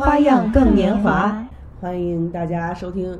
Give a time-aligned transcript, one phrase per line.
[0.00, 1.46] 花样更年华，
[1.78, 3.14] 欢迎大家收听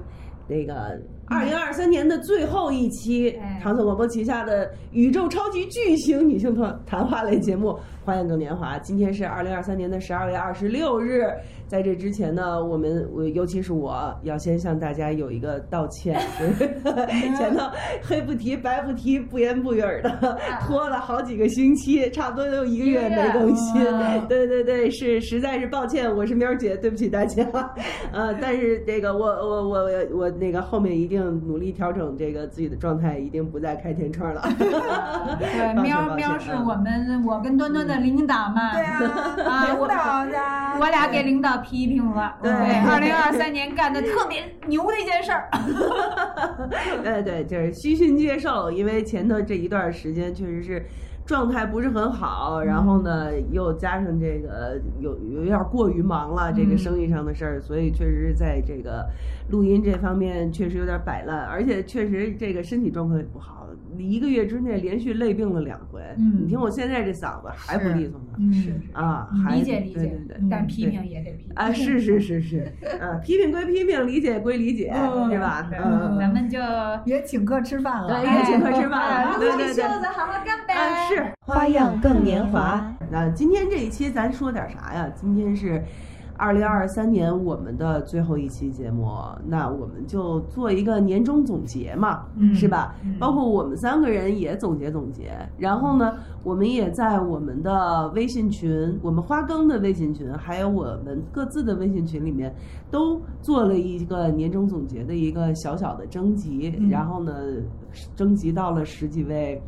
[0.48, 7.68] 那个二零二三年的最后一期唐宋广播旗下的宇宙超级巨星女性谈谈话类节目
[8.10, 8.76] 《花样更年华》。
[8.80, 11.32] 今天是二零二三年的十二月二十六日，
[11.68, 16.20] 在这之前呢，我们我尤其是我要先向大家有一个道歉，
[17.38, 17.64] 前头
[18.02, 23.80] 黑不提白不提，不言不语的拖了好几个星期，差不多都有一个月没更新。
[24.26, 27.46] 对对对，是实在是抱歉，我是喵姐，对不起大家。
[28.12, 31.20] 呃，但是这个我我我我那个后面一定。
[31.20, 34.42] 努力调整这个自己的状态，一定不再开天窗了。
[35.38, 38.72] 对，喵喵是我们我跟端端的领导嘛。
[38.72, 38.82] 对
[39.44, 42.34] 啊，领导呀，我俩给领导批评了。
[42.42, 45.48] 对，二零二三年干的特别牛的一件事儿。
[47.04, 50.84] 对对，就是虚心接受，因为前头这一段时间确实是。
[51.26, 59.08] 状态不是很好，然后呢，又加上这个有有点过于忙了，这个生意上的事儿，所以确实是在这个
[59.50, 63.58] 录音这方面确实有点摆烂，而且确实这个身体状况也不好。
[63.98, 66.42] 一个月之内连续累病了两回，嗯。
[66.42, 68.72] 你听我现在这嗓子还不利索呢，是。
[68.92, 71.52] 啊，理解理解，对对对，但批评也得批评。
[71.54, 74.92] 啊，是是是是，啊， 批评归批评，理解归理解，
[75.30, 75.68] 是吧？
[75.72, 76.58] 嗯，咱们就
[77.04, 80.74] 也请客吃饭了，对，也请客吃饭了，对对对，好好干杯，
[81.14, 81.26] 是。
[81.44, 82.96] 花样更年华。
[83.10, 85.10] 那今天这一期咱说点啥呀？
[85.14, 85.82] 今天是。
[86.40, 89.06] 二零二三年我们的最后一期节目，
[89.46, 92.24] 那我们就做一个年终总结嘛，
[92.54, 92.94] 是吧？
[93.18, 102.50] 包括我们三个人也总结总结，然后呢，我们也在我们的微信群，我们花更的微信群，还有我们各自的微信群里面，
[102.90, 107.34] 都做了一个年终总结的一个小小的征集，然后呢，
[108.16, 109.60] 征集到了十几位。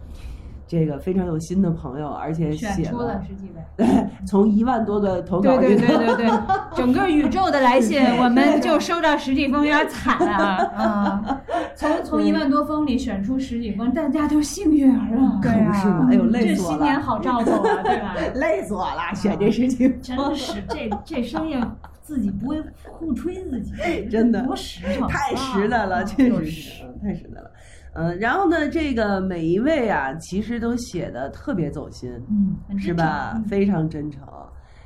[0.72, 3.86] 这个非常有心的朋友，而且写了十几位，对，
[4.26, 6.30] 从一万多个投稿，对对对对对，
[6.74, 11.40] 整个宇宙的来信， 我们就收到十几封，有点惨啊 啊！
[11.76, 16.08] 从从一万多封里选出十几封，大家都幸运儿啊，可不是吗？
[16.10, 16.78] 哎呦，累死我了！
[16.78, 18.16] 这新年好兆头啊，对吧？
[18.36, 21.62] 累死我了，选这十几封，真是这这生意
[22.00, 23.72] 自己不会互吹自己，
[24.10, 27.50] 真的多实诚，太实在了，确实是太实在了。
[27.94, 33.42] 嗯，然后呢，这个每一位啊，其实都写的特别走心，嗯，是吧？
[33.48, 34.22] 非常真诚。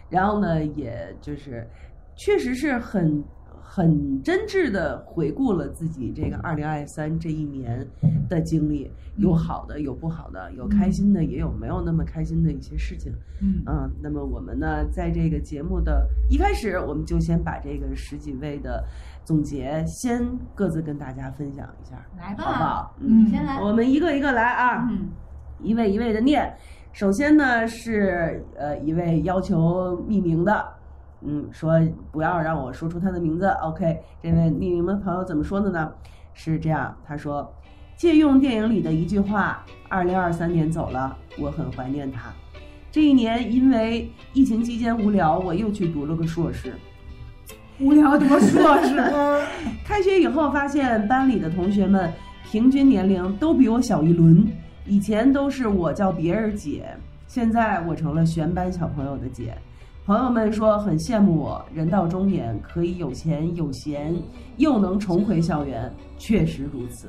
[0.08, 1.66] 然后呢，也就是，
[2.16, 3.22] 确实是很。
[3.68, 7.84] 很真挚的回顾了自己这个二零二三这一年
[8.26, 13.12] 的经历，有好的，有不好的，有开心的，也有没有那么开心的一些事情。
[13.42, 18.82] 嗯啊，那么我们呢，在这个节目的一开始，我们就先把这个十几位的
[19.26, 22.94] 总结先各自跟大家分享一下，来吧，好不好？
[23.00, 25.08] 嗯，先来，我们一个一个来啊，嗯，
[25.60, 26.56] 一位一位的念。
[26.92, 30.64] 首先呢，是呃一位要求匿名的。
[31.22, 31.72] 嗯，说
[32.12, 33.48] 不要让我说出他的名字。
[33.48, 35.92] OK，这位匿名的朋友怎么说的呢？
[36.32, 37.52] 是这样，他说，
[37.96, 42.32] 借用电影里的一句话：“二零二三年走了，我很怀念他。
[42.92, 46.74] 这一年因为疫情期间无聊，我又去读了个硕士。
[47.78, 48.96] 无聊读硕士。
[49.84, 52.12] 开学以后发现班里的同学们
[52.50, 54.46] 平均年龄都比我小一轮。
[54.86, 56.86] 以前都是我叫别人姐，
[57.26, 59.52] 现在我成了全班小朋友的姐。”
[60.06, 64.14] 朋友们说很羡慕我，人到中年可以有钱有闲，
[64.56, 67.08] 又能重回校园，确实如此。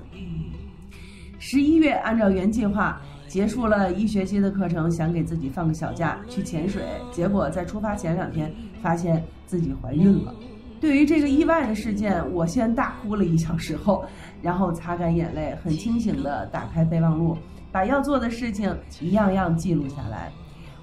[1.38, 8.52] 十一月按照原计划结束了一学期的课程，想给自己放个小假去潜水，结果在出发前两天
[8.82, 10.34] 发现自己怀孕了。
[10.80, 14.06] 对于这个意外的事件，我先大哭了一小时后，
[14.42, 17.36] 然后擦干眼泪，很清醒地打开备忘录，
[17.72, 20.32] 把要做的事情一样样记录下来。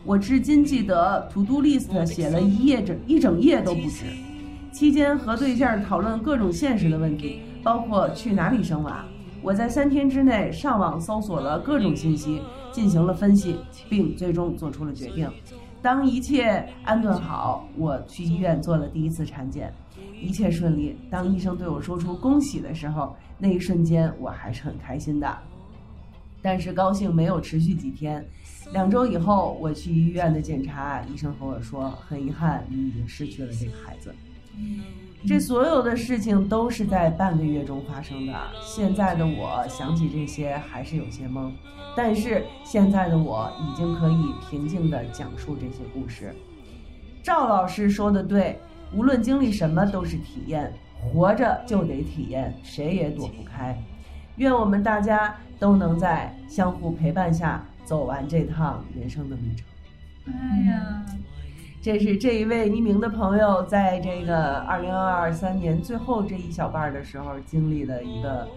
[0.05, 4.05] 我至今记得，to do list 写了一页整一整页都不止。
[4.73, 9.05] 期间和对象讨论各种现实的问题，包括去哪里生娃。
[9.41, 13.57] 我在三天之内上网搜索了各种信息，进行了分析，
[13.89, 15.31] 并最终做出了决定。
[15.81, 19.73] 当一切安顿好，我去医院做了第一次产检，
[20.21, 20.97] 一切顺利。
[21.11, 25.39] 当医生对我说出恭喜的时候，那一瞬间我还是很开心的。
[26.43, 28.25] 但是高兴没有持续几天。
[28.73, 34.15] 两周以后，我去医院的检查，医生和我说：“很遗憾，你已经失去了这个孩子。”
[35.27, 38.35] 这所有的事情都是在半个月中发生的。
[38.63, 41.51] 现在的我想起这些还是有些懵，
[41.97, 46.35] 但是现在的我已经可以平静地讲述这些故事。
[47.23, 48.59] 赵老师说的对，
[48.95, 53.77] 无论经历什么都是体验，活着就得体验，谁也躲不开。
[54.37, 57.63] 愿我们大家都能在相互陪伴下。
[57.85, 59.67] 走完这趟人生的旅程。
[60.33, 61.05] 哎呀，
[61.83, 68.49] 这是这一位匿名的朋友在这个二零二三年最后这一小半儿的时候经历的一个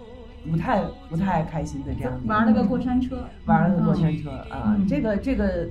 [0.50, 5.68] 不太不太开心的这样的玩了个过山车，玩了个过山车啊，嗯这个这个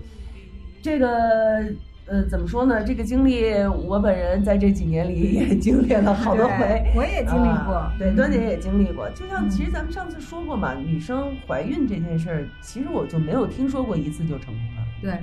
[0.83, 1.65] 这个
[2.07, 2.85] 呃怎么说呢？
[2.85, 6.93] 这个经历我本人在这几年里也 经历了好多回。
[6.95, 7.93] 我也经历过啊。
[7.99, 9.11] 对，端姐也经历过。
[9.11, 15.19] 就像嗯其实咱们上次说过嘛，女生怀孕这件事儿，其实我就没有听说过一次就成功了，对，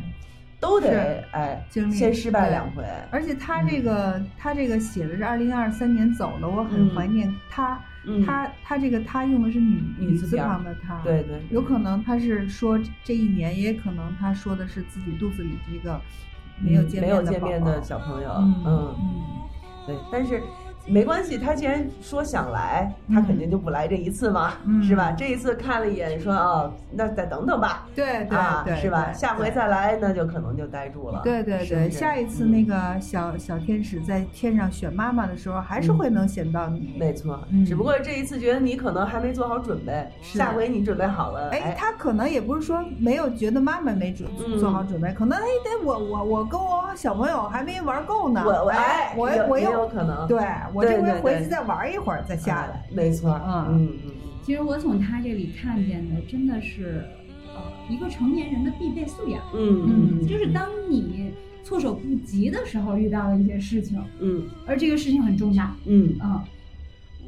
[0.59, 2.83] 都得是哎经历先失败两回。
[3.11, 7.79] 而且他这个他这个写的是二零二三年走了，我很嗯怀念他。
[8.05, 10.99] 嗯，他他这个他用的是女女字旁的他。。
[11.05, 16.01] 对对，有可能他是说这一年，也可能他说的是自己肚子里这个
[16.63, 18.63] 没有见没有面的宝宝见面的小朋友，嗯。
[18.65, 18.95] 嗯，
[19.85, 20.41] 对，但是
[20.85, 25.11] 没关系，他既然说想来，他肯定就不来这一次嘛，嗯是吧？
[25.17, 28.25] 这一次看了一眼，说哦，那再等等吧，对
[28.65, 29.11] 对是吧？
[29.13, 29.49] 下回。
[29.53, 31.21] 再来，那就可能就呆住了。
[31.23, 36.95] 对对对，下一次嗯那个小小天使在天上选妈妈的时候，还是嗯会能选到你。
[36.99, 50.39] 没错，嗯只不过这一次觉得你可能还没做好准备，下回你准备好了，哎，他可能也不是说没有觉得妈妈没准嗯做好准备，可能哎得我我我跟我小朋友还没玩够呢，我我哎我我又有可能，对
[50.73, 54.11] 我这回回去再玩一会儿再下来哎，没错，嗯嗯嗯
[54.43, 57.05] 其实我从他这里看见的真的是，
[57.55, 59.41] 呃，一个成年人的必备素养。
[59.55, 61.31] 嗯嗯，就是当你
[61.63, 66.41] 措手不及的时候遇到了一些事情，嗯而这个事情很重大，嗯嗯，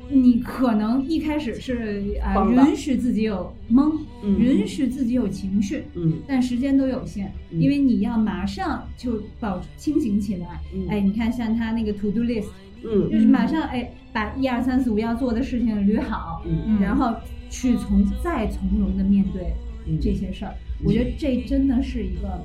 [0.09, 10.59] 你可能一开始是呃允许自己有懵，嗯允许自己有情绪，嗯但时间都有限，嗯因为你要马上就保清醒起来。
[10.73, 12.47] 嗯哎，你看像他那个 to do list，
[12.85, 17.13] 嗯就是马上哎把一二三四五要做的事情捋好，嗯然后
[17.49, 19.53] 去从再从容的面对
[19.87, 20.53] 嗯这些事儿。
[20.83, 22.41] 我觉得这真的是一个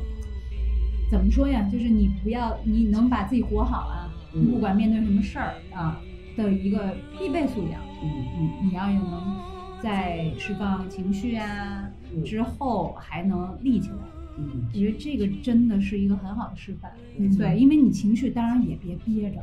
[1.10, 1.68] 怎么说呀？
[1.70, 6.00] 就是你不要你能把自己活好啊，嗯不管面对什么事儿啊
[6.36, 7.80] 的一个必备素养。
[8.02, 8.08] 嗯
[8.38, 9.36] 嗯，你要有能
[9.82, 13.96] 在释放情绪啊嗯之后还能立起来。
[14.38, 16.90] 嗯我觉得这个真的是一个很好的示范。
[17.18, 19.42] 嗯对，因为你情绪当然也别憋着，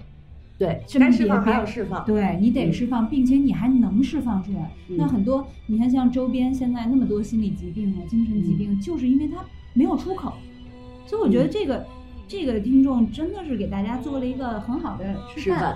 [0.57, 4.71] 对，真该释放别还要释放，对你得嗯释放，并且你还能释放出来。
[4.89, 9.37] 嗯那很多，你看像周边现在那么多心理疾病啊、精神疾病，就是因为它
[9.73, 10.33] 没有出口。
[11.05, 11.85] 所以我觉得这个、
[12.27, 15.75] 这个听众真的是给大家做了一个很好的示范。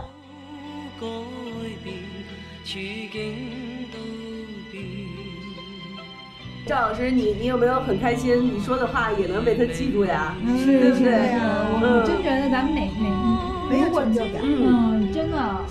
[6.65, 8.55] 赵老师，你你有没有很开心？
[8.55, 10.35] 你说的话也能被他记住呀？
[10.57, 11.37] 是对不对是
[11.83, 15.63] 我真觉得咱们哪哪没有成就感嗯，嗯，真的，哇，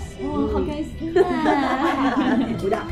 [0.51, 2.39] 好开心啊！
[2.59, 2.87] 鼓掌。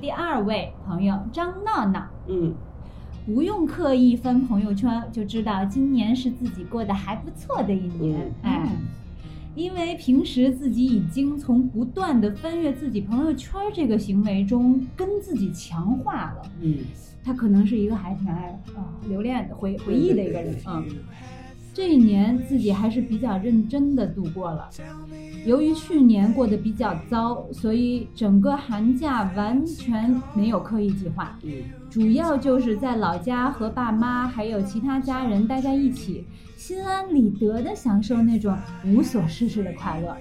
[0.00, 2.54] 第二位朋友张闹闹，嗯
[3.26, 8.18] 不用刻意翻朋友圈，就知道今年是自己过得还不错的一年。
[8.42, 8.68] 嗯哎，
[9.54, 16.42] 因为平时自己已经从不断的翻阅自己朋友圈这个行为中跟自己强化了。
[16.60, 16.78] 嗯，
[17.24, 20.82] 他可能是一个还挺爱啊、留恋的回回忆的一个人啊。
[20.88, 20.96] 嗯
[21.72, 24.68] 这一年自己还是比较认真的度过了。
[25.46, 31.52] 由于去年过得比较糟，所以整个寒假完全没有刻意计划，嗯
[31.88, 36.26] 主要就是在老家和爸妈还有其他家人待在一起，
[36.60, 40.14] 心安理得的享受那种无所事事的快乐。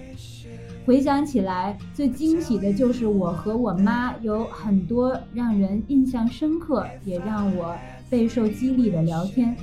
[0.85, 7.75] 回想起来，最惊喜的就是我和我妈有很多让人印象深刻，也让我
[8.09, 9.53] 备受激励的聊天。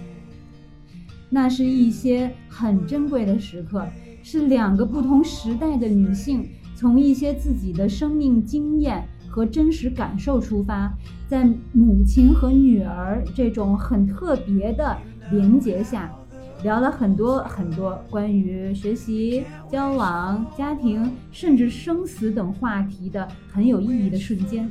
[1.30, 3.86] 那是一些很珍贵的时刻，
[4.22, 10.92] 是两个不同时代的女性从一些自己的生命经验和真实感受出发，
[11.26, 11.42] 在
[11.72, 14.94] 母亲和女儿这种很特别的
[15.32, 16.14] 连结下，
[16.62, 24.70] 聊了很多很多关于学习、交往、家庭，甚至生死等话题的很有意义的瞬间。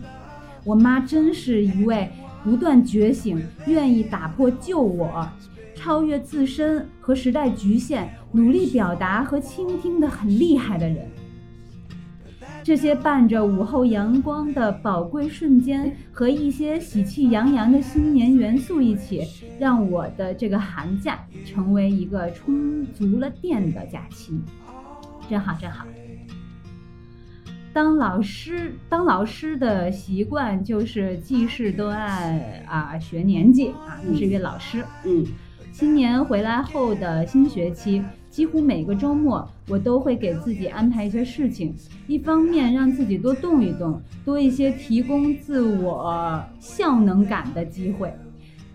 [0.63, 2.09] 我妈真是一位
[2.43, 5.27] 不断觉醒、愿意打破旧我、
[5.75, 11.07] 超越自身和时代局限、努力表达和倾听的很厉害的人。
[12.65, 19.21] 这些伴着午后阳光的宝贵瞬间和一些喜气洋洋的新年元素一起，
[19.59, 24.41] 让我的这个寒假成为一个充足了电的假期，
[25.29, 25.85] 真好真好。
[27.71, 34.83] 当老师，当老师的习惯就是记事都按啊学年纪啊，他是一位老师。
[35.03, 35.23] 嗯
[35.71, 38.01] 新年回来后的新学期，
[38.35, 41.73] 几乎每个周末，我都会给自己安排一些事情，
[42.05, 48.09] 一方面让自己多动一动，多一些提供自我效能感的机会；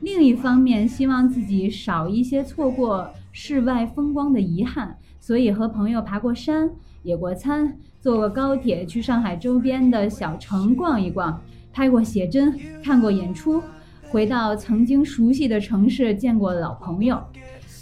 [0.01, 6.71] 另一方面，希望自己少一些错过室外风光的遗憾，所以和朋友爬过山、
[7.03, 11.39] 野过餐，坐过高铁去上海周边的小城逛一逛，
[11.71, 13.63] 拍过写真，看过演出，
[14.09, 17.23] 回到曾经熟悉的城市见过老朋友。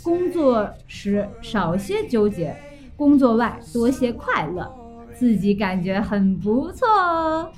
[0.08, 2.56] 工作时少些纠结，
[2.96, 4.66] 工作外多些快乐，
[5.12, 7.50] 自己感觉很不错哦。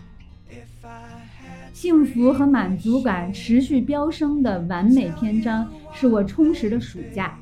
[1.73, 7.39] 幸福和满足感持续飙升的完美篇章，是我充实的暑假，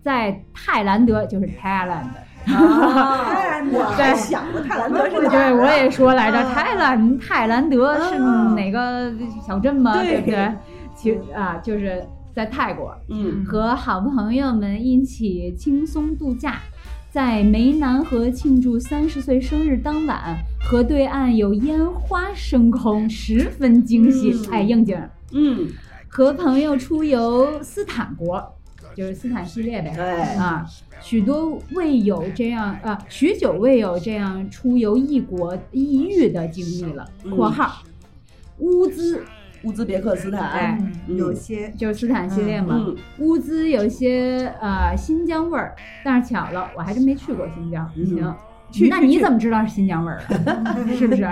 [0.00, 2.06] 在泰兰德，就是 Thailand。
[2.46, 9.12] 啊， 我还想过泰兰德是对，啊我也说来着，啊泰兰泰兰德是啊哪个
[9.44, 9.94] 小镇吗？
[10.00, 10.52] 对对不对？
[10.94, 12.94] 其啊，就是在泰国。
[13.08, 16.60] 嗯和好朋友们一起轻松度假，
[17.10, 20.36] 在湄南河庆祝三十岁生日当晚，
[20.68, 25.00] 河对岸有烟花升空，十分惊喜，嗯哎，应景。
[25.32, 25.68] 嗯，
[26.08, 28.54] 和朋友出游斯坦国，
[28.94, 29.92] 就是斯坦系列呗。
[29.94, 30.04] 对
[30.36, 30.66] 啊，
[31.00, 37.08] 许多未有这样啊，许久未有这样出游异国异域的经历了。
[37.24, 37.82] （嗯括号）
[38.58, 39.24] 乌兹
[39.64, 40.78] 乌兹别克斯坦，
[41.08, 42.76] 有些就是斯坦系列嘛。
[42.86, 47.90] 嗯乌兹有些呃新疆味儿，但是巧了，我还真没去过新疆。
[47.96, 48.34] 嗯行，
[48.70, 50.36] 去那你怎么知道是新疆味儿的？
[50.96, 51.24] 是不是？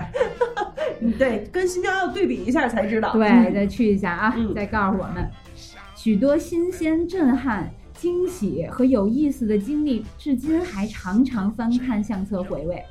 [1.01, 3.12] 嗯 对，跟新疆要对比一下才知道。
[3.12, 5.29] 对，嗯再去一下啊，嗯再告诉我们，
[5.97, 12.83] 许多新鲜、震撼、惊喜和有意思的经历，至今还常常翻看相册回味。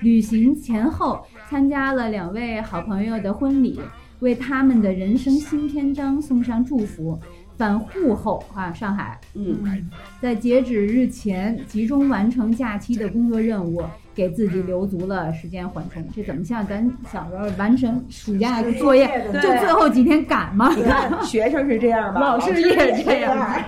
[0.00, 3.78] 旅行前后参加了两位好朋友的婚礼，
[4.22, 7.20] 为他们的人生新篇章送上祝福。
[7.58, 9.88] 返沪后啊，上海嗯
[10.20, 16.02] 在截止日前集中完成假期的工作任务，给自己留足了时间缓冲。
[16.16, 20.74] 这怎么像咱小时候完成暑假作业就最后几天赶吗？
[20.74, 23.64] 你看学生是这样吧，老师也也这样样。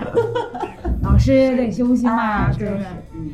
[1.03, 2.85] 老师也得休息嘛，啊是不是？
[3.13, 3.31] 嗯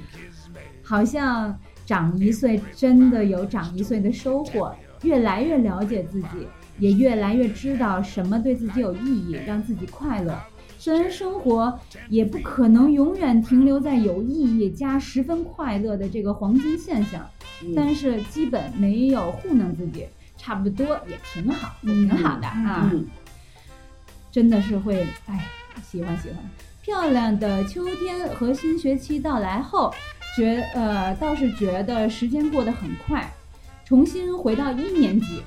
[0.84, 6.48] 好像长一岁真的有长一岁的收获，越来越了解自己，
[6.82, 10.38] 也越来越知道什么对自己有意义，让自己快乐。
[10.80, 17.24] 虽然生活也不可能永远停留在有意义加十分快乐的这个黄金现象，
[17.64, 20.08] 嗯但是基本没有糊弄自己，
[20.38, 22.90] 差不多也挺好，也挺好的啊。
[22.92, 23.06] 嗯
[24.32, 25.46] 真的是会，哎，
[25.84, 26.38] 喜欢喜欢。
[26.82, 29.94] 漂亮的秋天和新学期到来后，
[30.36, 33.32] 觉呃倒是觉得时间过得很快，
[33.86, 35.44] 重新回到一年级，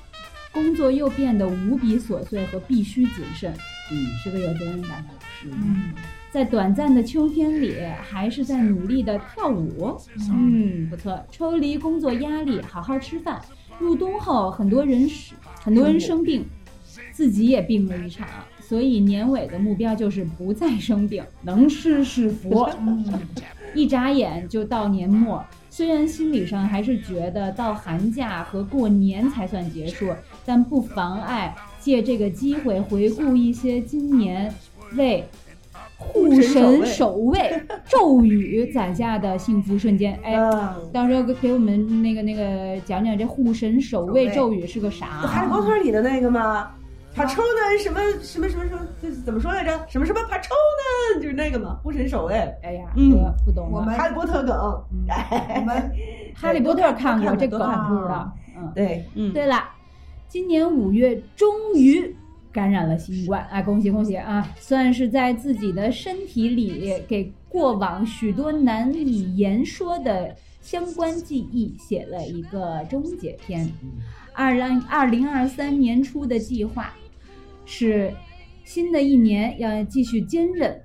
[0.54, 3.52] 工作又变得无比琐碎和必须谨慎，
[3.90, 5.48] 嗯是个有责任感的老师。
[5.50, 5.92] 嗯，
[6.30, 11.20] 在短暂的秋天里，还是在努力的跳舞，嗯，不错。
[11.30, 13.42] 抽离工作压力，好好吃饭。
[13.80, 16.46] 入冬后，很多人是很多人生病，
[17.10, 18.28] 自己也病了一场，
[18.60, 22.66] 所以年尾的目标就是不再生病，能吃是福。
[23.74, 30.14] 一眨眼就到年末，虽然心理上还是觉得到寒假和过年才算结束，
[30.44, 34.52] 但不妨碍借这个机会回顾一些今年
[34.96, 35.24] 为
[35.96, 40.18] 护神守卫 咒语攒下的幸福瞬间。
[40.22, 45.52] 哎，嗯，到时候给我们那个那个讲讲这护神守卫咒语是个啥哈利啊？
[45.54, 46.70] 波特里的那个吗？
[47.14, 47.78] 爬抽呢？
[47.80, 48.80] 什么什么什么什么？
[49.00, 49.70] 这怎么说来着？
[49.88, 50.50] 什么什么爬抽
[51.14, 51.22] 呢？
[51.22, 52.34] 就是那个嘛，护神守卫。
[52.62, 53.12] 哎呀，嗯
[53.46, 53.68] 不懂。
[53.70, 54.54] 我们哈利波特梗。
[54.56, 55.92] 我们
[56.34, 58.32] 哈利波特看过，这梗不知道。
[58.56, 59.62] 嗯，对，嗯，对了，
[60.34, 62.12] 今年五月终于
[62.50, 64.52] 感染了新冠，哎，恭喜恭喜啊！
[64.58, 73.72] 算是在自己的身体里给过往许多难以言说的相关记忆写了一个终结篇。
[74.32, 76.92] 二零二零二三年初的计划
[77.64, 78.12] 是
[78.64, 80.76] 新的一年要继续坚韧。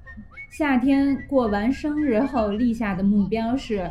[0.52, 3.90] 夏天过完生日后立下的目标是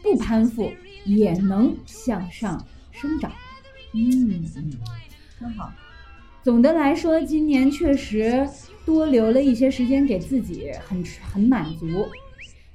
[0.00, 0.70] 不攀附
[1.04, 3.32] 也能向上生长。
[3.92, 4.44] 嗯，
[5.38, 5.72] 真好。
[6.42, 8.48] 总的来说，今年确实
[8.86, 12.06] 多留了一些时间给自己，很很满足。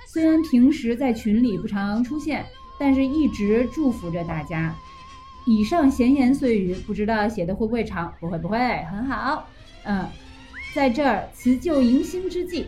[0.08, 2.46] 虽然平时在群里不常出现，
[2.80, 4.76] 但是一直祝福着大家。
[5.48, 8.14] 以上闲言碎语，不知道写的会不会长？
[8.20, 9.48] 不会，不会，很好。
[9.84, 10.08] 嗯，
[10.74, 12.68] 在这儿辞旧迎新之际，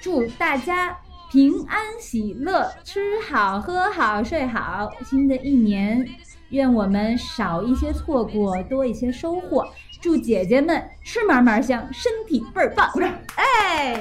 [0.00, 0.98] 祝大家
[1.30, 4.90] 平安喜乐，吃好喝好睡好。
[5.06, 6.06] 新的一年，
[6.52, 9.68] 愿我们少一些错过，多一些收获。
[10.00, 12.90] 祝姐姐们吃嘛嘛香，身体倍儿棒！
[12.92, 13.12] 鼓掌！
[13.36, 13.98] 哎。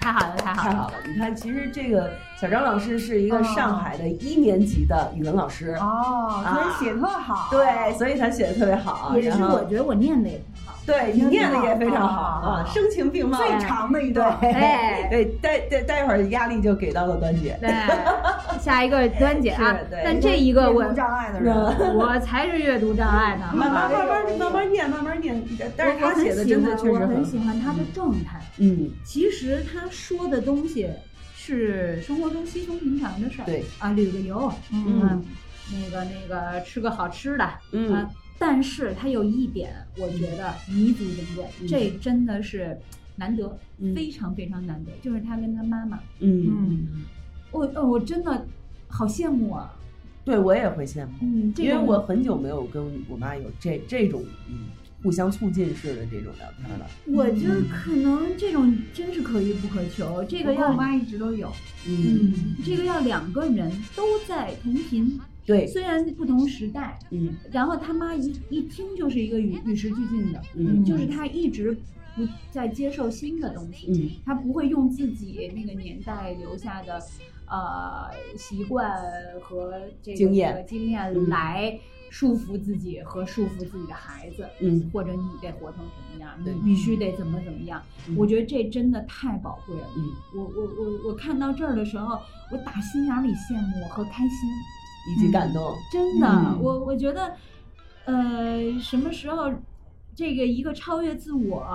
[0.00, 0.72] 太好了，太好了。
[0.72, 0.94] 太好了！
[1.06, 2.12] 你看，其实这个
[2.44, 7.48] 小张老师是一个哦上海的一年级的语文老师，哦，所以啊写特好。
[7.50, 9.16] 对，所以他写的特别好。
[9.16, 10.74] 也是我觉得我念的也挺好。
[10.84, 13.38] 对你念的也非常好啊，声情并茂。
[13.38, 14.36] 最长的一段。
[14.42, 17.56] 对，哎 对，待待待会儿压力就给到了端姐。
[17.62, 17.70] 对，
[18.60, 21.54] 下一个端姐啊 是对，但这一个我阅读障碍的人，
[21.96, 23.46] 我才是阅读障碍呢。
[23.54, 25.42] 慢慢这个慢慢慢慢念，慢慢念。
[25.78, 28.38] 但是他写的真的确实很喜欢他的状态。
[28.58, 30.90] 嗯，其实他说的东西
[31.46, 35.22] 是生活中稀松平常的事儿，对啊，旅个游，嗯
[35.70, 37.92] 那个那个吃个好吃的，嗯。
[37.92, 41.68] 啊，但是他有一点，我觉得弥足珍贵，嗯。
[41.68, 42.74] 这真的是
[43.16, 43.94] 难得，嗯。
[43.94, 47.04] 非常非常难得，就是他跟他妈妈，嗯，
[47.50, 48.46] 我哦，我真的
[48.88, 49.70] 好羡慕啊，
[50.24, 54.68] 对我也会羡慕，嗯，因为我很久没有跟我妈有这这种嗯
[55.04, 56.86] 互相促进式的这种聊天了。
[57.06, 61.52] 我觉得可能这种真是可遇不可求，这个要我妈一直都有。
[61.86, 71.76] 嗯，嗯，这个要两个人都在同频，对，虽然不同时代，嗯然后他妈一一听就是一个与与时俱进的，嗯就是他一直
[72.16, 76.98] 不在接受新的东西，嗯他不会用自己那个年代留下的
[77.46, 78.90] 呃习惯
[79.42, 81.78] 和这个经验这个经验嗯来
[82.16, 87.82] 束缚自己和束缚自己的孩子，嗯或者你得活成什么样，对你必须得怎么怎么样。
[88.06, 89.88] 嗯我觉得这真的太宝贵了。
[89.96, 92.20] 嗯，我我我我看到这儿的时候，
[92.52, 94.38] 我打心眼里羡慕和开心。
[95.06, 95.76] 以及感动。
[95.92, 97.34] 真的，嗯我我觉得，
[98.06, 99.52] 呃，什么时候
[100.14, 101.66] 这个一个超越自我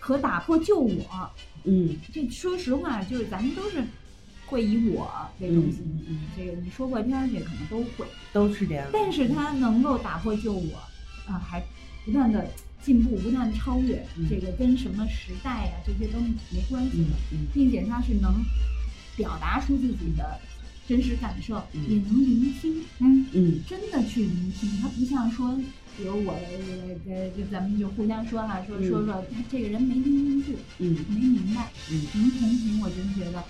[0.00, 1.30] 和打破旧我，
[1.64, 3.84] 嗯这说实话，就是咱们都是
[4.46, 5.10] 会以我
[5.40, 5.82] 为中心。
[6.08, 8.86] 嗯这个你说破天儿去，可能都会，都是这样。
[8.92, 10.76] 但是他能够打破旧我
[11.26, 11.62] 啊，还
[12.04, 12.48] 不断的
[12.82, 17.16] 进步，不断地超越，嗯这个跟什么时代呀、这些都没关系嗯的。
[17.32, 18.32] 嗯并且他是能
[19.16, 20.38] 表达出自己的
[20.86, 24.70] 真实感受，嗯也能聆听，嗯，嗯真的去聆听。
[24.80, 25.58] 他不像说，
[25.96, 33.42] 比如我呃呃，就咱们就互相说哈、说说说说这个人没听进去，嗯没明白，嗯能同情，我真觉得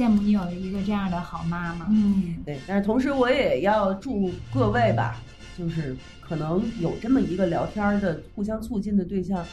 [0.00, 1.86] 羡慕你有一个这样的好妈妈。
[1.90, 5.16] 嗯，对，但是同时我也要祝各位吧，
[5.58, 9.44] 就是可能有这么一个聊天儿的互相促进的对象，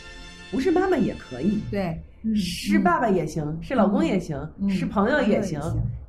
[0.49, 5.59] 不是妈妈也可以，对，嗯，是爸爸也行，是老公也行，嗯是朋友也行，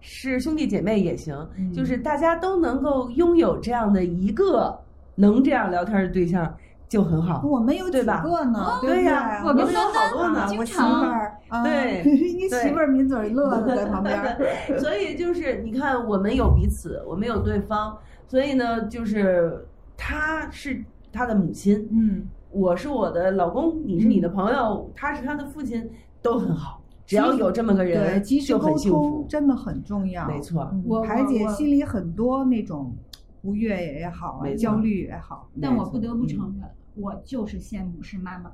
[0.00, 4.78] 是兄弟姐妹也行，嗯就是大家都能够拥有这样的一个
[5.16, 6.54] 能这样聊天的对象
[6.88, 7.42] 就很好。
[7.44, 8.78] 我们有几对吧个呢？
[8.82, 14.18] 对呀对我们有好多呢我媳妇常儿，啊对 你媳妇儿抿嘴乐的在旁边。
[14.78, 25.90] 所以就是你看，我们有彼此，我们有对方，所以呢，就是他是他的母亲，嗯，我是我的老公，你是你的朋友，他是他的父亲，
[26.22, 26.82] 都很好。
[27.06, 29.26] 只要有这么个对，人，及时沟就很幸通。
[29.26, 30.28] 真的很重要。
[30.28, 32.94] 没错嗯我排解心里很多那种
[33.40, 35.48] 不悦也好啊，焦虑也好。
[35.58, 36.68] 但我不得不嗯承认，
[37.02, 38.52] 我就是羡慕是妈妈。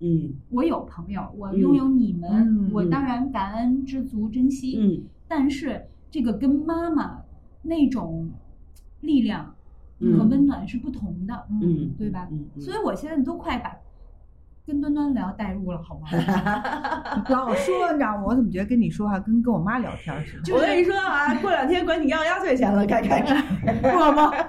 [0.00, 0.34] 嗯。
[0.50, 1.58] 我有朋友，我嗯。
[1.58, 2.30] 拥有你们，
[2.66, 4.76] 嗯我当然感恩、知足、珍惜。
[4.78, 5.04] 嗯。
[5.28, 7.20] 但是这个跟妈妈
[7.62, 8.30] 那种
[9.00, 9.54] 力量
[10.00, 10.18] 嗯。
[10.18, 12.28] 和温暖是不同的，嗯，对吧？
[12.30, 12.60] 嗯，嗯。
[12.60, 13.76] 所以我现在都快把
[14.66, 16.08] 跟端端聊带入了，好吗？
[17.30, 18.24] 老说，你知道吗？
[18.26, 20.52] 我怎么觉得跟你说话跟跟我妈聊天似的？
[20.52, 23.32] 我跟你说啊，过两天管你要压岁钱了，该开始。
[23.80, 23.88] 不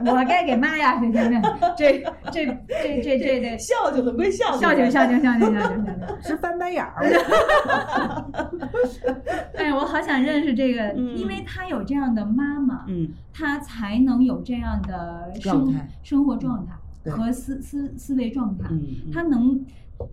[0.03, 2.47] 不，我该给妈压岁钱的，这这
[2.82, 6.08] 这这这这孝敬的归孝敬，孝敬孝敬孝敬孝敬孝敬。
[6.23, 7.06] 是翻白眼儿。
[9.53, 16.73] 哎，我好想认识这个，嗯因为他有这样的妈妈，嗯他才能有这样的生生活状态
[17.12, 18.65] 和思思思维状态。
[18.71, 19.63] 嗯，他能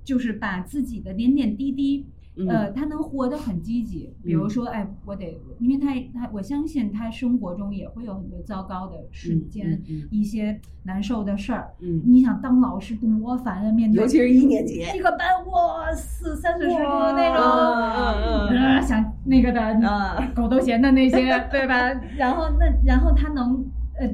[0.04, 4.12] 就是把自己的点点滴滴，嗯呃，他能活得很积极。
[4.22, 11.72] 比如说，哎，我得，因为他他，我相信他生活中也会有很多糟糕的时间，嗯嗯一些难受的事儿。
[11.80, 21.16] 嗯，你想当老师多烦啊，面对尤其是一年级，一个班，哇，四三四十个那种，嗯嗯呃，想那个的啊狗头衔的那些，
[21.50, 21.92] 对吧？
[22.16, 23.64] 然后那然后他能
[23.98, 24.08] 呃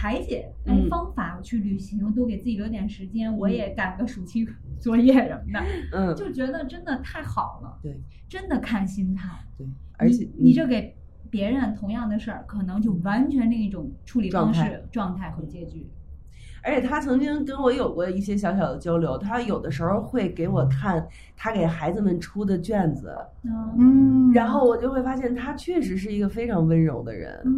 [0.00, 0.54] 排解，
[0.88, 4.46] 方法去旅行，多给自己留点时间，我也赶个暑期
[4.78, 9.28] 作业什么的，嗯，就觉得真的太好了，对真的看心态。
[9.56, 10.96] 对，而且你你这给
[11.30, 15.90] 别人同样的事儿，可能就完全另一种处理方式、状态和结局。
[16.62, 23.74] 而且他曾经跟我有过一些小小的交流，他有的时候会给我看他给孩子们出的卷子，嗯。
[23.78, 27.40] 嗯，然后我就会发现他确实是一个非常温柔的人。
[27.44, 27.52] 嗯。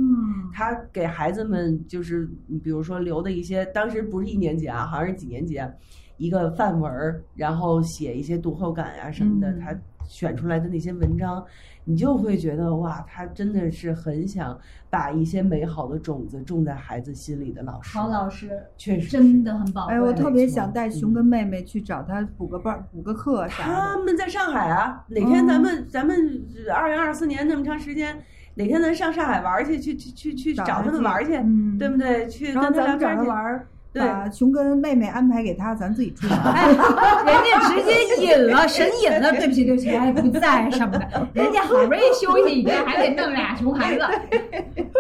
[0.53, 2.29] 他给孩子们就是，
[2.63, 5.71] 比如说留的一些，当时不是一年级啊，好像是几年级啊，
[6.17, 9.61] 一个范文儿，然后写一些读后感呀、什么的，嗯。
[9.61, 9.75] 他
[10.07, 11.45] 选出来的那些文章，
[11.85, 14.57] 你就会觉得哇，他真的是很想
[14.89, 17.97] 把一些美好的种子种在孩子心里的老师。
[17.99, 19.95] 好老师确实真的很宝贵。
[19.95, 23.75] 哎，我特别想带熊跟妹妹去找他补个班儿、补个课啥的。
[23.75, 28.23] 他们在上海啊，哪天咱们、咱们二零二四年那么长时间，
[28.55, 32.29] 哪天咱上上海玩儿去，去去去去找找他们玩儿去，嗯对不对？
[32.29, 33.65] 去然后跟他咱们找聊天去。
[33.93, 36.53] 把熊跟妹妹安排给他，咱自己出去玩。
[36.53, 44.05] 哎，人家直接引了，神引了，对不起对不起，哎不在什么的，人家好不容易休息一天，还得弄俩熊孩子，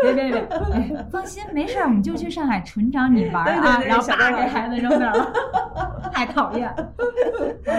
[0.03, 0.39] 别别别，
[0.73, 6.69] 哎放心没事儿，我们就去上海纯找你玩儿啊，对对对然后把小张老师给孩子扔那儿了，太讨厌。
[6.69, 6.75] 好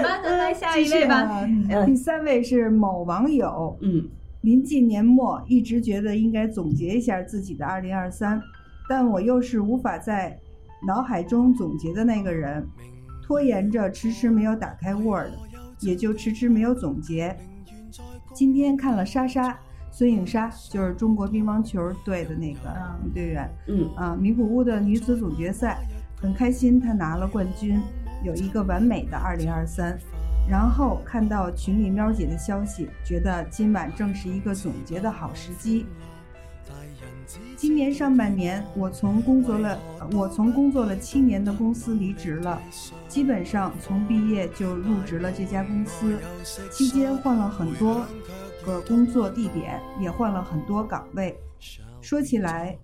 [0.01, 1.45] 吧，咱来下一位吧。
[1.85, 4.07] 第三位是某网友，嗯
[4.41, 8.41] 临近年末，一直觉得应该总结一下自己的二零二三
[8.89, 10.35] 但我又是无法在
[10.85, 12.67] 脑海中总结的那个人，
[13.23, 15.31] 拖延着迟迟没有打开 Word，
[15.79, 17.37] 也就迟迟没有总结。
[18.33, 19.59] 今天看了莎莎，
[19.91, 25.77] 孙颖莎就是中国乒乓球队的那个嗯女队员，嗯啊，名古屋的女子总决赛，
[26.19, 27.79] 很开心她拿了冠军，
[28.23, 29.97] 有一个完美的二零二三。
[30.49, 35.85] 然后看到群里喵姐的消息，觉得今晚正是一个总结的好时机。
[37.61, 39.77] 今年上半年，我从工作了，
[40.13, 42.59] 我从工作了七年的公司离职了，
[43.07, 46.17] 基本上从毕业就入职了这家公司，
[46.71, 48.03] 期间换了很多
[48.65, 51.37] 个工作地点，也换了很多岗位。
[52.01, 52.75] 说起来，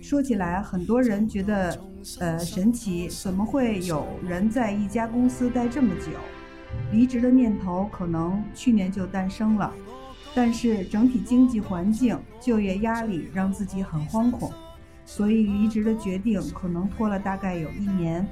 [0.00, 1.78] 说起来，很多人觉得
[2.18, 6.10] 呃神奇，怎么会有人在一家公司待这么久？
[6.90, 9.72] 离职的念头可能去年就诞生了，
[10.34, 14.50] 但是整体经济环境、就业压力让自己很惶恐，
[15.04, 18.26] 所以离职的决定可能拖了大概有一年。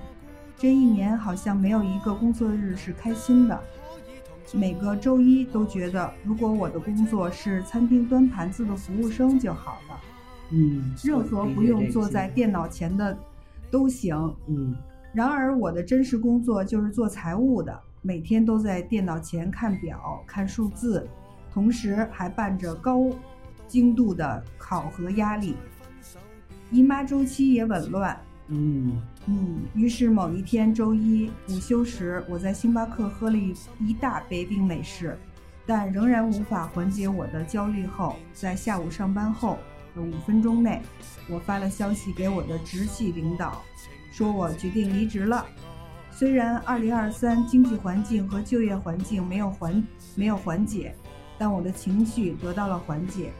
[0.56, 3.58] 这一年好像没有一个工作日是开心的，
[4.52, 10.00] 每个周一都觉得，如果我的工作是餐厅端盘子的服务生就好了。
[10.50, 13.16] 嗯，任何不用坐在电脑前的
[13.70, 14.14] 都行。
[14.48, 14.76] 嗯
[15.12, 21.08] 然而，我的真实工作就是做财务的，每天都在电脑前看表、看数字，
[21.52, 23.10] 同时还伴着高
[23.66, 25.56] 精度的考核压力。
[26.70, 35.18] 姨妈周期也紊乱，嗯嗯，于是某一天周一午休时，我在星巴克喝了一一大杯冰美式，
[35.66, 39.58] 但仍然无法缓解我的焦虑后，在下午上班后
[39.96, 40.80] 的五分钟内，
[41.28, 43.62] 我发了消息给我的直系领导，
[44.12, 45.44] 说我决定离职了。
[46.12, 49.84] 虽然2023经济环境和就业环境没有缓
[50.14, 50.94] 没有缓解，
[51.40, 53.32] 但我的情绪得到了缓解，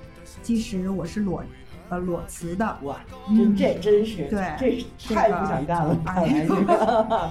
[0.42, 1.44] 即使我是裸
[1.90, 2.96] 呃裸辞的，哇，
[3.28, 7.30] 嗯这这真是对这是太不想干了，看来这个。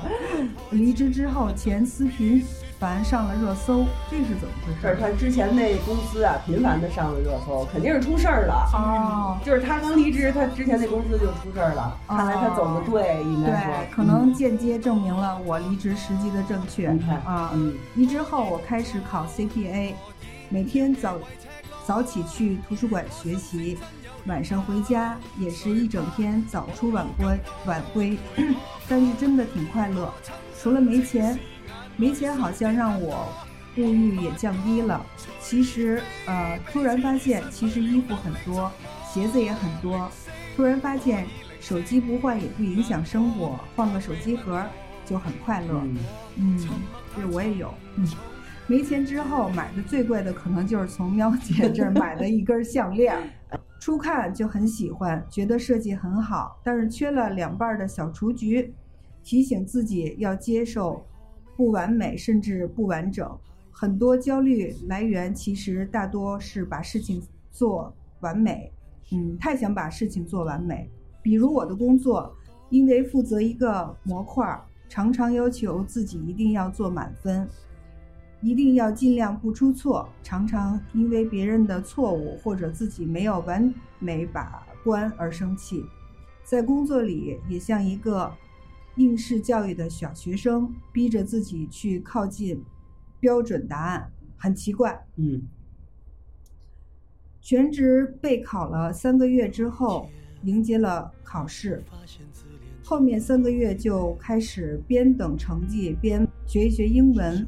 [0.69, 2.45] 离职之后，前司频
[2.77, 4.97] 繁上了热搜，这是怎么回是事？
[5.01, 8.69] 他之前那公司啊，频繁的上了热搜，肯定是出事儿了。
[8.73, 11.97] 哦，就是他刚离职，他之前那公司就出事儿了。
[12.07, 17.49] 看来他走的对，应该说对，可能间接证明了我离职时机的正确你看啊。
[17.55, 19.93] 嗯离职后，我开始考 CPA，
[20.49, 21.19] 每天早
[21.85, 23.77] 早起去图书馆学习，
[24.25, 28.17] 晚上回家也是一整天早出晚归晚归，
[28.89, 30.11] 但是真的挺快乐。
[30.59, 31.37] 除了没钱，
[31.97, 33.27] 没钱好像让我
[33.77, 35.05] 物欲也降低了。
[35.39, 38.71] 其实，呃，突然发现其实衣服很多，
[39.13, 40.09] 鞋子也很多。
[40.55, 41.27] 突然发现
[41.61, 44.61] 手机不换也不影响生活，换个手机壳
[45.05, 45.79] 就很快乐。
[45.83, 45.97] 嗯
[46.37, 46.69] 嗯，
[47.15, 47.73] 这我也有。
[47.95, 48.07] 嗯，
[48.69, 53.17] 没钱之后买的最贵的可能就是从喵姐这儿买的一根项链，
[53.79, 58.71] 初看就很喜欢，觉得设计很好，但是缺了两半的小雏菊，
[59.23, 61.03] 提醒自己要接受
[61.57, 63.27] 不完美甚至不完整。
[63.71, 68.71] 很多焦虑来源其实大多是把事情做完美，
[69.11, 70.87] 嗯，太想把事情做完美。
[71.23, 72.31] 比如我的工作，
[72.69, 77.47] 因为负责一个模块，常常要求自己一定要做满分，
[78.41, 85.83] 一定要尽量不出错，常常因为别人的错误或者自己没有完美把关而生气。
[86.43, 88.31] 在工作里也像一个
[88.95, 92.63] 应试教育的小学生，逼着自己去靠近
[93.19, 95.05] 标准答案，很奇怪。
[95.17, 95.41] 嗯
[97.41, 100.09] 全职备考了三个月之后，
[100.43, 101.83] 迎接了考试。
[102.83, 107.47] 后面三个月就开始边等成绩边学一学英文，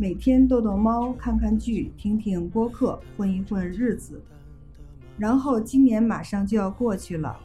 [0.00, 4.22] 每天逗逗猫、看看剧、听听播客，混一混日子。
[5.16, 7.36] 然后今年马上就要过去了，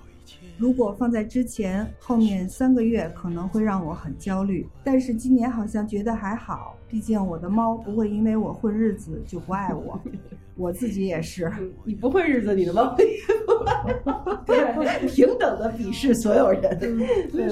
[0.56, 10.00] 如果放在之前，后面三个月可能会让我很焦虑，但是今年好像觉得还好，毕竟我的猫不会因为我混日子就不爱我，
[10.56, 11.52] 我自己也是。
[11.84, 16.62] 你不混日子，你的猫也不爱 对，平等的鄙视所有人。
[17.32, 17.48] 对，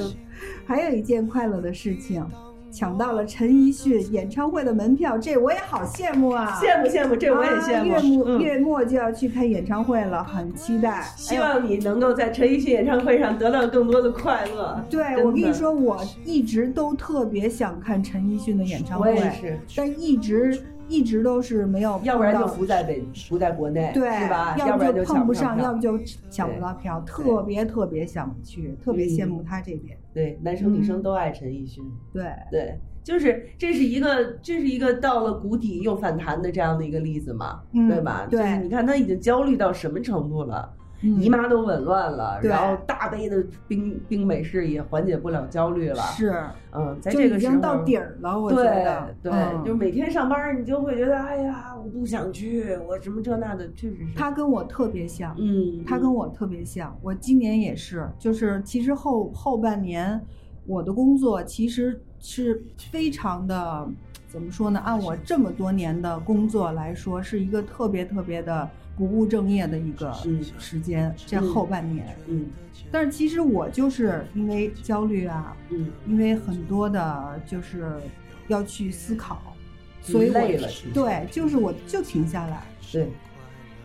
[0.63, 2.23] 还有一件快乐的事情，
[2.71, 6.59] 抢到了陈奕迅演唱会的门票，这我也好羡慕啊！
[6.61, 7.85] 羡慕羡慕，这我也羡慕。
[7.85, 11.03] 月末嗯月末就要去看演唱会了，很期待。
[11.17, 14.83] 希望你能够在陈奕迅演唱会上得到更多的快乐。
[14.89, 20.57] 对，我跟你说，我一直都特别想看陈奕迅的演唱我会，也是，但一直
[20.91, 24.55] 一直都是没有，要不然就不在北，不在国内，对，是吧？
[24.57, 25.97] 要不然就碰不上，要不就
[26.29, 29.97] 抢不到票，特别特别想去，特别羡慕他这边。
[30.13, 31.81] 对，男生女生都爱陈奕迅。
[32.11, 38.27] 对，对，就是这是一个这是一个到了谷底又反弹的这样的一个例子嘛，嗯对吧？
[38.29, 46.01] 对就是你看他已经焦虑到什么程度了，嗯姨妈都紊乱了，然后大杯的冰冰美式也缓解不了焦虑了。
[46.03, 49.15] 是，嗯，在这个时候已经到底儿了，我觉得。
[49.23, 54.13] 对，对就是每天上班你就会觉得，哎呀，我不想去，我什么这那的，确实是。
[54.15, 56.95] 他跟我特别像，嗯，他跟我特别像。
[57.01, 60.21] 我今年也是，就是其实后后半年，
[60.67, 63.87] 我的工作其实是非常的，
[64.27, 64.79] 怎么说呢？
[64.81, 71.13] 按我这么多年的工作来说，是一个特别特别的不务正业的一个嗯时间。
[71.25, 72.45] 这嗯后半年，嗯
[72.91, 77.99] 但是其实我就是因为焦虑啊，嗯，因为很多的就是
[78.47, 79.41] 要去思考，
[80.01, 82.63] 所以我累了对，就是我就停下来。
[82.91, 83.07] 对。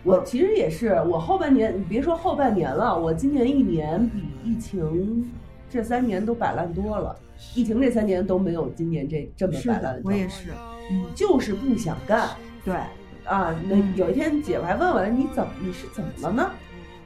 [0.02, 5.28] 我其实也是，我后半年，你别说后半年了，我今年一年比疫情
[5.68, 7.18] 这三年都摆烂多了。
[7.56, 10.50] 疫情这三年都没有今年这这么是摆烂的，，我也是，
[10.92, 12.30] 嗯，就是不想干
[12.64, 12.76] 对。
[13.26, 13.54] 啊。
[13.68, 16.50] 那嗯有一天姐夫还问我你怎么你是怎么了呢？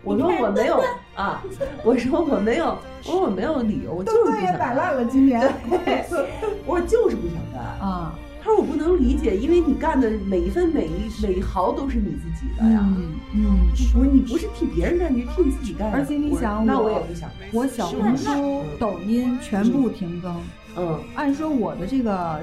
[0.03, 0.83] 我说我没有
[1.15, 1.43] 啊，
[1.85, 4.59] 我说我没有，我说我没有理由，我 就是不想干。
[4.59, 5.41] 摆烂了，今年
[6.67, 7.63] 我说就是不想干。
[7.87, 12.81] 啊，他说我不能理解，因为你干的每一分每一每一毫都是你自己的呀。
[12.83, 13.59] 嗯嗯，
[13.93, 15.93] 不是你不是替别人干，你是替你自己干。
[15.93, 17.29] 而且你想那我我也不想。
[17.53, 20.35] 我小红书、抖音全部停更。
[20.77, 22.41] 嗯按说我的这个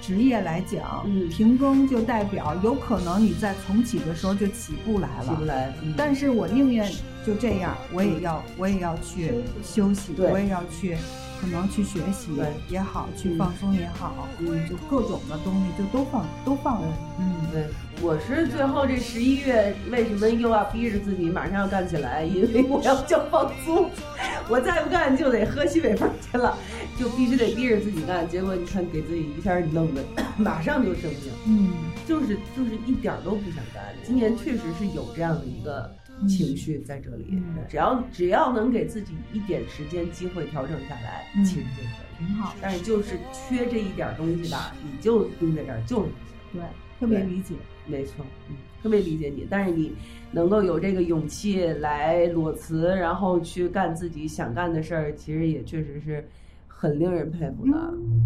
[0.00, 5.24] 职业来讲，嗯停更就代表有可能你在重启的时候就起不来了。
[5.24, 5.74] 起不来。
[5.82, 6.90] 嗯但是我宁愿
[7.26, 9.32] 就这样，我也要我也要去
[9.62, 10.96] 休息，我也要去。
[11.40, 16.88] 可能去学习对也好，去嗯放松也好，嗯就各种的东西就都放都放了。
[17.18, 17.66] 嗯，对，
[18.02, 22.24] 我是最后这十一月为什么又要逼着自己马上要干起来？
[22.24, 23.86] 因为我要交房租，
[24.48, 26.56] 我再不干就得喝西北风去了，
[26.98, 28.28] 就必须得逼着自己干。
[28.28, 30.04] 结果你看，给自己一下弄的，
[30.36, 31.70] 马上就生病，嗯，
[32.06, 33.82] 就是就是一点儿都不想干。
[34.04, 35.90] 今年确实是有这样的一个
[36.28, 42.26] 情绪在这里，嗯只要只要能给自己一点时间机会调整下来，嗯其实就可以。
[42.26, 46.10] 挺好，但是就是缺这一点儿东西吧，你就盯在这儿，就是
[46.52, 46.60] 对，
[46.98, 47.54] 特别理解。
[47.86, 49.46] 没错，嗯，特别理解你。
[49.48, 49.92] 但是你
[50.30, 56.28] 能够有这个勇气来裸辞，然后去干自己想干的事儿，其实也确实是
[56.80, 57.78] 很令人佩服的。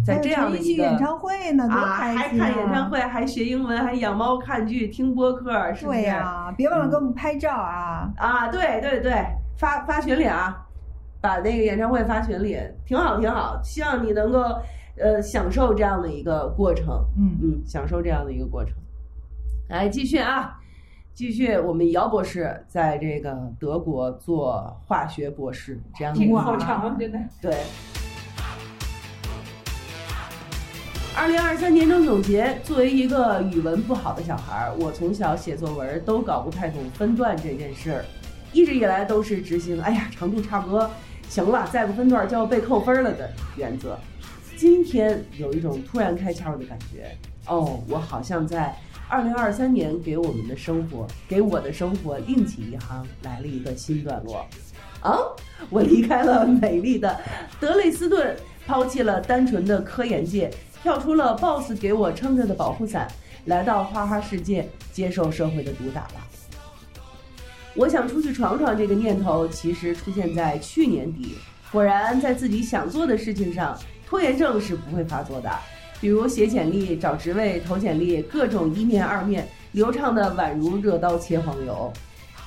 [0.05, 2.89] 在这样的一个演唱会呢，多啊，开心、还看演唱。
[2.89, 5.99] 会，还学英文，还养猫、看剧、听播客，是不是？
[5.99, 8.09] 对呀、别忘了给我们拍照啊！
[8.15, 9.25] 啊，对对对，
[9.57, 10.65] 发发群里啊，
[11.19, 13.59] 把那个演唱会发群里，挺好挺好。
[13.61, 14.39] 希望你能够
[14.97, 18.73] 呃享受这样的一个过程，嗯嗯，享受这样的一个过程。
[19.67, 20.57] 来继续啊，
[21.13, 27.19] 继续，我们姚博士在这个德国做化学博士，这样的一个哇过程长，真的。
[27.41, 27.57] 对。
[31.17, 38.05] 二零二三年终总结，作为一个语文不好的小孩儿，我从小写作文都搞不太懂分段这件事儿，
[38.51, 40.91] 一直以来都是执行“哎呀，长度差不多，
[41.29, 43.97] 行了，再不分段就要被扣分了”的原则。
[44.57, 47.09] 今天有一种突然开窍的感觉，
[47.47, 48.75] 哦，我好像在
[49.07, 54.45] 二零二三年给我们的生活，给我的生活另起一行，来了一个新段落。
[54.99, 55.17] 啊，
[55.69, 57.17] 我离开了美丽的
[57.57, 58.35] 德累斯顿，
[58.67, 60.51] 抛弃了单纯的科研界，
[60.85, 63.07] 跳出了 BOSS 给我撑着的保护伞，
[63.45, 66.21] 来到花花世界，接受社会的毒打了。
[67.73, 71.37] 我想出去闯闯这个念头，其实出现在去年底。
[71.71, 75.49] 果然，在自己想做的事情上，拖延症是不会发作的。
[75.99, 81.91] 比如写简历、找职位、投简历，各种一面二面，流畅的宛如热刀切黄油。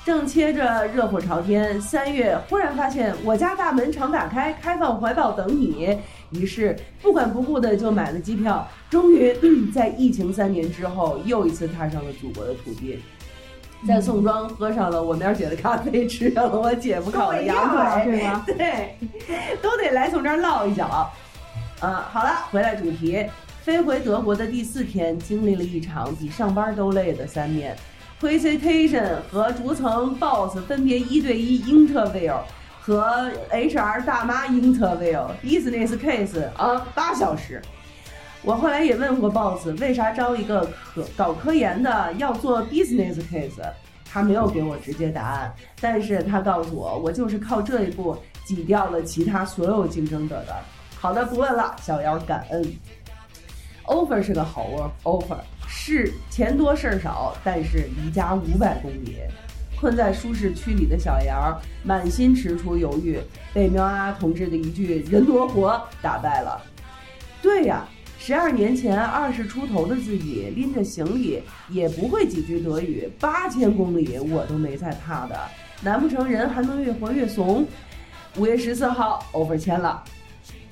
[0.05, 5.95] 正切着热火朝天，三月忽然发现我家大门常打开，开放怀抱等你。
[6.31, 9.35] 于是不管不顾的就买了机票，终于
[9.71, 12.99] 在疫情三年之后又一次踏上了祖国的土地。
[13.87, 18.43] 在宋庄喝上了我苗姐的咖啡，吃上了我姐夫烤的羊腿，对吗？
[18.45, 18.95] 对，
[19.61, 21.09] 都得来宋庄唠一脚。
[21.79, 23.25] 啊，好了，回来主题，
[23.61, 27.75] 飞回德国的第四天，经历了一场比上班都累的三面
[28.19, 32.37] presentation 和逐层 boss 分别一对一 interview
[32.81, 37.61] 和 HR 大妈 interview business case 啊，八小时。
[38.41, 43.61] 我后来也问过 boss，为啥招一个科搞科研的要做 business case？
[44.11, 50.55] 他没有给我直接答案，但是他告诉我，我就是靠这一步挤掉了其他所有竞争者的。
[50.99, 52.65] 好的，不问了，小姚感恩。
[53.85, 54.67] offer 是个好
[55.03, 55.37] offer，
[55.69, 59.17] 是钱多事儿少，但是离家五百公里，
[59.79, 63.19] 困在舒适区里的小杨满心踟蹰犹豫，
[63.53, 66.61] 被苗阿同志的一句“人多活”打败了。
[67.41, 67.87] 对呀。
[68.21, 75.39] 十二年前，二十出头的自己拎着行李也不会几句德语，八千公里我都没在怕的。
[75.81, 77.65] 难不成人还能越活越怂？
[78.35, 80.03] 五月十四号 over 签了。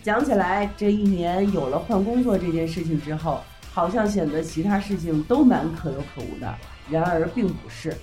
[0.04, 3.40] 讲起来，这一年有了换工作这件事情之后，
[3.78, 6.52] 好像显得其他事情都蛮可有可无的。
[6.90, 7.96] 然而并不是，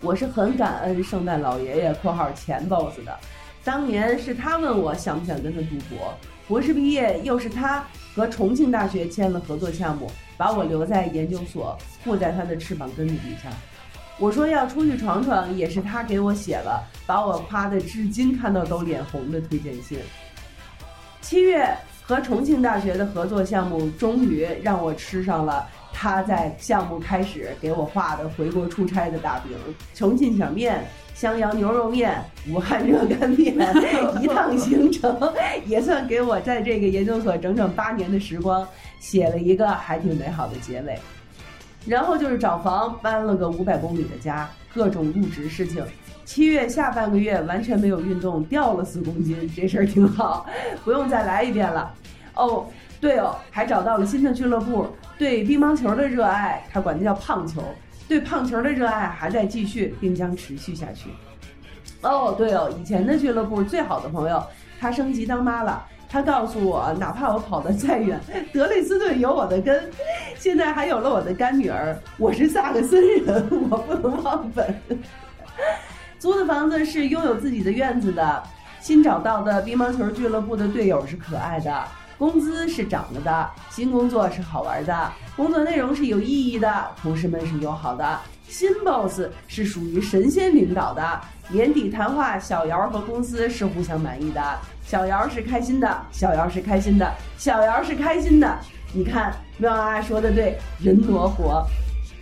[0.00, 3.14] 我是很感恩圣诞老爷爷（括号前 boss） 的。
[3.62, 6.14] 当年是他问我想不想跟他读博，
[6.48, 7.84] 博士毕业又是他。
[8.14, 13.50] 和重庆大学签了合作项目，把我留在研究所，护在他的翅膀根子底下。
[14.18, 19.98] 我说要出去闯闯，也是他给我写了，把我夸的至今看到都脸红的推荐信。
[21.20, 21.68] 七月
[22.10, 29.52] 和重庆大学的合作项目，终于让我吃上了他在项目开始给我画的回国出差的大饼——
[29.94, 30.84] 重庆小面。
[31.14, 33.54] 襄阳牛肉面、武汉热干面，
[34.20, 35.32] 一趟行程
[35.66, 38.66] 也算给我在这个研究所整整八年的时光
[38.98, 40.98] 写了一个还挺美好的结尾。
[41.86, 45.84] 然后就是找房，搬了个五百公里的家，各种入职事情。
[46.30, 50.46] 七月下半个月完全没有运动，掉了四公斤，这事儿挺好，
[50.84, 51.92] 不用再来一遍了。
[52.34, 52.68] 哦，
[53.00, 54.86] 对哦，还找到了新的俱乐部，
[55.18, 57.60] 对乒乓球的热爱，他管它叫胖球。
[58.06, 61.10] 对胖球的热爱还在继续，并将持续下去。
[62.02, 64.40] 哦，对哦，以前的俱乐部最好的朋友，
[64.78, 65.84] 他升级当妈了。
[66.08, 68.20] 他告诉我，哪怕我跑得再远，
[68.52, 69.90] 德累斯顿有我的根。
[70.36, 74.72] 现在还有了我的干女儿，我是萨克森人，我不能忘本。
[76.20, 78.42] 租的房子是拥有自己的院子的。
[78.78, 81.82] 新找到的乒乓球俱乐部的队友是可爱的。
[82.18, 91.20] 工资是涨了的，新工作是好玩的，工作内容是有意义的，同事们是友好的，新 boss 是属于神仙领导的。
[91.48, 94.42] 年底谈话，小姚和公司是互相满意的，
[94.84, 98.58] 小姚是开心的，小姚是开心的，小姚是开心的。
[98.92, 101.66] 你看，妙阿说的对，人挪活。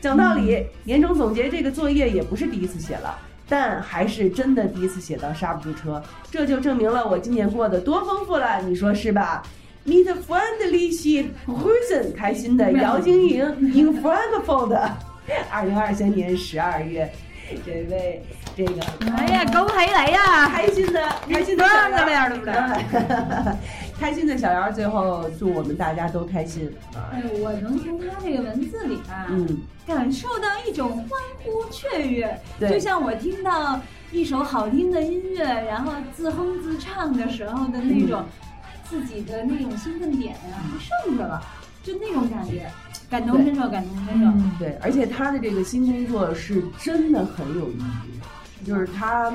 [0.00, 9.42] 讲道理，年终总结这个作业也不是第一次写了，但还是真的第一次写到刹不住车，这就证明了我今年过得多丰富了，你说是吧
[9.86, 14.90] ？Meet friendly she person 开心的姚晶莹 in Frankfurt，
[15.50, 17.10] 二零二三年十二月，
[17.64, 18.22] 这位
[18.54, 18.82] 这个
[19.16, 20.48] 哎呀，恭喜你呀！
[20.48, 22.52] 开心的开心的小姚，对不对？
[23.98, 26.70] 开心的小姚，最后祝我们大家都开心。
[27.12, 31.08] 哎，我能从他这个文字里啊，嗯，感受到一种欢
[31.42, 33.80] 呼雀跃，就像我听到
[34.12, 38.24] 一首好听的音乐，然后自哼自唱的时候的那种。
[38.90, 41.42] 自己的那种兴奋点就，上去了，
[41.82, 42.66] 就那种感觉，
[43.10, 44.32] 感同身受，感同身受。
[44.58, 49.30] 对，而且他的这个新工作是真的很有意义，就是他，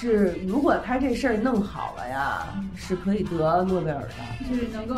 [0.00, 4.96] 是如果他这事儿弄好了呀，是可以得诺贝尔的，就是能够，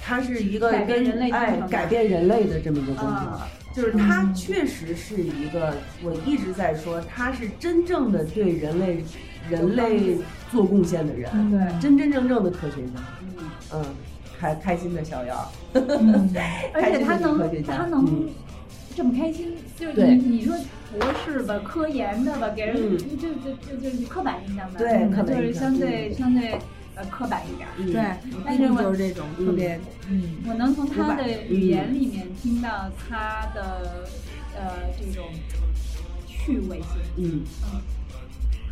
[0.00, 9.04] 他是一个改变人类哎改变人类的这么一个工作，啊就是他确实是一个，我一直在说他是真正的对人类
[9.50, 10.16] 人类
[10.50, 11.80] 做贡献的人，对。
[11.80, 13.00] 真真正正的科学家。
[13.74, 13.84] 嗯，
[14.38, 16.30] 开开心的小姚，嗯，
[16.74, 18.28] 而且他能他能嗯
[18.98, 20.56] 这么开心，就是你你说
[20.98, 22.98] 博士吧，科研的吧，给人嗯。
[22.98, 26.58] 就就就就是刻板印象吧，对嗯就是相对嗯相对
[26.96, 28.02] 呃刻板一点对，
[28.44, 31.94] 但是我就是这种特别，嗯，我能从他的语言嗯。
[31.94, 34.04] 里面听到他的
[34.56, 35.26] 呃这种
[36.26, 37.80] 趣味性，嗯，嗯，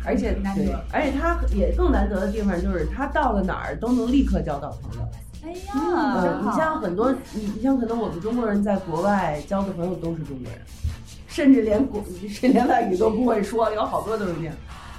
[0.03, 5.07] 而且对难得，而且他也更难得的地方就是他到了哪儿都能立刻交到朋友。
[5.47, 10.59] 哎呀，嗯，你像很多你你像可能我们中国人在国外交的朋友都是中国人，
[11.27, 14.53] 甚至连国是连外语都不会说，有好多都是这样。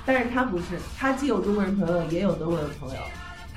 [0.07, 0.65] 但是他不是，
[0.97, 3.01] 他既有中国人朋友，也有德国人朋友。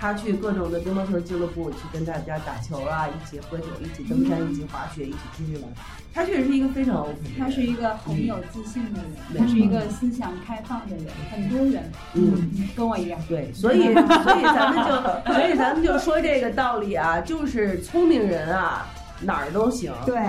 [0.01, 5.71] 他去各种的乒乓球俱乐部去跟大家打球啊，一起喝酒，一起登山，一起滑雪，一起出去玩。
[6.11, 7.15] 他确实是一个非常 open。
[7.37, 11.87] 他是一个很有自信的人，嗯他是一个思想开放的人，很多元。
[12.15, 13.19] 嗯，跟我一样。
[13.29, 18.87] 对，所以所以咱们就所以咱们就说这个道理啊，就是聪明人啊，
[19.21, 19.93] 哪儿都行。
[20.03, 20.19] 对，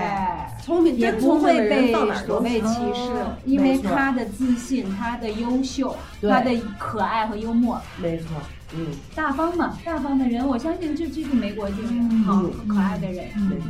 [0.63, 2.61] 聪明也不真聪明会的人被到哪儿都所谓。
[2.61, 8.29] 歧视哦，因为他的自信、他的优秀、他的可爱和幽默，没错，
[8.75, 13.29] 嗯，大方嘛，大方的人，我相信这这是美国精神，好和可爱的人。
[13.37, 13.61] 嗯。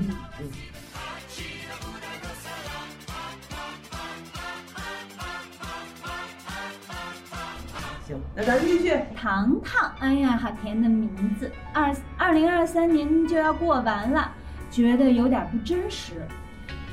[8.07, 8.97] 行，那咱继续。
[9.17, 11.51] 糖糖，哎呀，好甜的名字。
[11.73, 14.31] 二二零二三年就要过完了，
[14.71, 16.27] 觉得有点不真实。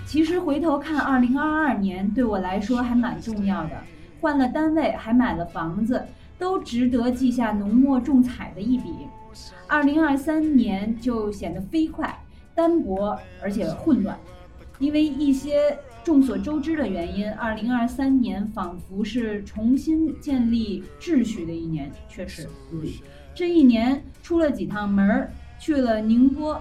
[0.05, 3.71] 其实回头看，二零二二年对我来说还蛮重要的，
[4.19, 6.03] 换了单位，还买了房子，
[6.39, 8.91] 都值得记下浓墨重彩的一笔。
[9.67, 12.25] 二零二三年就显得飞快、
[12.55, 14.17] 单薄，而且混乱，
[14.79, 21.91] 因为一些众所周知的原因，二零二三年仿佛是重新建立秩序的一年。
[22.09, 22.81] 确实，嗯，
[23.35, 26.59] 这一年出了几趟门儿，去了宁波，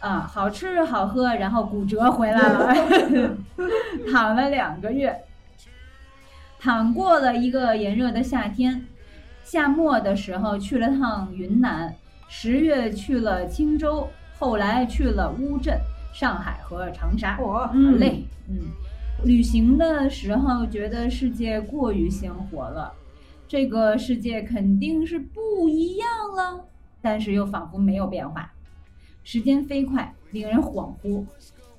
[0.00, 3.36] 啊，好吃好喝，然后骨折回来了，
[4.12, 5.18] 躺了两个月，
[6.58, 8.84] 躺过了一个炎热的夏天。
[9.46, 11.94] 夏末的时候去了趟云南，
[12.26, 15.78] 十月去了青州，后来去了乌镇、
[16.12, 17.38] 上海和长沙。
[17.40, 18.58] 我好累，嗯，
[19.24, 22.92] 旅行的时候觉得世界过于鲜活了，
[23.46, 26.64] 这个世界肯定是不一样了，
[27.00, 28.52] 但是又仿佛没有变化。
[29.22, 31.24] 时间飞快，令人恍惚，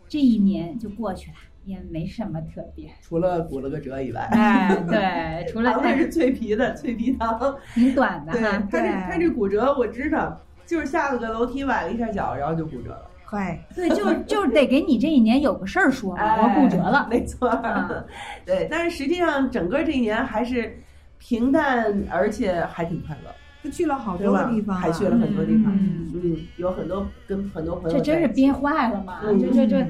[0.07, 1.38] 这一年就过去了，
[1.68, 2.89] 也没什么特别。
[3.01, 7.55] 除了骨了个折以外，哎， 对，除了 糖的是脆皮的脆皮糖。
[7.74, 8.63] 挺短的对，哈。
[8.72, 13.01] 他这对他这骨折我知道，就是下了个楼梯崴了一下脚，然后就骨折了。
[13.26, 17.05] 快，对，就是就是得给你这一年有个事儿说嘛，哎我骨折了。
[17.09, 17.49] 没错。
[17.49, 18.05] 啊
[18.45, 20.82] 对，但是实际上整个这一年还是
[21.18, 25.65] 平淡，而且还挺快乐，他去了好多个地方啊，还去了很多地方。
[25.76, 29.20] 嗯嗯，有很多跟很多朋友这真是憋坏了嘛！
[29.26, 29.86] 嗯这这这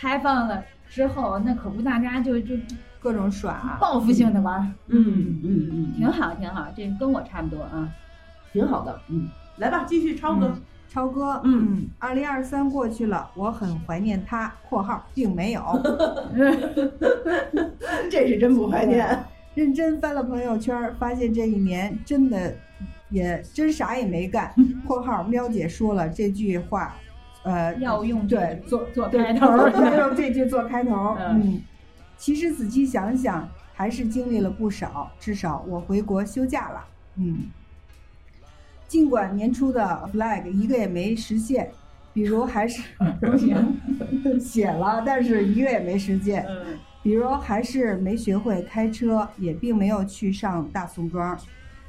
[0.00, 2.54] 开放了之后，那可不大家就就
[3.00, 3.78] 各种耍。
[3.80, 7.88] 报复性的玩儿，嗯嗯嗯，挺好挺好，这跟我差不多啊。
[8.52, 9.00] 挺好的。
[9.08, 10.46] 嗯，来吧，继续超哥。
[10.48, 10.62] 嗯
[10.92, 15.62] 超哥，嗯，二零二三过去了，我很怀念他（括号并没有。）
[18.10, 19.06] 这是真不怀念。
[19.54, 22.52] 认真翻了朋友圈，发现这一年真的
[23.08, 24.52] 也真啥也没干
[24.84, 26.96] （括号喵姐说了这句话，
[27.42, 29.46] 呃，要用对做做对开头
[29.98, 31.16] 用这句做开头。
[31.18, 31.62] 嗯嗯，
[32.16, 36.84] 其实仔细想想，还是经历了不少，至少我回国休假了。
[37.16, 37.38] 嗯，
[38.86, 41.70] 尽管年初的 flag 一个也没实现，
[42.12, 42.82] 比如还是
[44.40, 46.44] 写了，但是一个也没实现。
[46.48, 51.34] 嗯比如还是没学会开车，也并没有去上大宋庄。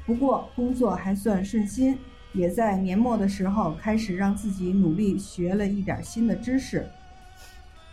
[0.06, 1.98] 不过工作还算顺心，
[2.32, 6.86] 也在年末的时候开始让自己努力学了一点新的知识。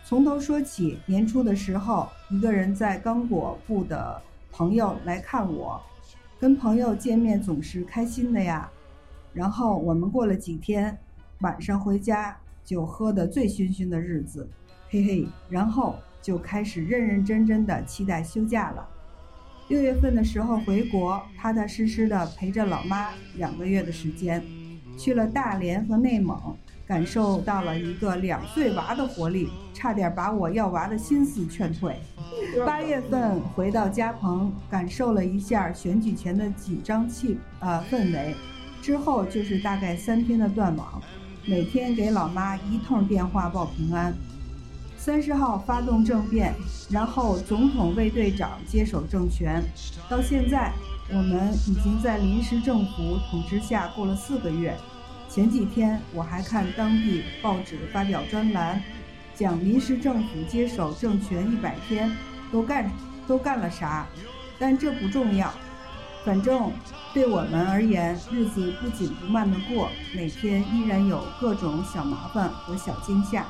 [0.04, 4.20] 从头说起，年初的时候，一个人在刚果部的
[4.50, 5.80] 朋友来看我，
[6.38, 8.68] 跟朋友见面总是开心的呀。
[9.32, 10.98] 然后我们过了几天，
[11.42, 14.48] 晚上回家就喝得醉醺醺的日子，
[14.88, 15.28] 嘿嘿。
[15.48, 18.88] 然后就开始认认真真的期待休假了。
[19.70, 24.42] 六月份的时候回国，踏踏实实的陪着老妈两个月的时间，
[24.98, 26.36] 去了大连和内蒙，
[26.84, 31.94] 感受到了一个两岁娃的活力，差点把我要娃的心思劝退。
[32.66, 38.34] 八月份回到家棚，感受了一下选举前的紧张气呃氛围，
[38.82, 41.00] 之后就是大概三天的断网，
[41.46, 44.12] 每天给老妈一通电话报平安。
[45.00, 46.54] 三十号发动政变，
[46.90, 49.64] 然后总统卫队长接手政权，
[50.10, 50.70] 到现在
[51.08, 54.76] 我们已经在临时政府统治下过了四个月。
[55.26, 58.82] 前几天我还看当地报纸发表专栏，
[59.34, 62.14] 讲临时政府接手政权一百天
[62.52, 62.90] 都干
[63.26, 64.06] 都干了啥，
[64.58, 65.50] 但这不重要，
[66.26, 66.70] 反正
[67.14, 73.46] 对我们而言，日子不紧不慢的过，每天依然有各种小麻烦和小惊吓。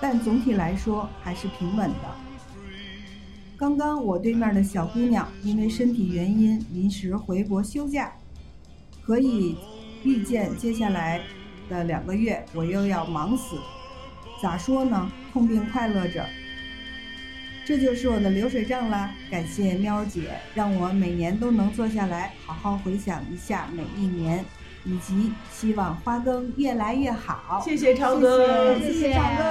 [0.00, 2.16] 但总体来说还是平稳的。
[3.56, 8.12] 刚刚我对面的小姑娘因为身体原因临时回国休假，
[9.02, 9.56] 可以
[10.04, 11.22] 预见接下来
[11.68, 13.56] 的两个月我又要忙死。
[14.42, 15.10] 咋说呢？
[15.32, 16.26] 痛并快乐着。
[17.64, 19.12] 这就是我的流水账啦。
[19.30, 24.44] 感谢喵姐，让我每年都能坐下来好好回想一下每一年，
[24.86, 27.60] 以及希望花灯越来越好。
[27.62, 29.44] 谢谢超哥，谢谢超哥。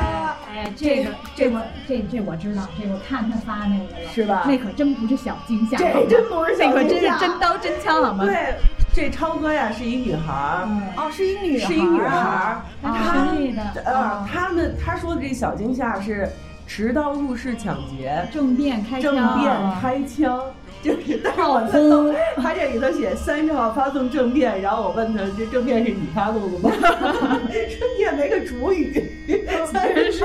[0.49, 4.43] 哎，这个这我这这我知道，这我看他发那个了，是吧？
[4.47, 8.23] 那可真不是小惊吓，这真不是小惊吓那可真是真刀真枪好吗？
[8.25, 8.55] 对，
[8.93, 11.67] 这超哥呀是一女孩儿，哦，是一女孩儿。
[11.67, 16.29] 啊，是一女孩儿，他她是群里的呃，他们他说的这小惊吓是
[16.65, 20.41] 持刀入室抢劫，政变开枪，政变开枪。
[20.85, 26.69] 就是，但是我看到他这里头写三十号发送政变，然后我问他这政变是你发送的吗？
[26.71, 28.93] 说你也没个主语，
[29.27, 30.23] 真是。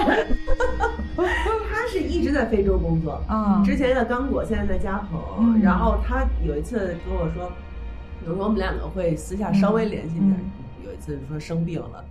[1.17, 5.19] 他是一直在非洲工作，啊，之前在刚果，现在在加蓬。
[5.39, 7.51] 嗯然后他有一次跟我说，
[8.27, 10.31] 有时候我们两个会私下稍微联系点。
[10.31, 10.51] 嗯
[10.85, 12.05] 有一次说生病了，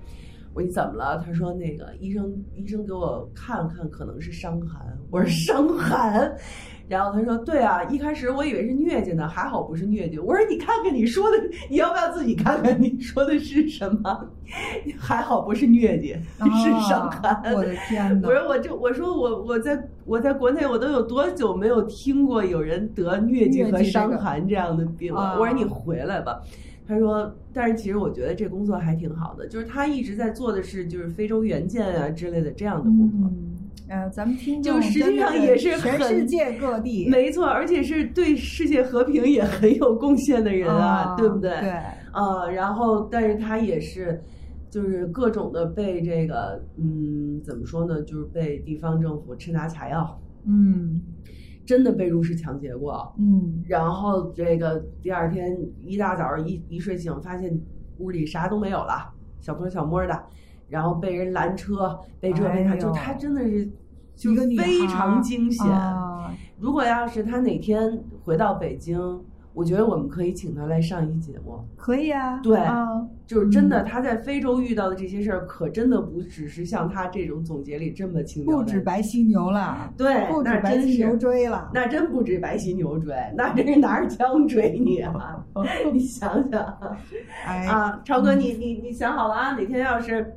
[0.53, 1.23] 我说你怎么了？
[1.23, 4.81] 他说那个医生医生给我看看，可能是伤寒。
[5.11, 6.35] 我说伤寒。
[6.89, 11.37] 然后他说：“对啊，一开始我以为是疟疾呢，还好不是疟疾。”我说：“你看看你说的，
[11.69, 14.27] 你要不要自己看看你说的是什么？
[14.97, 17.31] 还好不是疟疾，是伤寒。
[17.35, 18.27] 啊我的天哪！
[18.27, 25.21] 我说我就我说我我在我在国内我都有多久没有听过有人得疟疾和伤寒这样的病了？
[25.21, 26.41] 啊我说你回来吧。
[26.87, 33.29] 他说，但是其实我觉得这工作还挺好的，就是他一直在做的是就是非洲援建啊之类的这样的工作。
[33.29, 41.49] 嗯，呃，咱们听就实际上也是全很世界各地没错，而且是对世界和平也很有贡献的人啊，对不对？
[41.59, 41.69] 对，
[42.11, 44.21] 啊，然后但是他也是，
[44.69, 48.01] 就是各种的被这个，嗯，怎么说呢？
[48.03, 51.01] 就是被地方政府吃拿卡要，嗯
[51.65, 53.11] 真的被入室抢劫过。
[53.17, 57.59] 嗯然后这个第二天一大早一一睡醒，发现
[57.97, 60.23] 屋里啥都没有了，小偷小摸的，
[60.69, 63.69] 然后被人拦车，被这被那，哎呦就他真的是
[64.15, 65.65] 就一个女非常惊险。
[65.67, 68.99] 啊如果要是他哪天回到北京，
[69.53, 71.57] 我觉得我们可以请他来上一节目。
[71.77, 72.85] 可以啊，对啊，
[73.25, 78.81] 就是真的，嗯他在非洲遇到的这些事儿，可真的不只是像他这种总结里这么轻描不止。
[78.81, 85.45] 白犀牛了，对，不止那真白犀牛，追了，那真不止白犀牛追，那真是拿着枪追你啊！
[85.93, 86.77] 你想想
[87.45, 89.53] 哎，啊，超哥，你你你想好了啊？
[89.53, 90.35] 哪天要是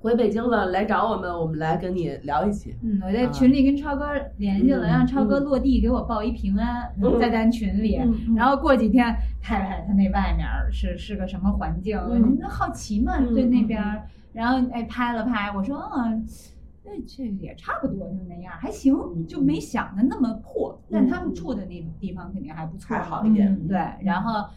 [0.00, 2.76] 回北京了，来找我们，我们来跟你聊一起。
[2.82, 8.00] 嗯，我在群里跟超哥联系了，嗯让超哥落地给我报一平安，嗯在咱群里。
[8.36, 11.98] 然后过几天拍拍他那外面是是个什么环境，
[12.48, 14.02] 好奇嘛，嗯对那嗯边儿。
[14.32, 16.24] 然后哎拍了拍，我说嗯，
[16.84, 20.80] 那这也差不多就那样，还行，嗯就没想的那么破。
[20.90, 24.48] 但他们嗯住的那种地方肯定还不错，还好一点嗯对，然后。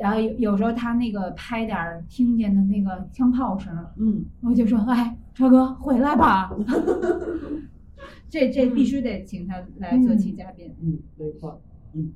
[0.00, 6.50] 然后有有时候他那个拍点儿听见的那个枪炮声，嗯，我就说：“哎，超哥回来吧。
[8.28, 10.74] ”这这必须得请他来做期嘉宾。
[10.82, 11.60] 嗯，没错。
[11.94, 12.12] 嗯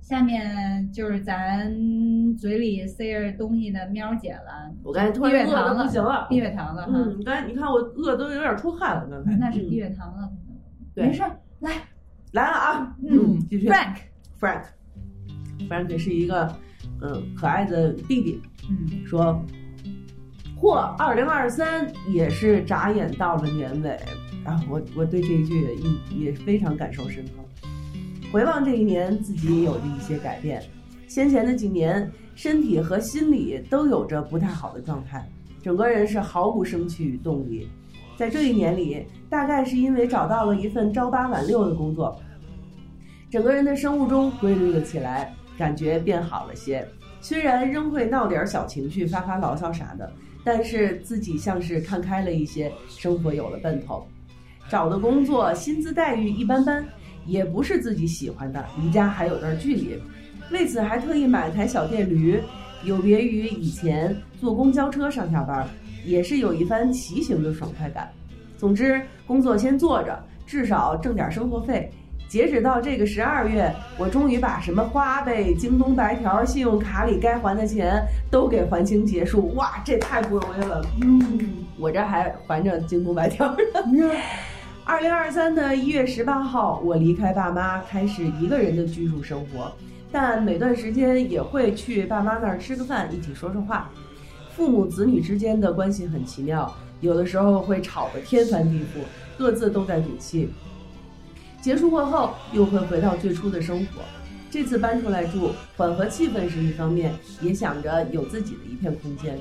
[0.00, 1.72] 下面就是咱
[2.36, 6.26] 嘴里塞着东西的喵姐了，我刚才突低然饿的不行了。
[6.28, 9.38] 低血糖了哈，嗯，刚才你看我饿都有点出汗了，刚才。
[9.38, 10.30] 那是低嗯血糖了。
[10.94, 11.70] 没事儿，来
[12.32, 13.66] 来了啊，嗯继续。
[13.70, 14.64] ，Frank，Frank。
[15.70, 16.54] Frank 是一个
[17.02, 19.40] 嗯可爱的弟弟，嗯说，
[20.56, 23.90] 或二零二三也是眨眼到了年尾
[24.44, 25.60] 啊，我我对这一句
[26.10, 27.32] 也也非常感受深刻。
[28.32, 30.62] 回望这一年，自己也有着一些改变。
[31.06, 35.24] 先前的几年，身体和心理都有着不太好的状态，
[35.62, 37.68] 整个人是毫无生气与动力。
[38.16, 42.20] 在这一年里，大概是因为找到了一份朝八晚六的工作，
[43.30, 46.86] 整个人的生物钟规律了起来，感觉变好了些。
[47.20, 50.12] 虽然仍会闹点小情绪，发发牢骚啥的，
[50.44, 54.06] 但是自己像是看开了一些，生活有了奔头。
[54.68, 56.84] 找的工作薪资待遇一般般，
[57.26, 59.98] 也不是自己喜欢的，离家还有段距离。
[60.50, 62.38] 为此还特意买台小电驴，
[62.82, 65.66] 有别于以前坐公交车上下班，
[66.04, 68.10] 也是有一番骑行的爽快感。
[68.58, 71.90] 总之，工作先做着，至少挣点生活费。
[72.34, 79.54] 截止到这个十二月，我终于把什么花呗、京东白条、信用卡里该还的钱都给还清结束。
[79.54, 80.84] 哇，这太不容易了。
[81.00, 84.10] 嗯，我这还还着京东白条呢。
[84.84, 89.70] 二零二三的一月十八号，我离开爸妈，开始一个人的居住生活，
[90.10, 93.88] 但每段时间也会去爸妈那儿吃个饭，一起说说话。
[94.56, 99.04] 父母子女之间的关系很奇妙，有的时候会吵得天翻地覆，
[99.38, 100.50] 各自都在赌气。
[101.64, 104.02] 结束过后，又会回到最初的生活。
[104.50, 107.10] 这次搬出来住，缓和气氛是一方面，
[107.40, 109.38] 也想着有自己的一片空间。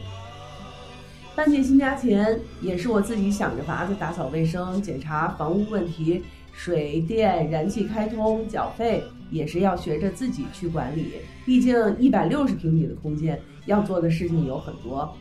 [1.35, 11.15] 搬进新家前，也是我自己想着法子打扫卫生、检查房屋问题、水电、燃气开通、缴费，也是要学着自己去管理。
[11.45, 15.13] 毕竟一百六十平米的空间，要做的事情有很多。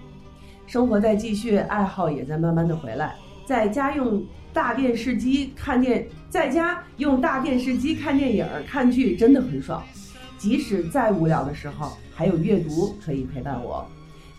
[0.68, 3.16] 生活在继续，爱好也在慢慢的回来。
[3.44, 4.22] 在家用
[4.52, 9.82] 大电视机看电，在家用大电视机看电影、看剧真的很爽。
[10.36, 13.88] 即使再无聊的时候，还有阅读可以陪伴我。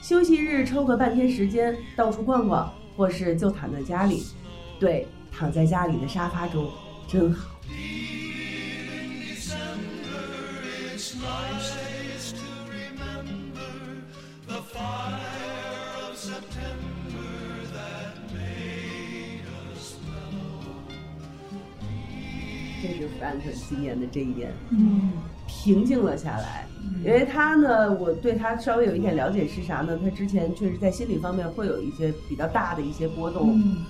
[0.01, 4.23] 休息日抽个半天时间到处逛逛，或是就躺在家里，
[4.79, 6.69] 对，躺在家里的沙发中
[7.07, 7.49] 真好。
[22.83, 25.13] 这是 Frank 今年的这一年，嗯
[25.47, 26.65] 平静了下来。
[27.01, 29.97] 因为他呢，我对他稍微有一点了解是啥呢？
[30.03, 33.57] 他之前确实在心理方面会有一些比较大的一些波动。
[33.57, 33.85] 嗯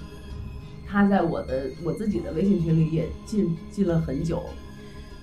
[0.86, 4.44] 他在我的我自己的微信群里也进进了很久。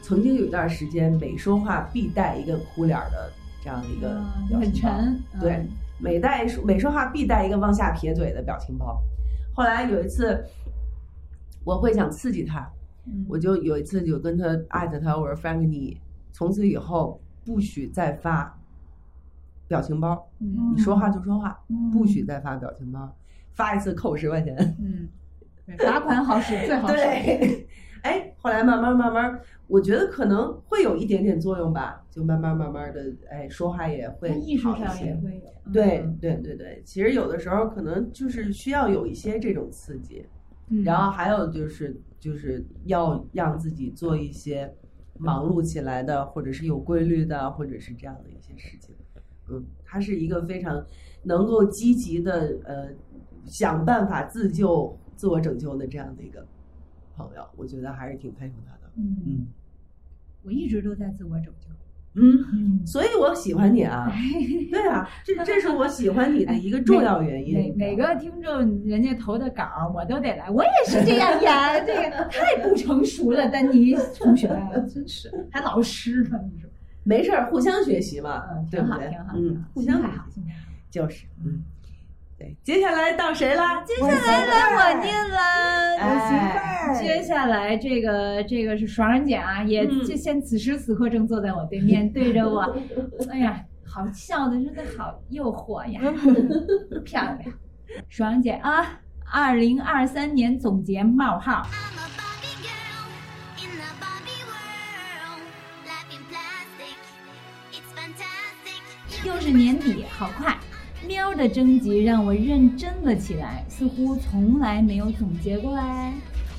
[0.03, 3.31] 曾经有一段时间，每说话必带一个哭脸儿的
[3.63, 5.69] 这样的一个嗯表情包很沉，对嗯，
[6.01, 9.01] 每带每说话必带一个往下撇嘴的表情包。
[9.55, 10.45] 后来有一次，
[11.63, 12.69] 我会想刺激他，
[13.13, 15.99] 嗯我就有一次就跟他艾特他，我说 Frank，你
[16.33, 18.59] 从此以后不许再发
[19.67, 23.17] 表情包，嗯你说话就说话，嗯不许再发表情包，
[23.53, 24.57] 发一次扣十块钱。
[24.81, 25.09] 嗯，
[25.79, 26.95] 罚款好使，最好使。
[26.97, 27.69] 对，
[28.03, 35.73] 哎，后来慢慢慢慢，我觉得可能会有一点点作用吧，就慢慢慢慢的，哎，说话也会艺术好一些上也会有。
[35.73, 40.27] 对嗯对对对，其实有的时候可能就是需要有一些这种刺激，
[40.69, 44.73] 嗯然后还有就是就是要让自己做一些
[45.19, 48.95] 忙碌起来的，或者是有规律的，或者是这样的一些事情。
[49.49, 50.87] 嗯，他是一个非常
[51.25, 52.91] 能够积极的呃
[53.47, 56.47] 想办法自救、自我拯救的这样的一个
[57.17, 58.93] 朋友，我觉得还是挺佩服他的。
[58.95, 59.47] 嗯，嗯
[60.43, 61.69] 我一直都在自我拯救。
[62.15, 64.13] 嗯，嗯，所以我喜欢你啊。
[64.71, 67.55] 对啊，这 这是我喜欢你的一个重要原因。
[67.55, 70.51] 每每个听众人家投的稿，我都得来。
[70.51, 74.49] 我也是这样演，这个 太不成熟了，丹尼同学，
[74.93, 76.69] 真是还老师呢，你说？
[77.03, 80.71] 没事儿，互相学习嘛，嗯，对不对挺好，挺好，挺嗯，互相心态好，心态好。
[80.91, 81.63] 就是嗯，
[82.41, 82.57] 对。
[82.65, 83.85] 接下来到谁啦？
[83.85, 85.39] 接接下来来我念了。
[85.99, 89.87] 哎，接下来这个这个是爽爽姐啊，也
[90.17, 92.63] 现此时此刻正坐在我对面，对着我，
[93.31, 96.01] 哎呀，好笑的真的好诱惑呀，
[97.05, 97.43] 漂亮，
[98.09, 98.99] 爽爽姐啊，
[99.31, 103.05] 二零二三年总结冒号，I'm a Barbie girl
[103.63, 105.43] in the Barbie world.
[105.85, 106.97] Life in plastic,
[107.71, 109.27] it's fantastic.
[109.27, 110.57] 又是年底，好快。
[111.07, 116.13] 喵的征集让我认真了起来，似乎从来没有总结过哎。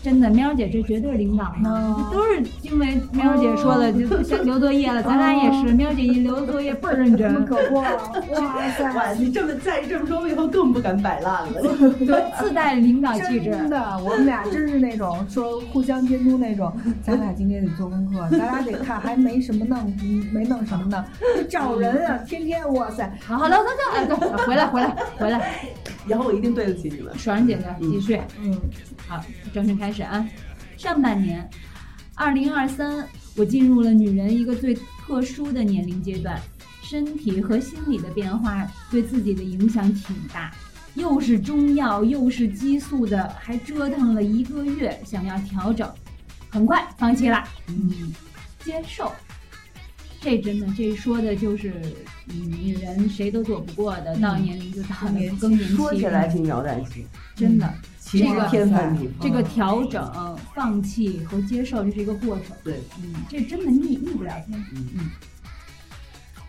[0.04, 5.02] 真的，喵姐这绝对是领导呢，都是因为喵姐说的，就留作业了。
[5.04, 8.92] 咱俩也是，喵姐一留作业倍儿认真，可 不，哇塞！
[8.94, 11.62] 哇，你这么再这么说，我以后更不敢摆烂了。
[12.06, 13.52] 对，自带领导气质。
[13.52, 16.72] 真的，我们俩真是那种说互相监督那种。
[17.04, 21.06] 咱俩今天得做功课，咱俩得看还没什么弄，嗯没弄什么呢？
[21.36, 23.12] 得找人啊，天天哇塞！
[23.24, 24.06] 好，好了，走走，哎，
[24.38, 25.52] 走，回来，回来，回来。
[26.08, 27.14] 以后我一定对得起你们。
[27.16, 28.20] 爽爽姐呢，继续。
[28.44, 28.58] 嗯，
[29.08, 29.24] 好，
[29.54, 30.28] 正式开始啊。
[30.78, 31.48] 上半年，
[32.16, 36.42] 二零二三，我进入了女人一个最特殊的年龄阶段，
[36.82, 40.52] 身体和心理的变化对自己的影响挺大。
[40.96, 45.90] 又是中药，又是激素的，还折腾了一个月，想要调整，
[46.50, 47.44] 很快放弃了。
[47.68, 48.14] 嗯，
[48.64, 49.12] 接受。
[50.20, 51.74] 这真的，这说的就是，
[52.28, 57.74] 嗯，女人谁都躲不过的，到年龄就到了年更年期，说起来轻描淡写，真的。
[58.12, 58.92] 其实这个。
[59.22, 62.48] 这个调整、放弃和接受，这是一个过程。
[62.64, 64.60] 对，嗯，这真的逆逆不了天。
[64.74, 65.10] 嗯嗯，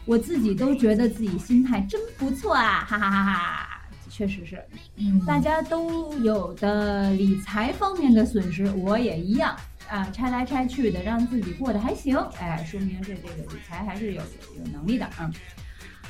[0.05, 3.69] 我自己都觉得自己心态真不错啊，哈哈哈哈！
[4.11, 4.63] 确实是，
[4.97, 9.57] 嗯大家都有的理财方面的损失，我也一样
[9.89, 15.31] 啊，拆来拆去的，让自己过得还行，哎，说明这这个理财还是有有有能力的啊。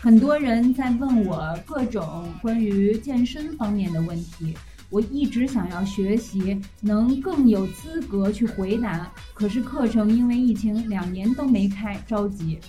[0.00, 4.56] 很多人在问我各种关于健身方面的问题，
[4.92, 9.10] 我一直想要学习，能更有资格去回答。
[9.32, 12.60] 可是课程因为疫情两年都没开，着急。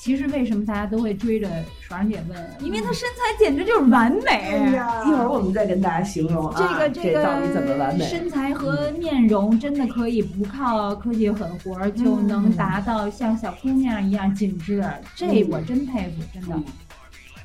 [0.00, 1.48] 其实为什么大家都会追着
[1.80, 2.50] 爽姐问？
[2.60, 4.70] 因为她身材简直就是完美。
[5.04, 8.04] 一会儿我们再跟大家形容啊，这个这个这到底怎么完美？
[8.06, 14.84] 身材和面容真的可以不靠科技狠活儿就能达到像小姑娘一样紧致，
[15.16, 16.64] 这我真佩服，真的嗯。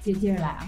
[0.04, 0.68] 接接着来啊，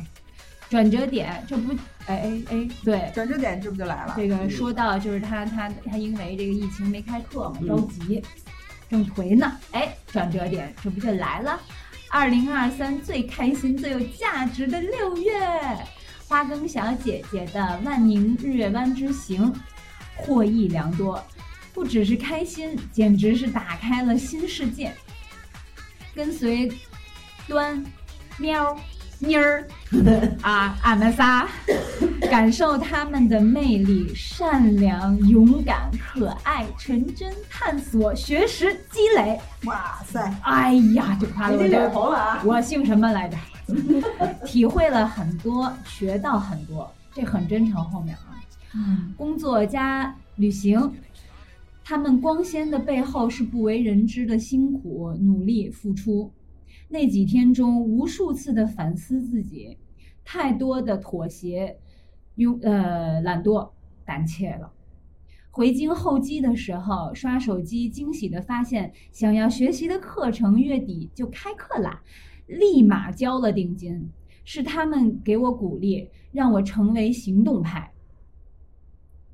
[0.70, 1.74] 转折点，这不，
[2.10, 4.16] 哎哎哎，对，转折点这不就来了？
[4.18, 8.22] 这个说到就是他他他因为这个疫情没开课嘛，嗯着急。
[8.90, 11.62] 正颓呢，哎，转折点这不就来了？
[12.10, 15.40] 二零二三最开心、最有价值的六月，
[16.28, 19.54] 花更小姐姐的万宁日月湾之行
[20.16, 21.24] 获益良多，
[21.72, 24.92] 不只是开心，简直是打开了新世界。
[26.16, 26.72] 跟随
[27.48, 27.86] 端、
[28.40, 28.76] 喵、
[29.20, 29.68] 妮儿
[30.42, 31.48] 啊，俺们仨
[32.30, 39.40] 感受他们的魅力，善良、勇敢、可爱、纯真、探索、学识、积累。
[39.66, 42.42] 哇塞，哎呀，就夸的我你脸红了啊！
[42.46, 43.38] 我姓什么来着？
[44.48, 47.84] 体会了很多，学到很多，这很真诚。
[47.84, 48.40] 后面啊，
[48.74, 50.94] 嗯，工作加旅行，
[51.84, 56.32] 他们光鲜的背后是不为人知的辛苦、努力、付出。
[56.90, 59.78] 那几天中，无数次的反思自己，
[60.26, 61.78] 太多的妥协、
[62.36, 63.72] 拥呃懒惰、
[64.04, 64.74] 胆怯了。
[65.52, 72.02] 回京候机的时候，刷手机，惊喜的发现，想要学习的课程月底就开课啦，
[72.48, 74.10] 立马交了定金。
[74.46, 77.94] 是他们给我鼓励，让我成为行动派。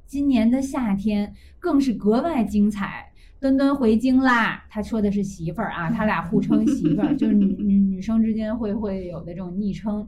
[0.05, 3.13] 今年的夏天更是格外精彩。
[3.45, 10.07] 墩墩回京啦，他说的是媳妇儿啊，他俩互称媳妇儿， 就是女女女生之间会会有的这种昵称。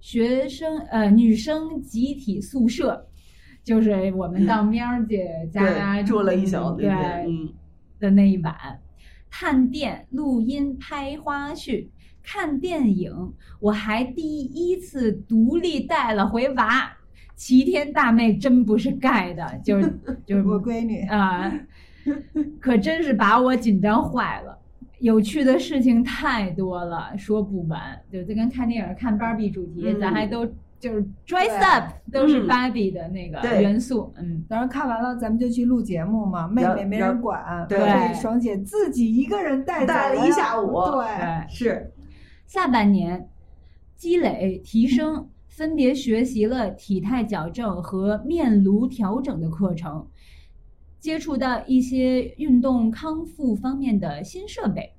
[0.00, 3.06] 学生呃，女生集体宿舍，
[3.62, 6.88] 就是我们到喵儿姐家对，住了一宿，对
[8.00, 8.54] 的那一晚，
[9.28, 11.88] 探店、录音、拍花絮、
[12.22, 13.12] 看电影，
[13.60, 16.90] 我还第一次独立带了回娃。
[17.36, 19.92] 齐天大妹真不是盖的，就是
[20.26, 21.52] 就是我闺女，啊、
[22.60, 24.58] 可真是把我紧张坏了。
[25.00, 27.80] 有趣的事情太多了，说不完。
[28.12, 30.44] 就这跟看电影看芭比主题，嗯咱还都
[30.80, 34.12] 就是 dress up，都是嗯芭比的那个元素。
[34.16, 36.48] 嗯，当然看完了，咱们就去录节目嘛。
[36.48, 41.46] 妹妹没人管，对爽姐自己一个人带走带了一下午对，对。
[41.48, 41.92] 是
[42.46, 43.28] 下半年
[43.94, 50.08] 积累提升，分别学习了体态矫正和面颅调整的课程，
[51.00, 54.92] 接触到一些运动康复方面的新设备，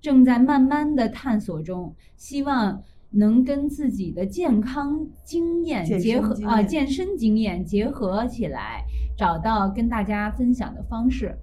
[0.00, 8.84] 正在慢慢的探索中，希望能跟自己的健康经验结合啊、健身经验结合起来，
[9.18, 11.36] 找到跟大家分享的方式。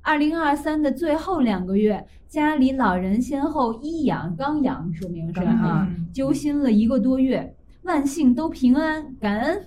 [0.00, 9.66] 二零二三的最后两个月，家里老人先后一养刚养，说明是刚啊，揪心了一个多月，万幸都平安，感恩。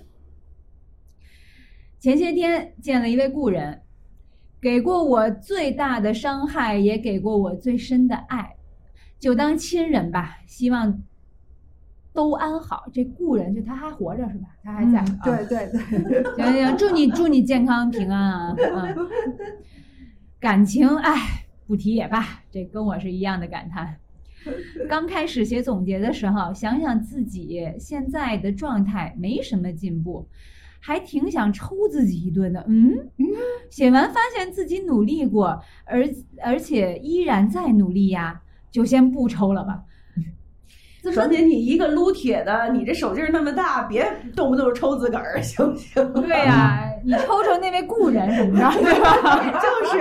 [2.02, 3.82] 前些天见了一位故人，
[4.60, 8.56] 给过我最大的伤害，也给过我最深的爱，
[9.20, 11.00] 就当亲人吧，希望
[12.12, 12.86] 都安好。
[12.92, 14.48] 这故人就他还活着是吧？
[14.64, 15.04] 他还在。
[15.22, 18.56] 对对对， 行行，祝你祝你健康平安啊！
[18.58, 18.96] 嗯，
[20.40, 23.96] 感情，哎，不提也罢，这跟我是一样的感叹。
[24.88, 30.26] 刚开始写总结的时候，想想自己现在的状态没什么进步，
[30.84, 32.62] 还挺想抽自己一顿的。
[32.66, 33.24] 嗯嗯，
[33.70, 36.04] 写完发现自己努力过，而
[36.42, 39.84] 而且依然在努力呀，就先不抽了吧。
[41.02, 46.12] 怎么爽姐，你一个撸铁的，你这手劲儿那么大，别动不动抽自个儿，行不行？
[46.22, 49.36] 对呀、你抽抽那位故人怎么的， 对吧？
[49.60, 49.98] 就是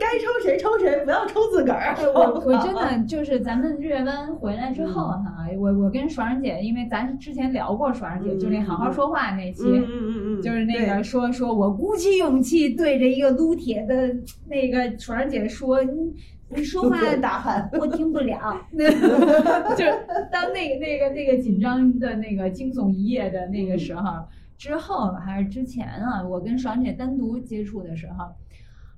[0.00, 1.94] 该抽谁抽谁，不要抽自个儿。
[1.94, 5.22] 哎，我我真的就是咱们日月湾回来之后哈，
[5.58, 14.10] 我我跟爽儿姐，因为咱之前聊过爽儿姐，嗯就那好好说话那期，嗯嗯嗯嗯，就是那个说说我鼓起勇气对着一个撸铁的
[14.48, 16.14] 那个爽儿姐说，你
[16.48, 17.78] 你说话打鼾。
[17.78, 24.24] 我听不了， 就是当那个那个那个紧张的那个惊悚一夜的那个时候
[24.56, 28.26] 之后还是之前啊，我跟爽姐单独接触的时候。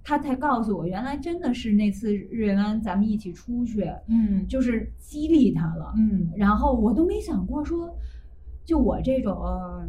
[0.08, 5.92] 她才告诉我，原来真的是那次日月湾咱们一起出去，嗯就是激励她了。
[5.98, 7.92] 嗯然后我都没想过说，
[8.64, 9.84] 就我这种呃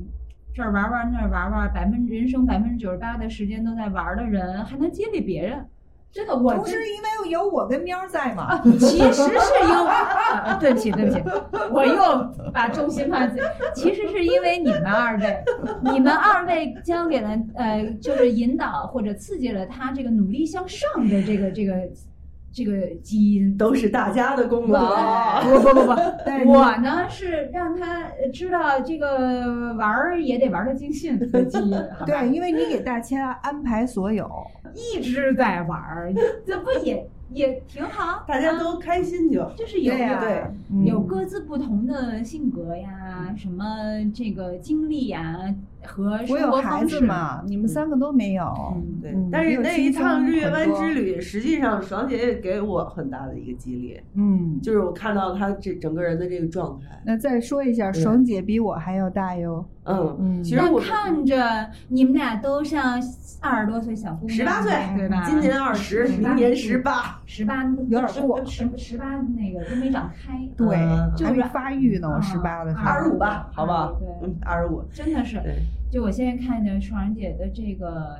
[0.55, 5.63] 这儿玩玩那儿玩玩，百分人生百分之九十八的时间都在玩的人，还能激励别人。
[6.11, 8.59] 真的，我不是因为有我跟喵儿在嘛？
[8.79, 11.21] 其实是因为，啊对不起，对不起，
[11.71, 13.43] 我又把重心放在，
[13.75, 15.43] 其实是因为你们二位，
[15.81, 21.73] 你们二位教给了呃，就是引导或者刺激了他这个努力向上的这个这个
[22.57, 23.55] 这个基因。
[23.57, 25.41] 都是大家的功劳。
[25.43, 25.93] 不不不不，
[26.25, 31.71] 但是我呢是让他知道这个玩儿也得玩的尽兴的基因，
[32.05, 34.27] 对，因为你给大家安排所有，
[34.73, 36.11] 一直在玩儿，
[36.45, 38.23] 这不也也挺好？
[38.27, 39.47] 大家都开心就。
[39.55, 42.89] 就是有对呀对嗯有各自不同的性格呀，
[43.27, 43.65] 呀、什么
[44.13, 45.37] 这个经历呀、
[45.87, 46.99] 和我生有孩活方式。
[46.99, 48.43] 子嘛，你们三个都没有。
[48.75, 57.01] 嗯对嗯，但是那一趟日月湾之旅，实际上爽姐也给我很大的一个激励，嗯，就是我看到她这整个人的这个状态。
[57.05, 59.65] 那再说一下，爽姐比我还要大哟。
[59.85, 63.01] 嗯，嗯其实我看着你们俩都像
[63.39, 65.23] 二十多岁小姑娘，十八岁，对吧？
[65.25, 67.21] 今年二十，明年十八。
[67.25, 72.83] 十八有点过十十八那个都没长开，对，嗯就是还没发育呢，我啊十八的时候。
[72.83, 73.91] 二十五吧，好不好？
[73.93, 74.83] 对嗯，二十五。
[74.91, 75.39] 真的是。
[75.89, 78.19] 对，就我现在看着爽儿姐的这个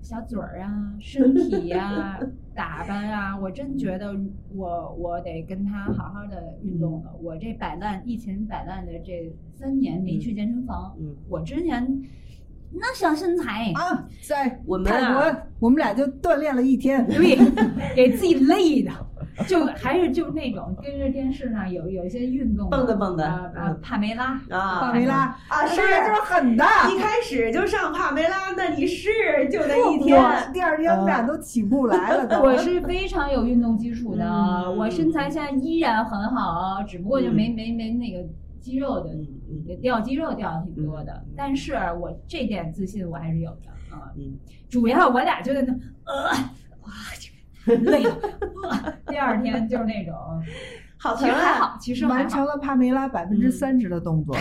[0.00, 2.18] 小嘴儿啊、 身体呀、
[2.54, 4.14] 打扮啊，我真觉得
[4.54, 7.12] 我我得跟她好好的运动了。
[7.22, 12.02] 我这摆烂疫情摆烂的这三年没去健身房，嗯，我之前
[12.72, 17.06] 那小身材，啊，在我们泰啊国，我们俩就锻炼了一天。
[17.06, 17.36] 对，
[17.94, 18.90] 给自己累的。
[19.46, 26.64] 就还是就那种跟着电视上有有一些运动蹦的蹦的啊帕梅拉啊帕梅拉啊是就是狠的。
[26.90, 29.10] 一开始就上帕梅拉，那你是
[29.52, 30.18] 就那一天。
[30.54, 32.40] 第二天我们俩都起不来了，都。
[32.40, 38.26] 我是非常有运动基础的，嗯我身材现在依然很好，只不过就没、没没那个
[38.58, 39.10] 肌肉的，
[39.82, 44.10] 掉肌肉掉的挺多的，嗯但是我这点自信我还是有的啊。
[44.16, 45.72] 嗯主要我俩就在那
[46.04, 46.30] 呃
[47.82, 48.16] 累了，
[48.70, 50.14] 呃第二天就是那种，
[50.98, 51.30] 好疼啊！
[51.30, 54.34] 其实还好，其实完成了帕梅拉百分之三十的动作，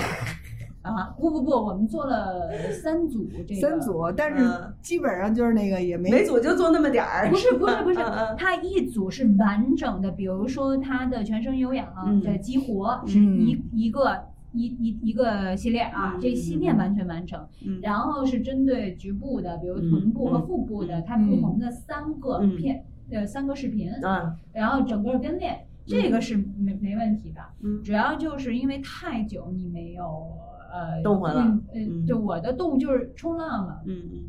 [0.81, 1.13] 啊。
[1.19, 7.29] 不不不，我们做了三组这个三组，但是嗯基本上就是那个也没每组就做那么点儿。
[7.29, 7.99] 不是不是不是
[8.37, 14.15] 它一组是完整的，比如说它的全身有氧嗯的激活是一一个
[14.53, 17.45] 一一一个系列啊嗯，这系列完全完成。
[17.65, 27.41] 嗯然后是针对局部的，比如臀部和腹部的，它不同的三个嗯片呃三个视频，啊，然后整个跟练，这个是没没问题的。
[27.61, 27.81] 嗯。
[27.83, 30.31] 主要就是因为太久你没有
[30.71, 31.41] 呃动会了
[31.73, 32.01] 嗯。
[32.01, 34.23] 呃，就我的动就是冲浪嘛，嗯嗯，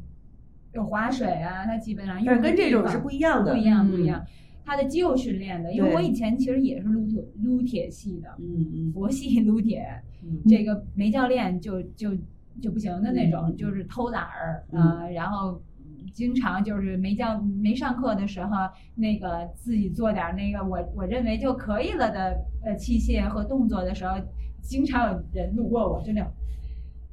[0.72, 3.53] 有划水啊，它基本上但是用的地方跟这种是不一样的。
[3.53, 4.03] 不一样，不嗯。
[4.03, 4.24] 一样。
[4.64, 8.93] 它的肌肉训练的，因为我以前其实也是撸铁撸铁系的，嗯嗯。
[8.93, 9.87] 佛系撸铁，
[10.24, 10.43] 嗯。
[10.49, 12.11] 这个没教练就就
[12.61, 13.57] 就不行的那种，嗯。
[13.57, 14.81] 就是偷懒儿嗯。
[14.83, 15.62] 啊、然后
[16.17, 18.51] 经常就是没教没上课的时候，
[18.95, 24.17] 那个自己做点那个我我认为就可以了的呃器械和动作的时候，
[24.62, 26.31] 经常有人路过我，就那种。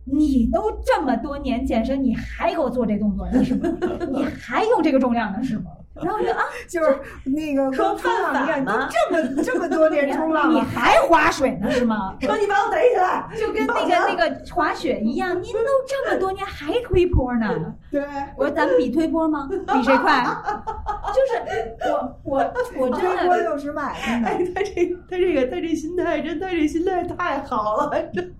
[0.05, 3.69] 你都这么多年健身，你还给我做这动作呢是吗？
[4.09, 5.71] 你还用这个重量呢是吗？
[6.01, 12.15] 然后我就啊，就是那个说冲浪，你看犯法吗都这么这么多年冲浪你了， 还划水呢是吗？
[12.19, 17.47] 说你把我逮起来，就跟那个那个滑雪一样，您都这么多年还推坡呢？
[17.91, 18.03] 对，
[18.35, 19.47] 我说咱们比推坡吗？
[19.49, 20.25] 比谁快？
[21.13, 24.27] 就是我我我真推锅的六十迈，真的。
[24.29, 28.33] 哎，他这他这个他这心态真，他这心态太好了，真，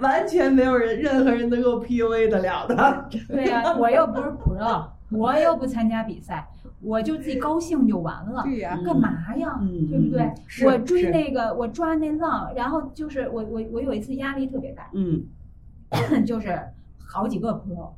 [0.00, 3.08] 完全没有人任何人能够 PUA 得了的。
[3.28, 6.46] 对呀、我又不是 pro，我又不参加比赛，
[6.80, 8.42] 我就自己高兴就完了。
[8.44, 9.58] 对呀，干嘛呀？
[9.60, 10.66] 嗯对不对嗯？
[10.66, 15.26] 我追那个，我抓那浪，然后就是我我我有一次压力特别大，嗯
[16.24, 16.58] 就是
[16.98, 17.90] 好几个 pro，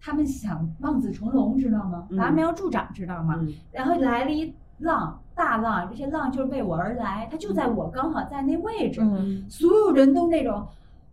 [0.00, 2.06] 他们想望子成龙，知道吗？
[2.10, 3.36] 嗯拔苗助长，知道吗？
[3.40, 10.66] 嗯然后来了一浪，大浪，这些浪就是为我而来，它就在我刚好在那位置，嗯，所有人都那种。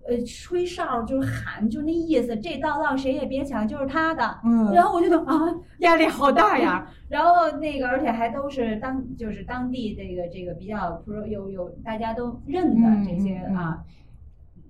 [0.07, 4.39] 呃，吹哨就是喊，就那意思，这道浪谁也别抢，就是他的。
[4.43, 5.35] 嗯然后我就觉得啊，
[5.79, 6.87] 压力好大呀。
[7.09, 13.83] 然后那个，而且还都是当就是当地这个这个比较 pro 有有大家都认的这些啊、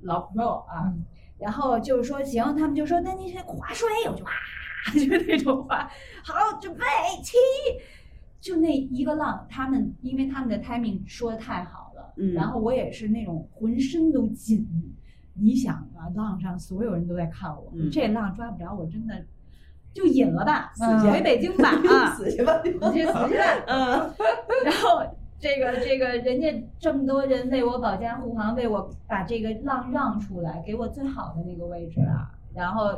[0.03, 0.85] 老 pro 啊。
[0.85, 1.03] 嗯
[1.37, 4.31] 然后就是说行，他们就说那你是划水，我就哇，
[4.95, 5.79] 就那种划。
[6.23, 6.79] 好，准备
[7.21, 7.35] 起，
[8.39, 14.65] 就那一个浪，他们因为他们的 timing 说的太好了，嗯然后我也是那种浑身都紧。
[15.39, 19.13] 你想啊，浪上所有人都在看我，嗯这浪抓不着，我真的
[19.93, 22.61] 就隐了吧，嗯回北京吧 啊，死去吧！
[22.63, 23.43] 你去死去吧。
[23.67, 24.13] 嗯
[24.63, 25.01] 然后
[25.37, 32.97] 这个这个人家这么多人为我保驾护航，为我把这个浪让出来，给我最好的那个位置啊，然后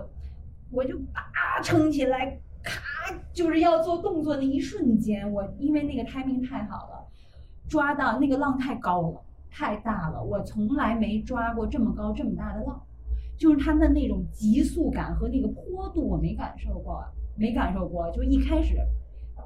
[0.71, 7.07] 我就叭撑起来，咔，就是要做动作那一瞬间，我因为那个 timing 太好了，
[7.67, 9.21] 抓到那个浪太高了，
[9.57, 12.79] 太大了，我从来没抓过这么高这么大的浪。
[13.39, 17.03] 就是它的那种急速感和那个坡度，我没感受过，
[17.35, 18.11] 没感受过。
[18.11, 18.75] 就一开始，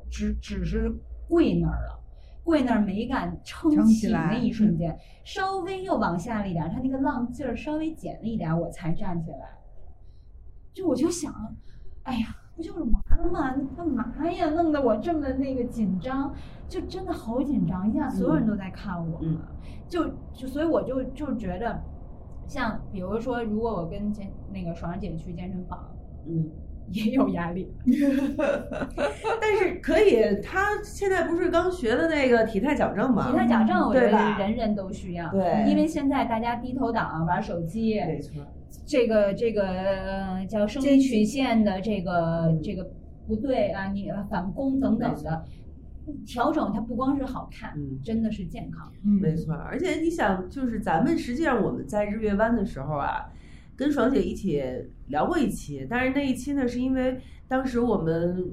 [0.09, 0.91] 只只是
[1.30, 2.03] 跪那儿了，
[2.43, 9.57] 跪那儿没敢撑撑起那一瞬间，稍微又往下了一点儿，它那个浪劲儿稍微减了一点儿，我才站起来。
[10.74, 11.34] 就我就想，
[12.03, 13.56] 哎呀，不就是玩儿吗？
[13.76, 14.49] 干嘛呀？
[14.49, 16.34] 弄得我这么那个紧张，
[16.68, 19.38] 就真的好紧张，一下所有人都在看我，嗯
[19.88, 21.82] 就就所以我就就觉得。
[22.47, 25.89] 像比如说，如果我跟健那个爽儿姐去健身房，
[26.28, 26.49] 嗯，
[26.89, 27.74] 也有压力。
[29.39, 33.32] 但是可以，他现在不是刚学的那个体态矫正吗？
[33.32, 35.30] 体态矫正，我觉得人人都需要。
[35.32, 38.43] 对因为现在大家低头党玩手机，没错，
[38.86, 42.90] 这个这个呃叫生理曲线的这个这个
[43.28, 45.46] 不对啊，你反弓等等的
[46.26, 48.00] 调整，它不光是好看，嗯。
[48.04, 48.92] 真的是健康。
[49.06, 53.30] 嗯没错，而且你想，就是咱们实际上我们在日月湾的时候啊，
[53.76, 54.64] 跟爽姐一起
[55.08, 57.18] 聊过一期，但是那一期呢，是因为
[57.48, 58.44] 当时我们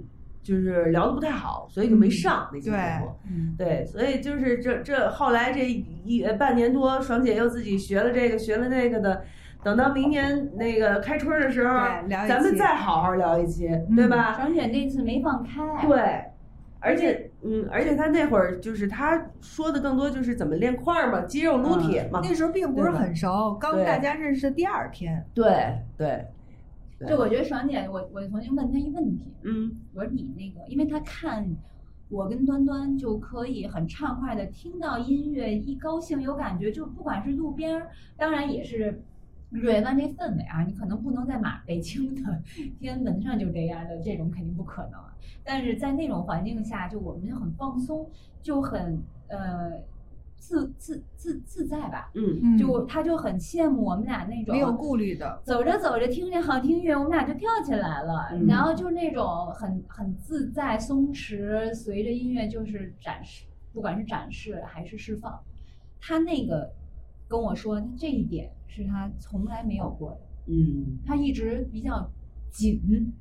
[0.43, 3.11] 就是聊的不太好，所以就没上那期节目。
[3.29, 5.71] 嗯，对，所以就是这这后来这
[6.05, 9.25] 一呃半年多，爽姐又自己学了这个学了那个的，
[9.65, 11.75] 等到明年那个开春的时候
[12.09, 14.35] 咱们再好好聊一期，对吧？
[14.35, 15.87] 爽姐那次没放开。
[15.87, 16.25] 对，
[16.81, 22.21] 而且嗯，而且他那会儿就是他说的更多就是怎么练块儿嘛，肌肉撸铁嘛。
[22.23, 26.25] 那时候并不是很熟，刚对大家认识的第二天，对对，
[27.07, 31.45] 就我觉得爽姐，我我曾经问她一问题，嗯我说你那个，因为她看
[32.09, 39.03] 我跟端端就可以很畅快的听到音乐，一高兴有感觉，就不管是路边儿，当然也是
[39.51, 42.43] 日月湾这氛围啊，你可能不能在马北京的
[42.79, 45.15] 天安门上就这样的，这种肯定不可能啊。
[45.43, 48.11] 但是在那种环境下，就我们很放松，
[48.43, 49.73] 就很呃
[50.37, 52.11] 自自自自在吧。
[52.15, 65.41] 嗯嗯就他就很羡慕我们俩那种没有顾虑的，走着走着听见好听音乐，我们俩就跳起来了，嗯然后就那种很很自在松弛，随着音乐就是展示，不管是展示还是释放，
[66.01, 66.71] 他那个
[67.29, 70.21] 跟我说，他这一点是他从来没有过的，
[70.53, 72.11] 嗯他一直比较
[72.51, 73.13] 紧，嗯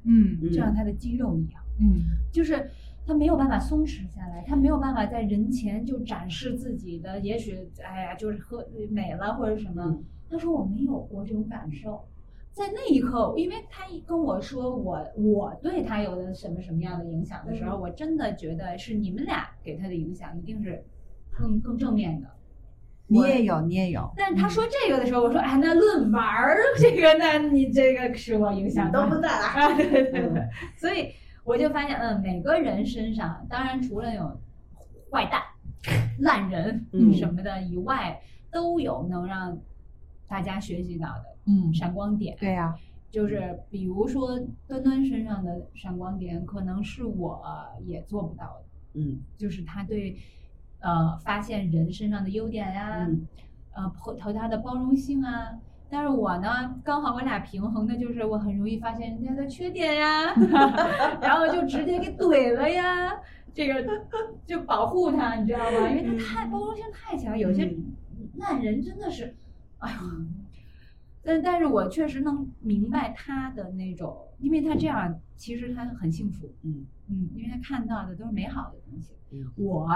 [0.41, 2.01] 嗯就像他的肌肉一样，嗯
[2.31, 2.69] 就是
[3.05, 9.83] 他没有办法松弛下来，他没有办法在人前就展示自己的，也许哎呀就是喝美了或者什么。
[9.85, 12.05] 嗯他说我没有过这种感受，
[12.51, 20.83] 在那一刻，因为他一跟我说我我对他有了什么什么样的影响的时候，我真的觉得是你们俩给他的影响一定是
[21.31, 22.27] 更更正面的。
[23.07, 28.99] 你也有，你也有，但他说这个的时候，我说哎，那论玩儿这个，那你这个是我影响的。
[29.21, 29.45] 在了。
[29.45, 30.47] 啊，对对对对，
[30.77, 34.39] 所以我就发现，嗯，每个人身上，当然除了有
[35.09, 35.41] 坏蛋、
[36.19, 39.57] 烂人嗯什么的以外，都有能让
[40.27, 42.35] 大家学习到的嗯，闪光点。
[42.39, 42.75] 对呀，
[43.09, 44.37] 就是比如说
[44.67, 47.41] 端端身上的闪光点，可能是我
[47.85, 50.17] 也做不到的，嗯就是他对
[50.79, 53.27] 呃发现人身上的优点呀、嗯
[53.73, 55.49] 呃和和他的包容性啊。
[55.89, 60.33] 但是我呢，刚好我俩平衡的就是我很容易发现人家的缺点呀，
[61.21, 63.09] 然后就直接给怼了呀，
[63.53, 63.85] 这个
[64.45, 65.87] 就保护他，你知道吗？
[65.89, 67.95] 因为他太包容性太强，有些嗯
[68.35, 69.33] 烂人真的是，
[69.77, 69.99] 哎呀，
[71.23, 79.13] 但但是我确实能明白他的那种，因为他这样其实他很幸福，嗯嗯，因为他看到的都是美好的东西。
[79.31, 79.87] 嗯我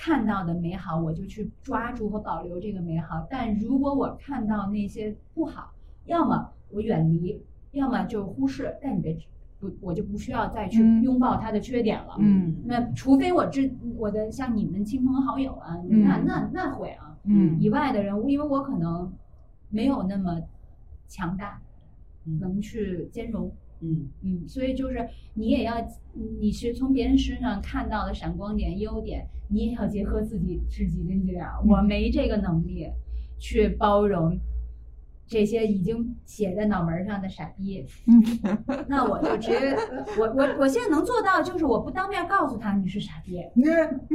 [0.00, 3.26] 看到的美好，我就去抓住和保留这个美好。
[3.28, 5.72] 但如果我看到那些不好，
[6.06, 7.42] 要么我远离，
[7.72, 8.78] 要么就忽视。
[8.80, 9.18] 但你别
[9.58, 12.14] 不，我就不需要再去嗯拥抱他的缺点了。
[12.20, 19.12] 嗯那除非我这我的像你们亲朋好友啊，嗯那那那会啊，嗯以外的人，因为我可能
[19.68, 20.40] 没有那么
[21.08, 21.60] 强大，
[22.24, 23.50] 嗯能去兼容。
[23.80, 25.74] 嗯嗯，所以就是你也要，
[26.40, 31.48] 你是从别人身上看到的闪光点、优点，你也要结合自己是几斤几两。
[31.66, 32.86] 我没这个能力
[33.38, 34.38] 去包容
[35.26, 37.84] 这些已经写在脑门上的傻逼，
[38.86, 39.76] 那我就直接，
[40.18, 43.44] 我我我现在能做到，就是我不当面告诉他你是傻逼，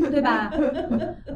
[0.09, 0.51] 对吧？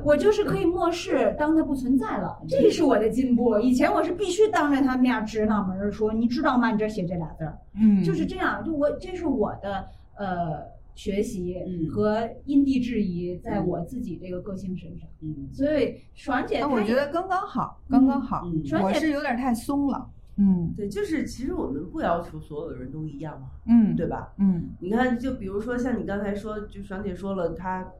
[0.04, 3.60] 我就是可以漠视，当他不存在了，这是我的进步。
[3.60, 6.72] 以前我是必须当着他面指脑门儿说，你知道吗？
[6.72, 7.56] 你这写这俩字儿。
[7.80, 9.88] 嗯，就是这样，就我这是我的
[10.18, 10.64] 呃
[10.98, 15.08] 学习嗯和因地制宜，在我自己这个个性身上。
[15.22, 24.34] 嗯所以爽姐，那我觉得刚刚好，刚刚好，嗯我爽姐是有点太松了，嗯对，就是其实我们不要求所有的人都一样嘛，嗯，对吧？
[24.40, 27.94] 嗯你看，就比如说像你刚才说，就爽姐说了，她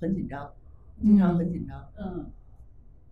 [0.00, 0.48] 很紧张，
[1.02, 2.30] 经常很紧张，嗯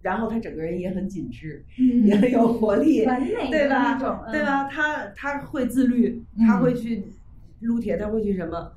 [0.02, 4.44] 然后她整个人也很紧致，嗯也很有活力，完美的对吧那种，嗯对？
[4.44, 4.68] 吧？
[4.68, 7.04] 她她会自律，嗯她会去
[7.60, 8.72] 撸铁，她会去什么？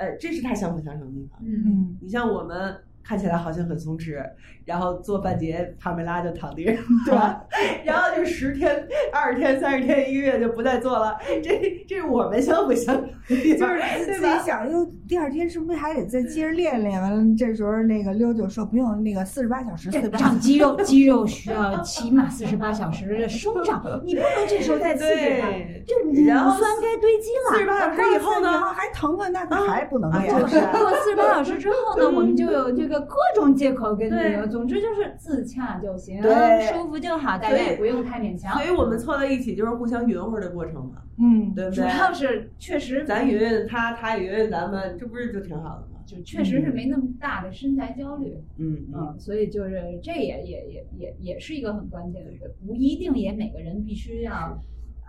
[0.00, 1.38] 呃，这是他相辅相成的地方。
[1.44, 4.22] 嗯嗯你像我们看起来好像很松弛，
[4.64, 7.42] 然后做半截帕梅拉就躺地上，对吧？
[7.84, 12.96] 然后就十天、二十天、三十天、一个月就不再做了，这这是我们相不相？
[13.28, 17.00] 就是自己想，又，第二天是不是还得再接着练练？
[17.00, 27.54] 完了，这时候那个溜就说不用，那个四十八小时，四长肌肉，肌肉需要起码四十八小时的生长，你不能这时候再刺激它，对，就乳然后酸该堆积了。
[27.54, 28.60] 四十八小时以后呢？
[28.72, 30.34] 还疼啊，那啊还不能啊练。
[30.34, 38.64] 就是过四十八小时之后呢，我们就有这个各种借口跟理由，总之就是自洽就行，对舒服就好，大家也不用太勉强所。
[38.64, 41.84] 以我们凑在一起就是互相匀乎的过程嘛，嗯，主对不对？
[41.84, 46.00] 主要是确实咱匀匀他，他匀匀咱们，这不是就挺好的吗？
[46.06, 52.30] 就确实是没那么大的身材焦虑，嗯嗯，嗯，所以就是这也也也也也是一个很关键的，
[52.66, 54.60] 不一定也每个人必须要，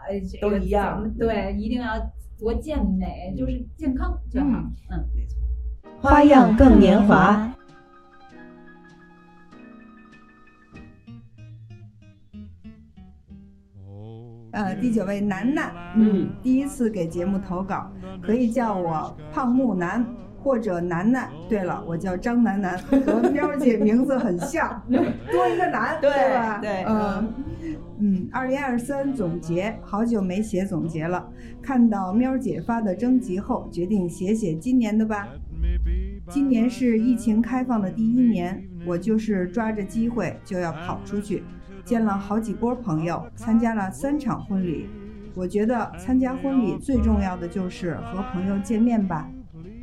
[0.07, 1.93] 呃，这个都一样对，一定要
[2.37, 4.45] 多健美，就是健康就好，
[4.91, 5.03] 嗯。
[5.15, 5.39] 没错。
[5.99, 7.51] 花样更年华。
[14.51, 17.91] 呃，第九位楠楠，嗯，第一次给节目投稿，
[18.21, 20.05] 可以叫我胖木楠
[20.43, 21.29] 或者楠楠。
[21.47, 24.81] 对了，我叫张楠楠，和喵姐名字很像，
[25.31, 26.59] 多一个楠，对吧？
[26.59, 27.33] 对嗯
[27.99, 31.29] 嗯，二零二三总结，好久没写总结了。
[31.61, 35.27] 看到喵姐发的征集后，决定写写今年的吧。
[36.29, 41.43] 今年是疫情开放的第一年，我就是抓着机会就要跑出去，
[41.91, 44.87] 见了好几波朋友，参加了三场婚礼。
[45.35, 49.29] 我觉得参加婚礼最重要的就是和朋友见面吧，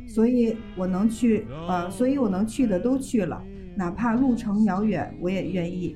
[0.07, 3.39] 所以我能去，呃，所以我能去的都去了，
[3.75, 5.95] 哪怕路程遥远，我也愿意。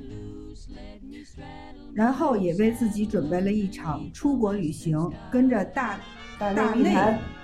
[1.96, 4.96] 然后也为自己准备了一场出国旅行，
[5.32, 5.98] 跟着大
[6.38, 6.96] 大大内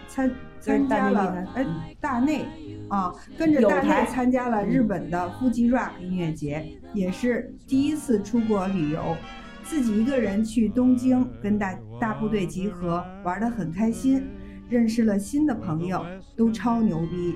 [0.08, 1.66] 参参加了嗯，
[2.00, 2.46] 大内
[2.90, 9.16] 啊，跟着大有台内参加了日本的 Fuji Rock 音乐节，也是第一次出国旅游，
[9.64, 14.24] 自己一个人去东京跟大大部队集合，玩得很开心。
[14.68, 17.34] 认识了新的朋友，都超牛逼。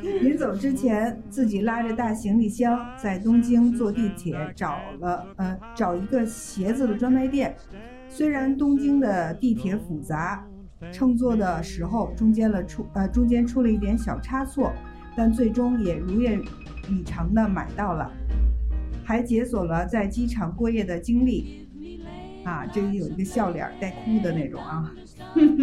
[0.22, 7.54] 临走之前，自己拉着大行李箱在东京坐地铁找了呃找一个鞋子的专卖店。
[8.08, 10.42] 虽然东京的地铁复杂，
[10.92, 14.72] 乘坐的时候中间了出呃中间出了一点小差错，
[15.16, 16.40] 但最终也如愿
[16.88, 18.10] 以偿的买到了，
[19.04, 21.68] 还解锁了在机场过夜的经历。
[22.44, 24.92] 啊，这里有一个笑脸儿带哭的那种啊。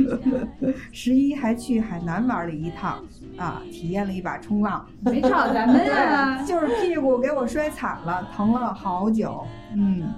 [0.91, 3.05] 十一还去海南玩了一趟，
[3.38, 4.84] 啊，体验了一把冲浪。
[5.01, 9.45] 没找咱们啊，， 就是屁股给我摔惨了，疼了好久。
[9.76, 10.12] 嗯，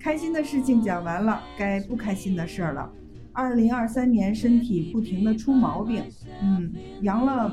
[0.00, 2.90] 开心的事情讲完了，该不开心的事儿了。
[3.38, 6.02] 二零二三年身体不停的出毛病，
[6.42, 6.72] 嗯，
[7.02, 7.48] 阳了，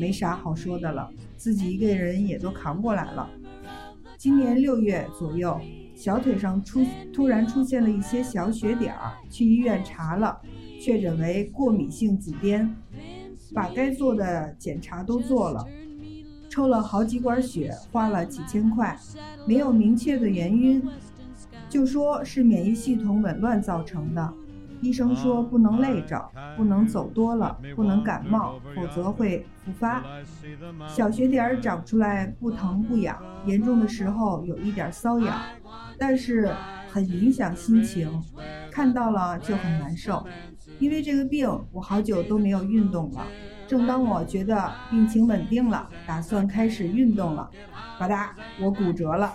[0.00, 1.06] 没啥好说的了，
[1.36, 3.28] 自己一个人也都扛过来了。
[4.16, 5.60] 今年六月左右，
[5.94, 10.40] 小腿上出突然出现了一些小血点儿，去医院查了，
[10.80, 12.66] 确诊为过敏性紫癜，
[13.52, 15.62] 把该做的检查都做了，
[16.48, 18.98] 抽了好几管血，花了几千块，
[19.46, 20.82] 没有明确的原因，
[21.68, 24.32] 就说是免疫系统紊乱造成的。
[24.80, 30.02] 医生说不能累着，不能走多了，不能感冒，否则会复发。
[30.86, 35.40] 小血点儿长出来不疼不痒，严重的时候有一点瘙痒，
[35.98, 36.54] 但是
[36.90, 38.10] 很影响心情，
[38.70, 40.26] 看到了就很难受。
[40.78, 43.26] 因为这个病，我好久都没有运动了。
[43.68, 47.48] 正当我觉得病情稳定了，打算开始运动了，
[48.00, 48.28] 吧嗒，
[48.64, 49.30] 我骨折了，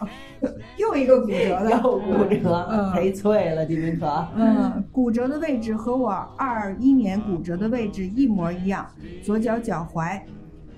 [0.77, 4.27] 又一个骨折的， 又骨折，嗯赔脆了，你们可。
[4.35, 8.89] 嗯，骨折的位置和我二一年骨折的位置一模一样，
[9.23, 10.19] 左脚脚踝。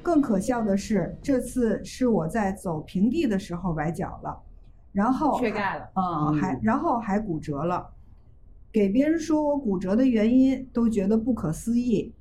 [0.04, 4.38] 更可笑的是，这次是我在走平地的时候崴脚了，
[4.92, 5.90] 然后缺钙了。
[5.96, 7.88] 嗯，嗯还然后还骨折了。
[8.72, 12.14] 给别人说我骨折的原因，都觉得不可思议，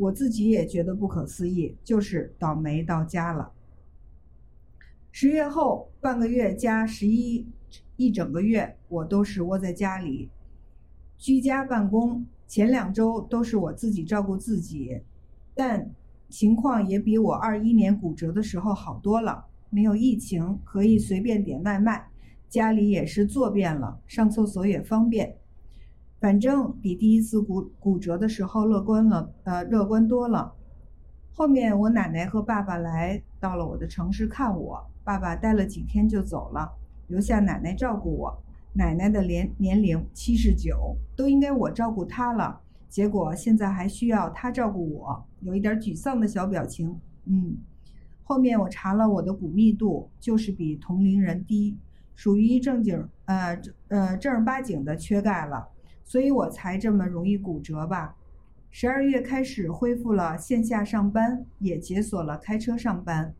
[0.00, 3.52] 我自己也觉得不可思议，就是倒霉到家了。
[5.12, 7.46] 十月后半个月加十一
[7.96, 10.30] 一整个月，我都是窝在家里，
[11.18, 12.24] 居家办公。
[12.46, 15.02] 前两周都是我自己照顾自己，
[15.54, 15.94] 但
[16.30, 19.44] 情况也比我二一年骨折的时候好多了。
[19.68, 22.08] 没有疫情，可以随便点外卖，
[22.48, 25.36] 家里也是坐便了，上厕所也方便。
[26.20, 30.52] 反正比第一次骨骨折的时候乐观了，呃，乐观多了。
[31.32, 36.70] 后面我奶奶和爸爸来到了我的城市看我，爸爸待了几天就走了，
[37.06, 38.42] 留下奶奶照顾我。
[38.74, 47.00] 奶奶的年年龄七十九，都应该我照顾她了，结果现在还需要她照顾我，有一点沮丧的小表情。
[47.24, 47.56] 嗯，
[48.22, 51.78] 后面我查了我的骨密度，就是比同龄人低，
[52.14, 55.66] 属于正经呃呃正儿八经的缺钙了，
[56.10, 58.16] 所以我才这么容易骨折吧。
[58.68, 63.32] 十二月开始恢复了线下上班，也解锁了开车上班。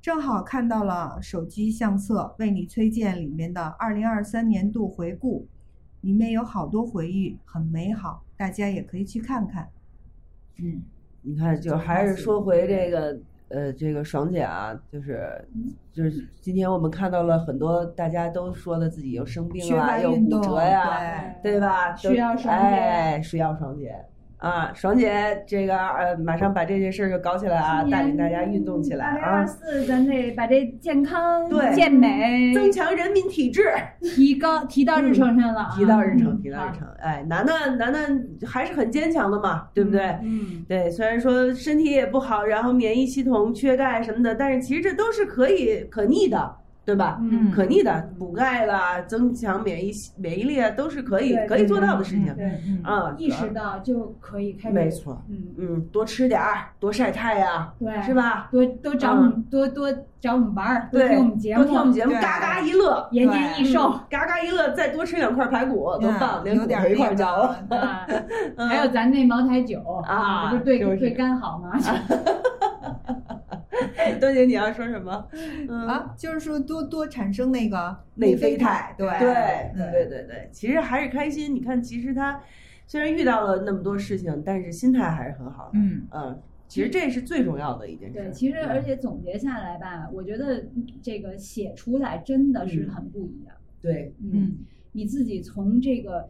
[0.00, 5.46] 正好看到了手机相册为你推荐里面的二零二三年度回顾，
[6.00, 9.68] 里面有好多回忆，很美好，大家也可以去看看。
[10.56, 10.80] 嗯，
[11.20, 15.28] 你看，就还是说回这个，呃，这个爽姐啊，就是
[15.92, 21.94] 就是今天我们看到了很多大家都说的自己又生病缺了，又骨折呀，对，对吧？
[21.94, 23.94] 需要爽姐哎，需要爽姐
[24.44, 24.70] 啊！
[24.74, 33.72] 爽姐，这个呃，马上把这件事儿就搞起来啊，带领大家运动起来二零二啊，四，咱得把这健康、对健美增强人民体质，
[34.02, 36.86] 提高提到日程上了啊，提到日程，嗯提到日程。
[37.00, 40.02] 哎，楠楠，楠楠还是很坚强的嘛，对不对？
[40.22, 46.54] 嗯，对，虽然说身体也不好，然后免疫系统缺钙什么的，但是其实这都是可以可逆的，
[46.84, 47.18] 对吧？
[47.22, 53.14] 嗯可逆的，补钙啦，增强免疫免疫力啊，都是可以可以做到的事情嗯对，嗯啊。
[53.16, 58.12] 意识到就可以开始，没错，嗯，嗯，多吃点儿，多晒太阳，对，是？
[58.14, 58.48] 吧？
[58.50, 59.90] 多多找我们，多多
[60.20, 63.90] 找我们玩儿，多，听我们节目，多听我们节目，嘎嘎一乐，延年益寿。
[63.94, 67.54] 嗯嘎嘎一乐，再多吃两块排骨，多棒，连骨头一块儿嚼。
[68.68, 71.72] 还有咱那茅台酒啊这不是对就是对肝好吗？
[74.20, 75.28] 多姐，你要说什么？
[75.68, 79.28] 嗯啊，就是说多多产生那个内啡啡肽，对对
[79.74, 81.54] 嗯对对对，其实还是开心。
[81.54, 82.40] 你看，其实他
[82.86, 85.70] 虽然遇到了那么多事情，但是心态还是很好的。
[85.74, 88.18] 嗯嗯，其实这是最重要的一件事。
[88.18, 90.64] 对，其实而且总结下来吧，我觉得
[91.02, 93.54] 这个写出来真的是很不一样。
[93.80, 94.58] 对，嗯，
[94.92, 96.28] 你自己从这个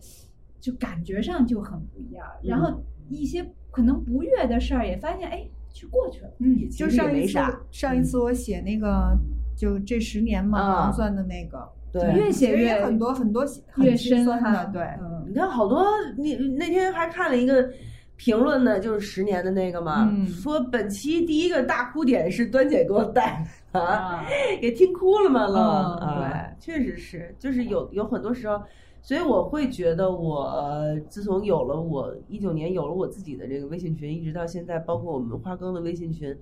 [0.61, 6.31] 就感觉上就很不一样，然后一些可能不悦的事儿也发现，哎，就过去了。
[6.39, 7.39] 嗯，就上一次
[7.71, 9.15] 上一次我写那个
[9.57, 15.85] 就这十年嘛啊糖酸的那个，对越写越很多很多很越心深哈对，嗯你看好多，
[16.17, 17.69] 你那天还看了一个
[18.17, 24.25] 评论呢，就是十年的那个嘛，嗯说本期第一个大哭点是端姐给我带的啊，啊，
[24.61, 28.63] 给听哭了嘛了、嗯啊，确实是，就是有有很多时候，
[29.05, 36.35] 所以我会觉得我呃自从有了我一九年有了我自己的这个微信群，一直到现在，包括我们花更的微信群。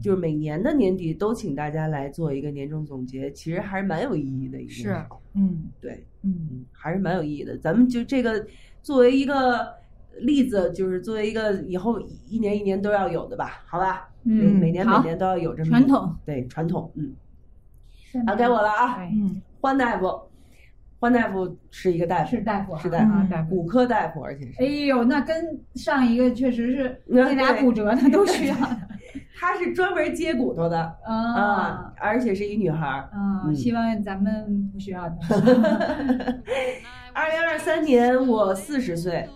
[0.00, 4.82] 就是每年的年底都请大家来做一个年终总结，其实还是蛮有意义的一件事。
[4.82, 4.96] 是，
[5.34, 7.56] 嗯对，嗯嗯，还是蛮有意义的。
[7.58, 8.46] 咱们就这个
[8.82, 9.74] 作为一个
[10.18, 11.98] 例子，就是作为一个以后
[12.28, 14.10] 一年一年都要有的吧，好吧？
[14.22, 16.92] 每嗯每年每年都要有这么一传统，对传统。
[16.94, 17.12] 嗯，
[18.12, 18.92] 下面啊，该我了啊。
[18.92, 20.20] 哎嗯欢大夫，
[21.00, 23.48] 欢大夫是一个大夫，是大夫啊，是大夫啊大夫。
[23.56, 25.34] 骨科大夫，而且是哎呦，那跟
[25.74, 28.76] 上一个确实是 那那俩骨折的都需要的
[29.40, 33.08] 他是专门接骨头的 啊啊，而且是一女孩儿。
[33.12, 33.42] 啊！
[33.46, 35.16] 嗯希望咱们不需要的。
[37.14, 39.26] 二零二三年我四十岁，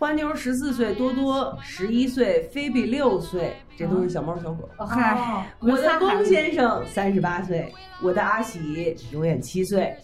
[0.00, 4.66] 欢妞十四岁，多多十一岁，菲比六岁，这都是小猫小狗。
[4.78, 7.70] 哦嗨，我的龚先生三十八岁，
[8.02, 9.94] 我的阿喜永远七岁，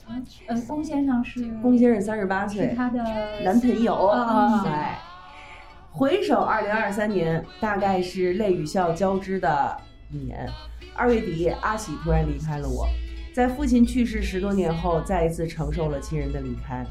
[0.48, 3.02] 呃，龚先生是龚先生三十八岁，他的
[3.42, 3.94] 男朋友。
[4.08, 4.98] 啊哎，
[5.90, 10.46] 回首二零二三年，大概是泪与笑交织的一年。
[10.94, 12.86] 二月底，阿喜突然离开了我，
[13.34, 16.84] 在父亲去世十多年后，再一次承受了亲人的离开。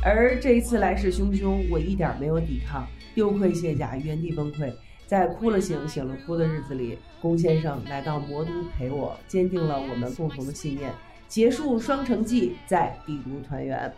[0.00, 4.72] 而这一次来势汹汹，我一点没有抵抗，丢盔卸甲，原地崩溃。
[5.06, 10.92] 在哭了醒，醒了哭的日子里，龚先生来到魔都陪我，坚定了我们共同的信念，
[11.26, 13.92] 结束双城记，在帝都团圆。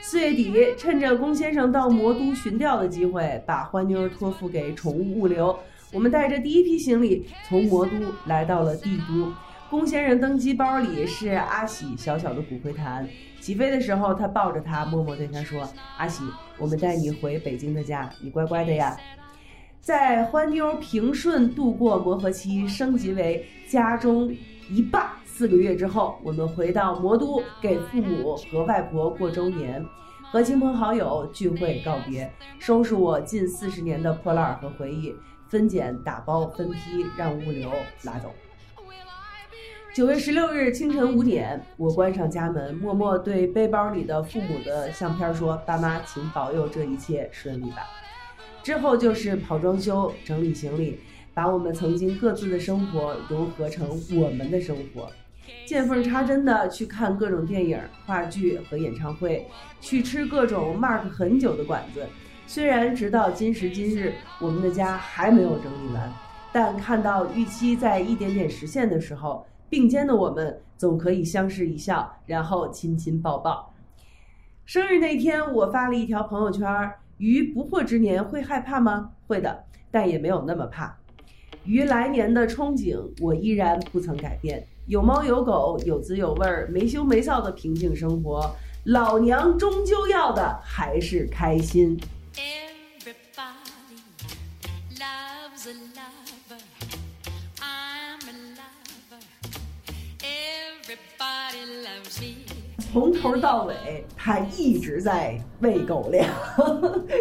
[0.00, 5.58] 四月底，趁着龚先生到魔都寻调的机会，把欢妞托付给宠物物流。
[5.92, 7.92] 我们带着第一批行李从魔都
[8.26, 9.32] 来到了帝都。
[9.68, 13.06] 龚先生登机包里是阿喜小小的骨灰坛。
[13.48, 15.66] 起飞的时候，他抱着他，默默对他说
[15.96, 16.22] ：“阿喜，
[16.58, 18.94] 我们带你回北京的家，你乖乖的呀。”
[19.80, 24.30] 在欢妞平顺度过磨合期，升级为家中
[24.68, 29.82] 一霸四个月之后，我们回到魔都，给父母和外婆过周年，
[30.30, 35.14] 和亲朋好友聚会告别，收拾我近四十年的破烂和回忆，
[35.48, 37.72] 分拣、打包、分批，让物流
[38.02, 38.30] 拉走。
[39.94, 47.88] 九月十六日清晨五点，我关上家门，默默对背包里的父母的相片说：“爸妈，请保佑这一切顺利吧。”
[48.62, 51.00] 之后就是跑装修、整理行李，
[51.34, 55.10] 把我们曾经各自的生活融合成我们的生活，
[55.66, 59.46] 见缝插针的去看各种电影、话剧和演唱会，
[59.80, 62.06] 去吃各种 mark 很久的馆子。
[62.46, 66.12] 虽然直到今时今日，我们的家还没有整理完，
[66.52, 73.74] 但看到预期在一点点实现的时候，并肩的我们总可以相视一笑，然后亲亲抱抱。
[74.64, 79.10] 生日那天，我发了一条朋友圈儿：“于不惑之年会害怕吗？
[79.26, 80.96] 会的，但也没有那么怕。
[81.64, 84.66] 于来年的憧憬，我依然不曾改变。
[84.86, 88.54] 有猫有狗，有滋有味儿，没羞没臊的平静生活。
[88.84, 91.98] 老娘终究要的还是开心。
[92.36, 94.00] Everybody
[94.98, 96.60] loves a lover.
[97.60, 98.87] I'm a lover.
[100.88, 102.46] Everybody loves me.
[102.90, 106.26] 从头到尾，他一直在喂狗粮，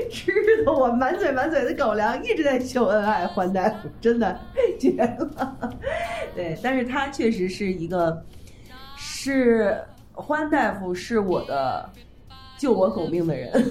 [0.10, 0.32] 吃
[0.64, 4.40] 的我满嘴满嘴的狗粮，一直在秀恩爱，欢大夫真的
[4.80, 5.78] 绝了。
[6.34, 8.24] 对，但是他确实是一个，
[8.96, 9.78] 是
[10.14, 11.90] 欢大夫是我的
[12.58, 13.70] 救我狗命的人。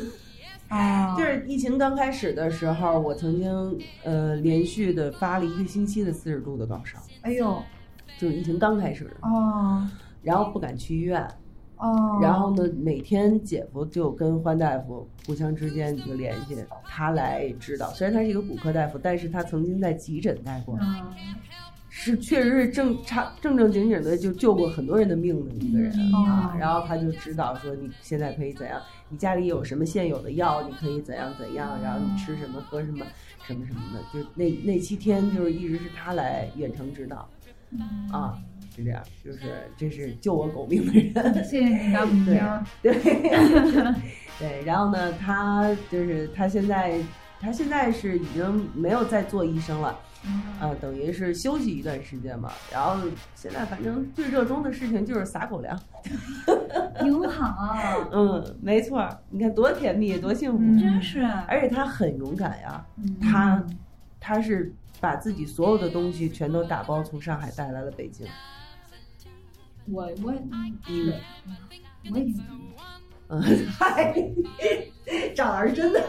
[0.68, 7.62] 啊，就是疫情刚开始的时候，我曾经呃连续的发了一个星期的四十度的高烧，哎呦，
[8.18, 9.88] 就是疫情刚开始的时候，哦
[10.22, 11.22] 然后不敢去医院，
[11.76, 17.90] 哦，然后呢，每天姐夫就跟欢大夫互相之间就联系，他来指导。
[17.90, 21.14] 虽然他是一个骨科大夫，但是他曾经在急诊待过，嗯
[21.88, 26.52] 是确实是正差正正经经的就救过很多人的命的一个人、嗯啊。
[26.52, 28.78] 哦然后他就指导说你现在可以怎样，
[29.08, 33.06] 你家里有什么现有的药，你可以怎样怎样，然后你吃什么喝什么
[33.46, 34.00] 什么什么的。
[34.12, 37.26] 就那那七天就是一直是他来远程指导
[38.12, 38.38] 啊。
[38.74, 39.38] 是这样，就是
[39.74, 42.62] 这是救我狗命的人， 谢谢你大母 对喵。
[42.82, 42.92] 对
[44.38, 47.00] 对，然后呢，他就是他现在
[47.40, 49.98] 他现在是已经没有在做医生了，
[50.60, 52.52] 呃、等于是休息一段时间嘛。
[52.70, 53.00] 然后
[53.34, 55.80] 现在反正最热衷的事情就是撒狗粮，
[57.00, 57.56] 挺好，
[58.12, 61.22] 嗯，没错，你看多甜蜜，多幸福，嗯真是。
[61.48, 63.64] 而且他很勇敢呀，嗯他
[64.20, 64.70] 他是
[65.00, 68.26] 把自己所有的东西全都打包从上海带来了北京，
[69.92, 71.14] 我我嗯对，
[72.12, 72.26] 我也
[73.28, 73.42] 嗯，
[73.78, 74.14] 嗨，
[75.34, 76.02] 张老师真的。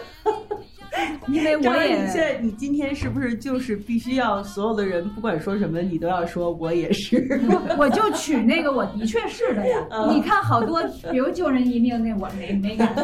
[1.28, 7.40] 因为 我也现在你今天是不是就是必须要所有的人不管说什么，你都要说我也是？
[7.78, 9.86] 我就取那个我的确是的呀。
[9.92, 10.82] 嗯你看好多，
[11.12, 12.96] 比如救人一命那我没没敢，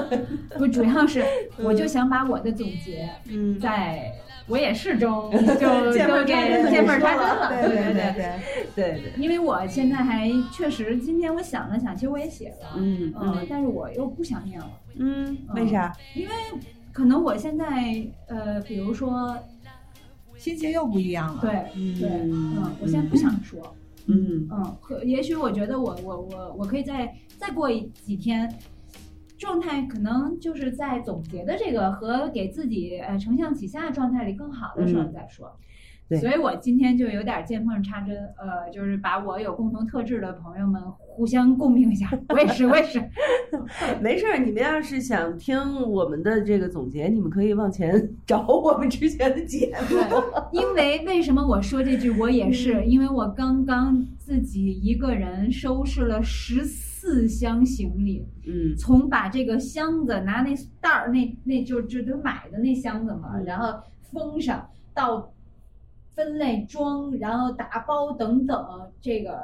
[0.58, 1.24] 不主要是
[1.58, 4.12] 我就想把我的总结嗯，在
[4.48, 5.38] 我也是中就
[5.94, 6.34] 就给
[6.70, 8.40] 见缝说插针了，对对对对。
[8.76, 15.94] 对，因为我现在还确实，今天我想了想，其实我也写了，嗯嗯，但是我又不想念了，嗯，为啥？
[16.16, 16.34] 因为
[16.92, 19.38] 可能我现在呃，比如说，
[20.38, 21.42] 心情又不一样了。
[21.42, 23.76] 对嗯对，嗯，我现在不想说，
[24.08, 24.48] 嗯。
[24.52, 28.52] 嗯，可也许我觉得我我我我可以再再过一几天，
[29.44, 35.52] 状态可能就是在总结的这个和给自己呃承上启下的状态里更好的时候嗯再说。
[36.10, 42.12] 对所以我今天就有点见缝插针，呃，就是把我有共同特质的朋友们互相共鸣一下。
[42.28, 43.02] 我也是，我也是。
[44.04, 45.58] 没事儿，你们要是想听
[45.90, 49.98] 我们的这个总结，你们可以往前 找我们之前的节目。
[50.52, 56.93] 因为为什么我说这句我也是，因为我刚刚自己一个人收拾了十四
[57.28, 58.76] 箱行李，嗯。
[58.78, 63.44] 从把这个箱子拿那袋儿，那那就就得买的那箱子嘛，嗯。
[63.46, 63.80] 然后
[64.12, 65.34] 封上到
[66.16, 69.40] 分类装，然后打包等等，这个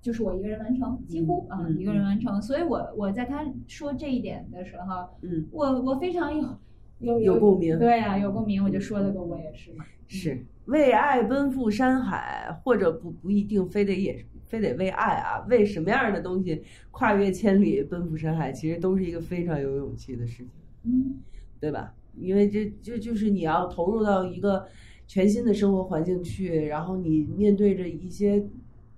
[0.00, 2.40] 就是我一个人完成，几乎啊、嗯一个人完成。
[2.40, 6.58] 所以我我在他说这一点的时候，嗯，我我非常有
[7.00, 7.78] 有有共鸣。
[7.78, 9.84] 对啊，有共鸣，我就说了个我也是嘛。
[10.06, 10.46] 是。
[10.66, 20.50] 为爱奔赴山海，或者不不一定非得也非得为爱啊，为什么样的东西跨越千里奔赴山海，其实都是一个非常有勇气的事情。
[20.84, 21.22] 嗯
[21.58, 21.94] 对吧？
[22.18, 24.66] 因为这就就是你要投入到一个
[25.06, 28.46] 全新的生活环境去，然后你面对着一些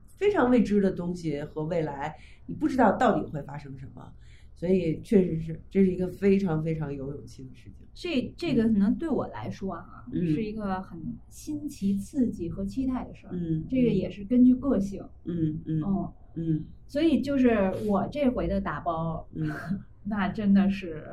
[0.09, 2.17] 非常未知的东西和未来，
[2.47, 4.13] 你不知道到底会发生什么，
[4.55, 7.87] 所以确实是这是一个非常非常有勇气的事情。
[7.93, 10.99] 这这个可能对我来说啊，嗯是一个很
[11.29, 13.31] 新奇、刺激和期待的事儿。
[13.33, 19.49] 嗯，这个也是根据个性，嗯嗯嗯，嗯所以就是我这回的打包，嗯
[20.05, 21.05] 那真的是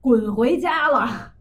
[0.00, 1.32] 滚回家了。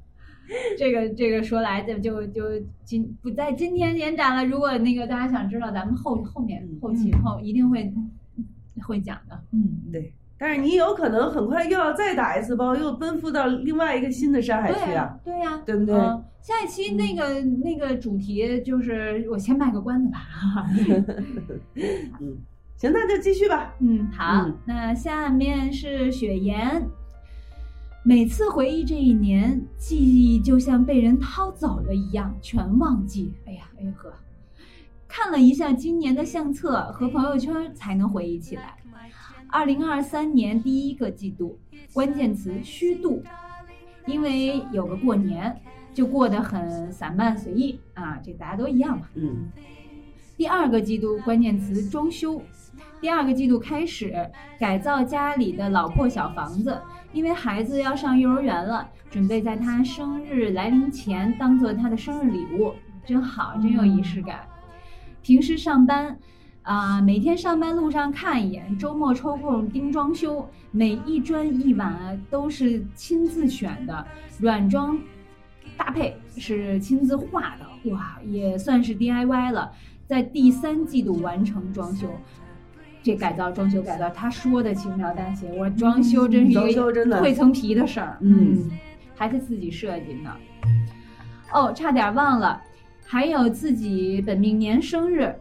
[0.78, 2.44] 这个这个说来就就就
[2.84, 4.44] 今不在今天延展了。
[4.46, 7.94] 如果那个大家想知道，咱们后后面嗯后期后一定会
[8.82, 9.42] 会讲的。
[9.52, 10.12] 嗯，对。
[10.38, 20.28] 但是你有可能很快又要再打一次包，又奔赴到另外一个新的山海去对呀，对呀，对不对嗯下一期那个那个主题就是我先卖个关子吧。
[22.20, 22.38] 嗯，
[22.76, 23.74] 行，那就继续吧。
[23.80, 26.86] 嗯，好，嗯那下面是雪岩。
[28.04, 33.34] 每次回忆这一年，记忆就像被人掏走了一样，全忘记。
[33.46, 34.12] 哎呀，哎呵，
[35.08, 38.76] 看了一下今年的相册和朋友圈，才能回忆起来。
[39.54, 41.60] 二零二三年第一个季度，
[41.94, 43.22] 关键词虚度，
[44.08, 45.56] 因为有个过年，
[45.94, 49.06] 就过得很散漫随意啊，这大家都一样嘛。
[49.14, 49.52] 嗯
[50.36, 52.42] 第二个季度关键词装修，
[53.00, 54.28] 第二个季度开始
[54.60, 56.82] 改造家里的老破小房子，
[57.12, 62.74] 因为孩子要上幼儿园了，准备在他生日来临前当做他的生日礼物，
[63.06, 64.40] 真好，真有仪式感。
[65.22, 66.18] 平时上班。
[66.64, 74.06] 啊、每天上班路上看一眼，周末抽空盯装修，每一砖一瓦都是亲自选的，
[74.40, 74.98] 软装
[75.76, 79.72] 搭配是亲自画的，哇，也算是 DIY 了。
[80.06, 82.08] 在第三季度完成装修，
[83.02, 88.70] 这改造装修改造，他说的轻描淡写，我装修真是一装个蜕层皮的事儿，嗯，
[89.16, 90.34] 还是自己设计呢。
[91.54, 92.62] 哦，差点忘了，
[93.06, 95.36] 还有自己本命年生日，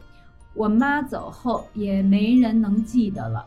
[0.54, 3.46] 我妈走后也没人能记得了，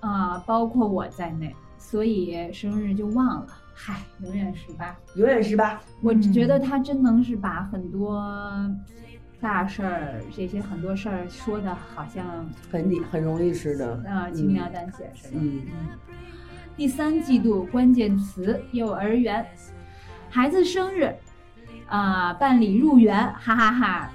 [0.00, 3.46] 啊、包括我在内，所以生日就忘了。
[3.74, 4.96] 嗨，永远十八。
[5.14, 5.80] 永远十八。
[6.02, 8.22] 我觉得他真能是把很多
[9.40, 13.94] 大事儿，这些很多事儿说的好像很理很容易似的。
[14.06, 15.38] 啊、轻描淡写似的。
[15.40, 15.98] 嗯嗯
[16.76, 19.46] 第三季度关键词幼儿园，
[20.30, 21.14] 孩子生日，
[21.86, 24.12] 啊、办理入园，哈哈哈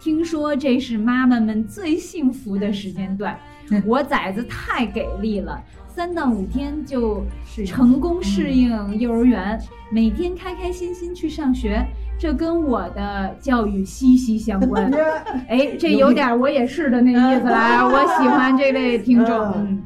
[0.00, 3.38] 听说这是妈妈们最幸福的时间段，
[3.84, 7.22] 我崽子太给力了，三到五天就
[7.66, 9.60] 成功适应幼儿园，
[9.92, 11.84] 每天开开心心去上学，
[12.18, 14.90] 这跟我的教育息息相关。
[15.48, 19.78] 哎，这有点我也是的那意思了啊， 我喜欢这位听众。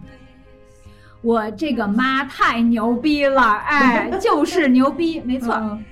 [1.23, 5.55] 我这个妈太牛逼了，哎， 就是牛逼，没错。
[5.55, 5.83] 嗯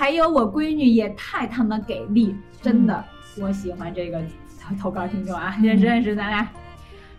[0.00, 3.04] 还有我闺女也太他妈给力，真的，
[3.38, 4.18] 我喜欢这个
[4.58, 6.48] 投投稿听众啊， 认识认识咱俩。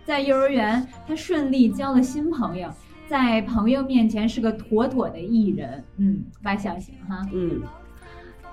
[0.03, 2.73] 在幼儿园，她顺利交了新朋友，
[3.07, 7.23] 在朋友面前是个妥妥的艺人，嗯，外向型哈。
[7.31, 7.61] 嗯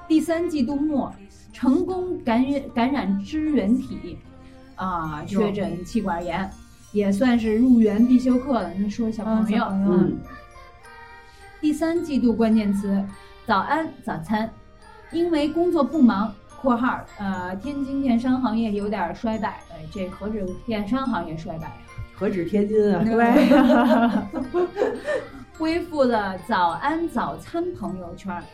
[0.07, 1.11] 第三季度末，
[1.51, 4.19] 成功感染感染支原体，
[4.75, 6.51] 啊、确诊气管炎，
[6.93, 8.75] 也算是入园必修课了。
[8.75, 10.19] 你说小朋友，嗯小朋友嗯
[11.63, 13.03] 第三季度关键词：
[13.49, 14.49] 早安早餐。
[15.11, 16.31] 因为工作不忙
[16.61, 21.73] （括号呃，天津电商行业有点衰败），哎，这何止电商行业衰败呀？
[22.15, 23.03] 何止天津啊？
[23.03, 24.69] 对，
[25.57, 28.45] 恢复了早安早餐朋友圈儿，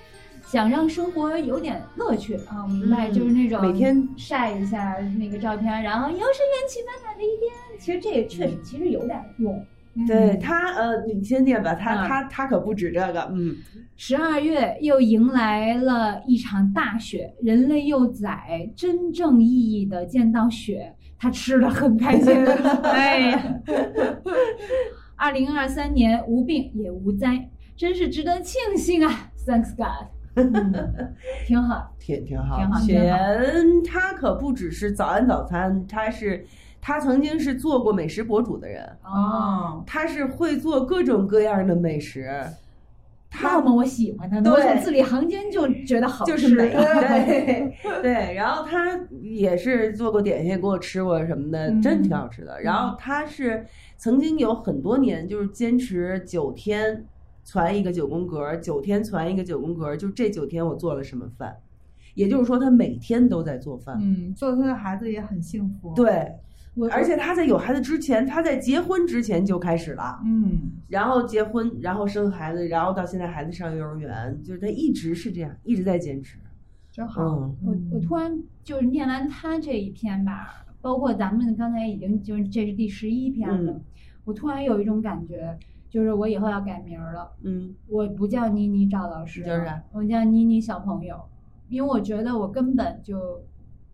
[0.46, 2.62] 想让生活有点乐趣啊！
[2.62, 7.52] 我明白，嗯就是那种每天晒一下那个照片，然后又是元气满满的一天。
[7.80, 9.66] 其实这也确实其实有点用。
[10.06, 13.56] 对他呃，你先念吧，他嗯他他可不止这个，嗯
[13.96, 22.34] 十二月又迎来了一场大雪，人类幼崽真正意义的见到雪，他吃的很开心。
[22.82, 23.60] 哎呀，
[25.16, 31.14] 二零二三年无病也无灾，真是值得庆幸啊！Thanks God，嗯，
[31.46, 31.92] 挺好。
[32.00, 32.80] 挺挺好挺好。
[32.80, 36.44] 雪妍他可不只是早安早餐，他是
[36.86, 42.30] 他曾经是做过美食博主的人，哦，他是会做各种各样的美食。
[43.42, 46.32] 那么我喜欢他呢，对我从字里行间就觉得好吃。
[46.32, 46.68] 就是美，
[47.82, 48.34] 对对。
[48.34, 52.60] 然后他也是做过点心，给我吃过什么的，嗯真挺好吃的。
[52.60, 53.64] 然后他是
[53.96, 57.06] 曾经有很多年就是坚持九天
[57.46, 61.56] 传一个九宫格，九天传一个九宫格，就这九天我做了什么饭，
[62.12, 63.96] 也就是说他每天都在做饭。
[64.02, 66.53] 嗯，做他的孩子也很幸福。，对，我
[66.90, 76.36] 而且他在有孩子之前，他在结婚之前就开始了，嗯，然后结婚，然后生孩子，然后到现在孩子上幼儿园，就是他一直是这样，一直在坚持。
[76.90, 77.22] 真好。
[77.24, 77.56] 嗯。
[77.64, 83.80] 我我突然就是念完他这一篇吧，包括咱们刚才已经就是这是第十一篇了，嗯
[84.24, 85.56] 我突然有一种感觉，
[85.90, 87.74] 就是我以后要改名儿了，嗯。
[87.86, 91.20] 我不叫妮妮赵老师你叫啥了，我叫妮妮小朋友，
[91.68, 93.42] 因为我觉得我根本就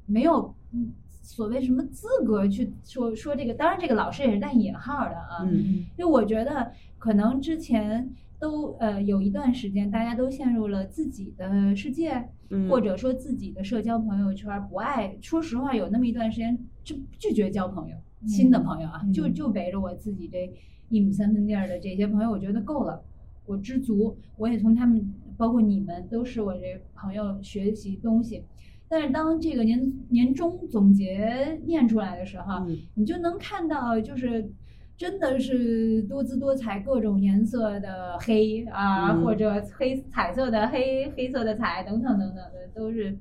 [0.07, 0.93] 没有嗯
[1.31, 15.17] 所谓什么资格去说说这个，当然这个老师也是带引号的啊，嗯因为我觉得可能之前都呃有一段时间，大家都陷入了自己的世界，嗯，或者说自己的社交朋友圈不爱。
[15.23, 17.97] 说实话，有那么一段时间就拒绝交朋友，
[18.27, 20.53] 新的朋友啊，嗯就就围着我自己这
[20.89, 23.01] 一亩三分地儿的这些朋友，我觉得够了，
[23.47, 24.19] 我知足。
[24.37, 28.43] 我也从他们，包括你们，都是我这朋友学习东西。
[28.91, 34.53] 但是当这个年年终总结念出来的时候，嗯你就能看到，就是
[34.97, 43.17] 真的是多姿多彩、各种颜色的黑啊，嗯或者黑彩色的黑、黑色的彩等等等等的，都是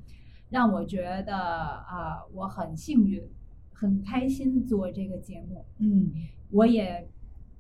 [0.50, 3.22] 让我觉得啊，我很幸运，
[3.72, 5.64] 很开心做这个节目。
[5.78, 6.12] 嗯
[6.50, 7.08] 我也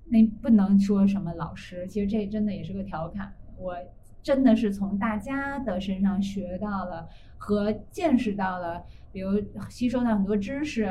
[0.06, 3.31] 那不能说什么老师，其实这真的也是个调侃。
[3.56, 3.76] 我
[4.23, 7.07] 真的是从大家的身上学到了
[7.40, 10.84] 和见识到了，比如吸收到很多知识，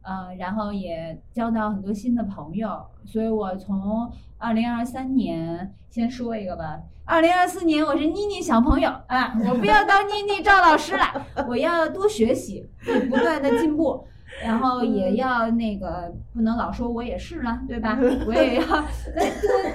[0.00, 2.80] 呃，然后也交到很多新的朋友。
[3.04, 6.80] 所以我从二零二三年先说一个吧。
[7.04, 12.70] 二零二四年我是妮妮小朋友啊，我不要当妮妮赵老师了，我要多学习，
[13.10, 14.06] 不断的进步。
[14.44, 17.98] 然后也要那个不能老说我也是了，对吧？
[18.26, 18.76] 我也要 多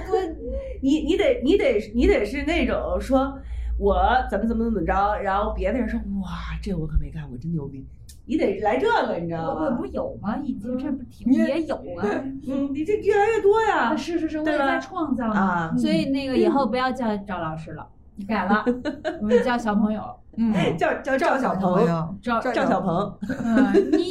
[0.06, 0.18] 多
[0.80, 3.38] 你你得你得你得是那种说
[3.78, 6.28] 我怎么怎么怎么着，然后别的人说哇
[6.62, 7.84] 这我可没干过，真牛逼。
[8.28, 9.86] 你得来这个，你知道吗我我不？
[9.86, 10.36] 有吗？
[10.42, 12.02] 已经这不挺也有啊？
[12.48, 13.94] 嗯，你这越来越多呀啊。
[13.96, 15.28] 是是是，我也在创造。
[15.30, 17.86] 啊所以那个以后不要叫赵老师了，
[18.16, 18.64] 你改了，
[19.22, 20.02] 我们叫小朋友，
[20.36, 23.16] 嗯，叫叫赵小朋鹏，友，赵赵小鹏，
[23.92, 24.10] 你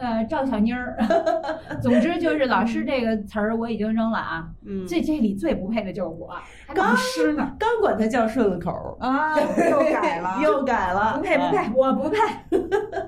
[0.00, 0.96] 呃，赵小妮儿。
[1.82, 4.48] 总之就是老师这个词儿我已经扔了啊。
[4.64, 6.34] 嗯，这这里最不配的就是我，
[6.74, 7.54] 刚老师呢。
[7.58, 9.38] 刚管他叫顺了口，啊，
[9.70, 12.16] 又改了， 又改了，不配不配，我不配。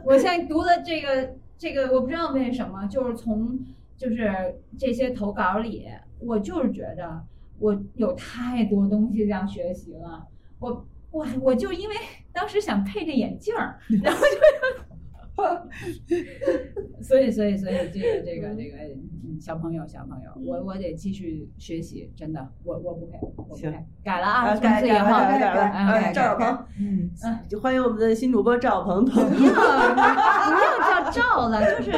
[0.04, 3.58] 我现在读的这个这个，我不知道为什么，就是从
[3.96, 5.88] 就是这些投稿里，
[6.20, 7.22] 我就是觉得
[7.58, 10.26] 我有太多东西要学习了。
[10.58, 11.94] 我我我就因为
[12.32, 14.91] 当时想配这眼镜儿，然后就，
[17.02, 18.76] 所以所以所以这个这个这个
[19.24, 27.10] 嗯小朋友小朋友，我我得继续学习，真的，我我不配，我不行配，改了啊，改改了此以后改了改了，嗯呃赵小鹏，嗯，
[27.48, 31.92] 就欢迎我们的新主播赵小鹏同不要不要叫赵了，就是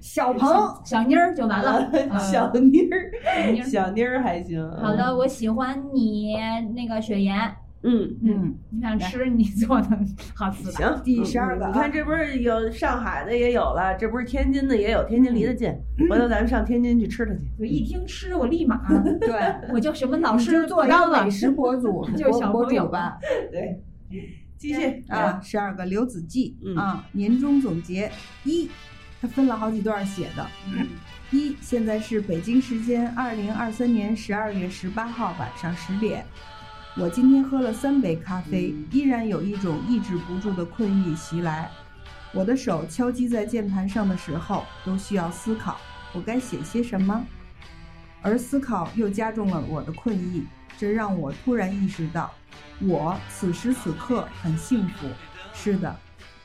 [0.00, 0.50] 小鹏，
[0.84, 1.88] 小妮儿就完了。
[1.92, 4.70] 嗯小妮儿，小妮儿小妮儿还行。
[4.72, 6.34] 好的，我喜欢你
[6.74, 7.36] 那个雪岩，
[7.82, 9.88] 嗯，嗯，你想吃你做的
[10.34, 10.72] 好吃的。
[10.72, 15.72] 行，第十二个你看这不是有上海的也有了，这不是天津的也有，天津离得近，
[16.10, 17.40] 回头咱们上天津去吃它去。
[17.58, 18.86] 我一听吃，我立马
[19.20, 19.30] 对，
[19.72, 21.30] 我就什么老师做一高了个美。
[21.30, 23.18] 食博主， 就是博博小朋友主吧。
[23.50, 23.82] 对，
[24.58, 28.10] 继续啊，，十二个刘子骥、嗯啊，年终总结
[28.44, 28.68] 一，
[29.22, 30.46] 他分了好几段写的。
[31.30, 36.26] 一，现在是北京时间二零二三年十二月十八号晚上十点。
[36.96, 41.70] 我今天喝了三杯咖啡，依然有一种抑制不住的困意袭来。
[42.32, 45.80] 我的手敲击在键盘上的时候，都需要思考
[46.12, 47.24] 我该写些什么，
[48.20, 50.44] 而思考又加重了我的困意，
[50.76, 52.32] 这让我突然意识到，
[52.80, 55.06] 我此时此刻很幸福。
[55.54, 55.96] 是的，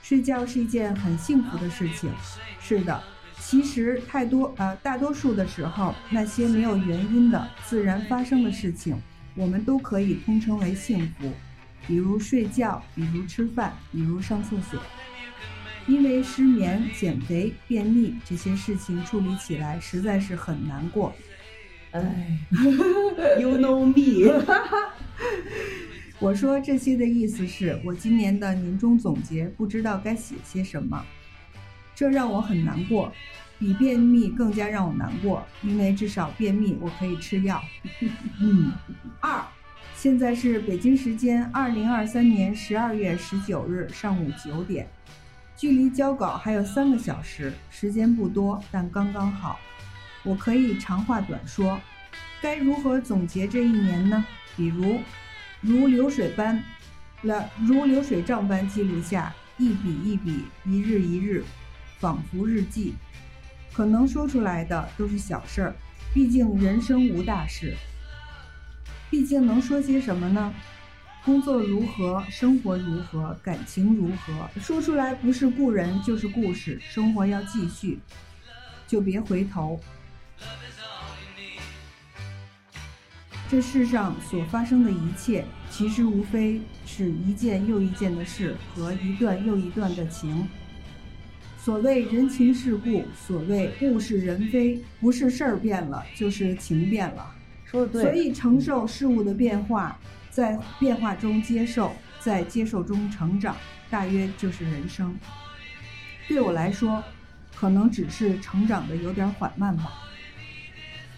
[0.03, 2.11] 睡觉是一件很幸福的事情。
[2.59, 3.03] 是的，
[3.39, 8.95] 其实太多呃大多数的时候，那些没有原因的自然发生的事情，
[9.35, 11.31] 我们都可以通称为幸福，
[11.85, 14.81] 比如睡觉，比如吃饭，比如上厕所。
[15.87, 21.13] 因为失眠、减肥、便秘这些事情处理起来实在是很难过。
[21.91, 22.39] 哎
[23.39, 24.43] ，You know me，
[26.19, 31.05] 我说这些的意思是我今年的年终总结不知道该写些什么，
[31.93, 33.13] 这让我很难过，
[33.57, 37.63] 比便秘更加让我难过，因为至少便秘我可以吃药。
[38.41, 38.71] 嗯，
[39.19, 39.43] 二，
[39.95, 44.87] 现在是北京时间二零二三年十二月十九日上午九点，
[45.55, 49.59] 距离交稿还有三个小时，时间不多，但刚刚好。
[50.23, 51.79] 我可以长话短说，
[52.41, 54.25] 该如何总结这一年呢？
[54.57, 54.99] 比如，
[55.61, 56.61] 如流水般，
[57.21, 61.43] 了如流水账般记录下一笔一笔、一日一日，
[61.99, 62.95] 仿佛日记。
[63.75, 65.75] 可能说出来的都是小事儿，
[66.13, 67.75] 毕竟人生无大事。
[69.09, 70.53] 毕竟能说些什么呢？
[71.25, 76.79] 工作如何，生活如何，感情如何，说出来不是故人就是故事。
[76.79, 77.99] 生活要继续，
[78.87, 79.77] 就别回头。
[83.49, 90.47] 这世上所发生的一切，其实无非是一件又一件的事和一段又一段的情。
[91.65, 97.33] 所谓人情世故，所谓物是人非，不是事儿变了，就是情变了。
[97.65, 98.03] 说的对。
[98.03, 99.97] 所以承受事物的变化，
[100.29, 103.55] 在变化中接受，在接受中成长，
[103.89, 105.17] 大约就是人生。
[106.27, 107.03] 对我来说，
[107.55, 109.91] 可能只是成长的有点缓慢吧。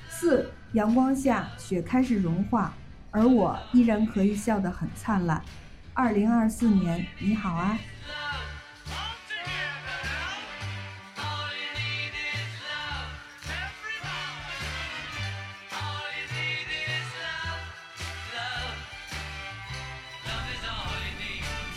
[0.08, 2.74] 四，阳光下，雪开始融化，
[3.12, 5.44] 而我依然可以笑得很灿烂。
[5.94, 7.78] 二零二四年，你好啊！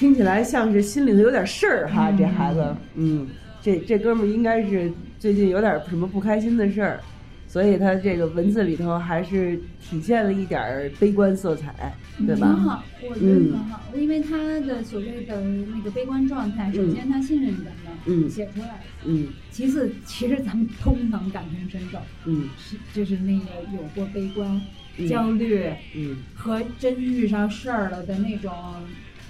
[0.00, 3.28] 听起来像是心里头有点事儿哈，嗯这孩子，嗯，
[3.60, 7.00] 这这哥们儿应该是最近有点什么不开心的事儿，
[7.46, 11.94] 所以他这个文字里头还是体现了一点儿悲观色彩，
[12.26, 12.46] 对吧？
[12.46, 18.30] 挺好，我觉得挺好，因为他的所谓的那个悲观状态，首先他信任咱们，嗯。
[18.30, 18.80] 写出来。
[19.04, 19.26] 嗯。
[19.50, 22.48] 其次，其实咱们都能感同身受，嗯。
[22.56, 23.44] 是就是那个
[23.74, 24.58] 有过悲观、
[24.96, 25.06] 嗯。
[25.06, 26.16] 焦虑嗯。
[26.34, 28.50] 和真遇上事儿了的那种，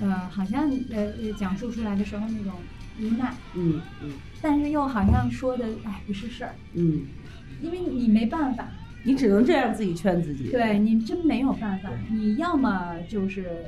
[0.01, 2.53] 呃，好像呃呃讲述出来的时候那种
[3.01, 4.13] 无奈，嗯嗯
[4.43, 7.07] 但是又好像说的哎不是事儿，嗯，
[7.63, 8.69] 因为你没办法，
[9.05, 10.51] 你只能这样自己劝自己。
[10.51, 13.67] 对你真没有办法，你要么就是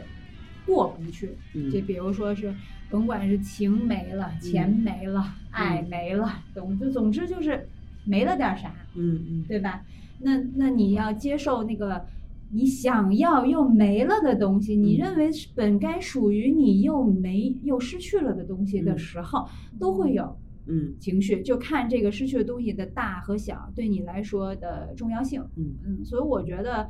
[0.67, 2.55] 过不去，嗯就比如说是，
[2.91, 7.69] 甭管是情没了、钱没了、爱没了，总就总之就是
[8.05, 9.83] 没了点啥，嗯嗯对吧？
[10.25, 12.07] 那那你要接受那个
[12.53, 19.49] 你想要又没了的东西，你嗯认为本该属于你又没又失去了的东西的嗯时候，
[19.81, 25.43] 都会有嗯情绪，就看这个失去的东西的大和小对你来说的重要性。
[25.57, 26.89] 嗯嗯，所以我觉得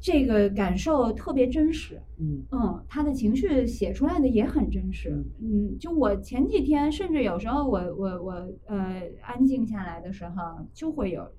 [0.00, 2.00] 这个感受特别真实。
[2.18, 5.24] 嗯嗯，他的情绪写出来的也很真实。
[5.40, 8.32] 嗯，就我前几天，甚至有时候我我我
[8.66, 11.30] 呃安静下来的时候，就会有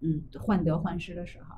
[0.00, 1.56] 嗯，患得患失的时候。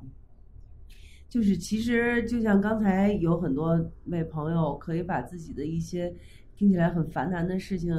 [1.29, 6.13] 就是其实就像刚才有很多位朋友可以把自己的一些
[6.57, 7.95] 听起来很烦难的事情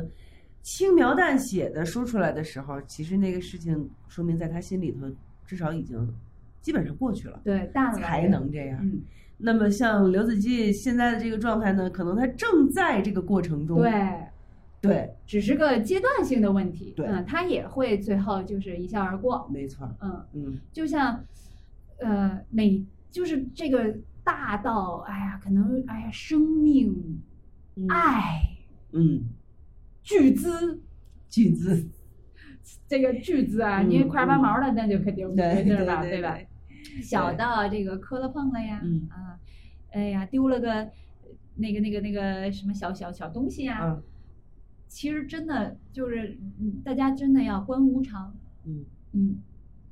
[0.62, 5.10] 轻描淡写的说出来的时候，其实那个事情说明在他心里头
[5.46, 6.14] 至少已经
[6.62, 8.80] 基本上过去了，对，大了才能这样。
[8.82, 9.02] 嗯，
[9.38, 13.94] 那么像刘子骥现在的这个状态呢，可能他正在这个过程中，对，
[14.82, 16.94] 对，只是个阶段性的问题。
[16.98, 19.48] 对嗯，他也会最后就是一笑而过。
[19.52, 21.24] 没错儿，嗯，嗯就像，
[22.00, 27.22] 呃，每就是这个大到，哎呀，可能哎呀，生命、
[27.76, 27.88] 嗯。
[27.88, 28.42] 爱、
[28.92, 29.24] 嗯，
[30.04, 30.82] 巨资，
[31.30, 31.88] 巨资，
[32.88, 36.38] 这个巨资啊，嗯你块八毛了那就肯定不对回事儿吧，对对吧？
[37.04, 39.08] 小到这个磕了碰了呀，嗯。
[39.10, 39.40] 啊，
[39.92, 40.90] 哎呀，丢了个
[41.56, 44.02] 那个那个那个什么小小小东西呀，啊，
[44.88, 48.86] 其实真的就是，嗯大家真的要观无常，嗯。
[49.12, 49.40] 嗯，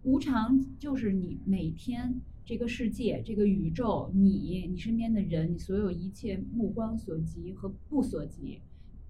[0.03, 8.61] 无常就是你每天这个世界、这个宇宙、你、你身边的人、你所有一切目光所及和不所及，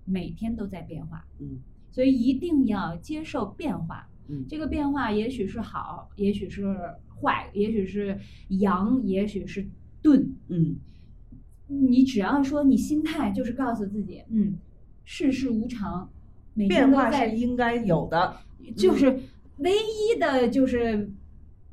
[0.06, 1.60] 每天都在变化，嗯
[1.92, 4.10] 所以一定要接受变化。
[4.28, 6.76] 嗯这个变化也许是好，也许是
[7.22, 8.20] 坏，也许是
[8.50, 9.68] 阳，也许是
[10.02, 10.34] 钝。
[10.48, 10.76] 嗯
[11.68, 14.56] 你只要说你心态就是告诉自己，嗯，
[15.04, 16.10] 世事无常，
[16.56, 18.38] 每天变化都在是应该有的，
[18.76, 19.20] 就是
[19.58, 21.12] 唯一的就是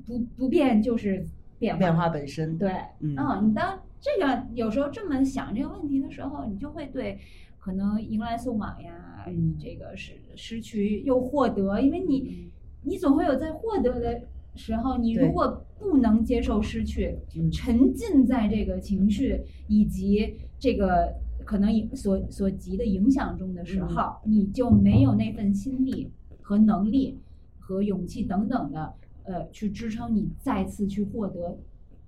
[0.04, 1.26] 不不变就是
[1.64, 1.78] 变化。
[1.78, 2.70] 变化本身，对，
[3.00, 3.14] 嗯。
[3.16, 7.18] 嗯，你当这个有时候这么想这个问题的时候，你就会对
[7.58, 9.56] 可能迎来送往呀，嗯。
[9.58, 12.50] 这个是失去又获得，因为你
[12.82, 14.22] 你总会有在获得的
[14.54, 17.50] 时候，你如果不能接受失去，嗯。
[17.50, 21.14] 沉浸在这个情绪以及这个
[21.44, 23.88] 可能影所所及的影响中的时嗯。
[23.88, 26.10] 候，你就没有那份心力
[26.42, 27.18] 和能力
[27.58, 31.58] 和勇气等等的，呃，去支撑你再次去获得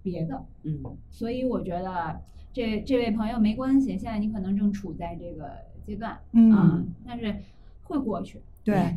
[0.02, 0.44] 别的。
[0.62, 2.20] 嗯所以我觉得
[2.52, 5.51] 这这位朋友没关系，现在你可能正处在这个
[5.84, 7.34] 阶段，嗯啊，但是
[7.84, 8.97] 会过去，对，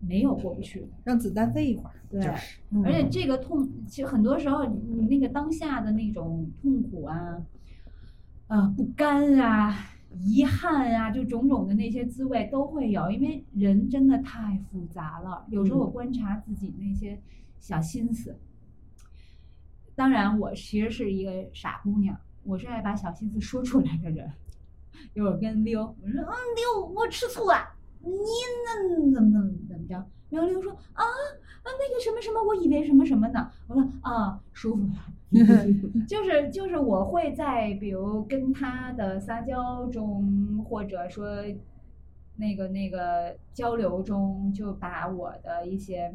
[0.00, 1.92] 没有过不去的，让子弹飞一会儿。
[2.10, 2.20] 对。
[2.20, 7.42] 就是嗯而且这个痛，其实很多时候你那个当下的那种痛苦啊，
[8.48, 9.74] 呃，不甘啊，
[10.24, 15.46] 遗憾啊，就种种的那些滋味都会有，因为人真的太复杂了。
[15.50, 17.20] 有时候我嗯观察自己那些
[17.60, 18.36] 小心思，
[19.94, 24.32] 当然我其实是一个傻姑娘，我是爱把小心思说出来的人。
[25.14, 27.54] 有我跟溜，我说嗯溜，我吃醋了，
[28.00, 28.10] 你
[28.64, 30.04] 那怎么怎么怎么着？
[30.30, 33.50] 然后溜说啊啊那个什么什么，我以为什么什么呢？
[33.66, 35.66] 我说啊舒服了，
[36.06, 41.26] 就是就是我会在比如跟他的撒娇中，或者说
[42.36, 46.14] 那个那个交流中，就把我的一些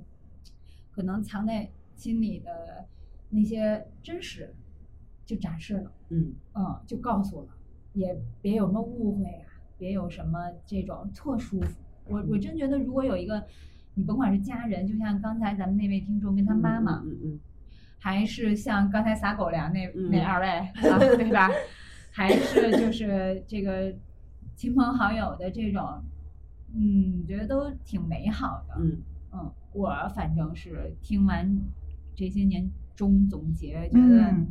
[0.96, 2.86] 可能藏在心里的
[3.30, 4.54] 那些真实
[5.26, 5.92] 就展示了。
[6.10, 7.48] 嗯嗯，就告诉了，
[7.94, 9.46] 也别有什么误会啊，
[9.78, 11.82] 别有什么这种特舒服。
[12.08, 13.44] 我我真觉得，如果有一个，
[13.96, 17.40] 你甭管是家人，就像刚才咱们那位听众跟他妈妈，嗯嗯
[18.00, 21.50] 还是像刚才撒狗粮那、嗯那二位啊， 对吧？
[22.12, 23.94] 还是就是这个
[24.56, 26.04] 亲朋好友的这种，
[26.74, 28.76] 嗯，觉得都挺美好的。
[28.80, 29.02] 嗯
[29.36, 31.46] 嗯，我反正是听完
[32.16, 34.48] 这些年中总结，觉得嗯，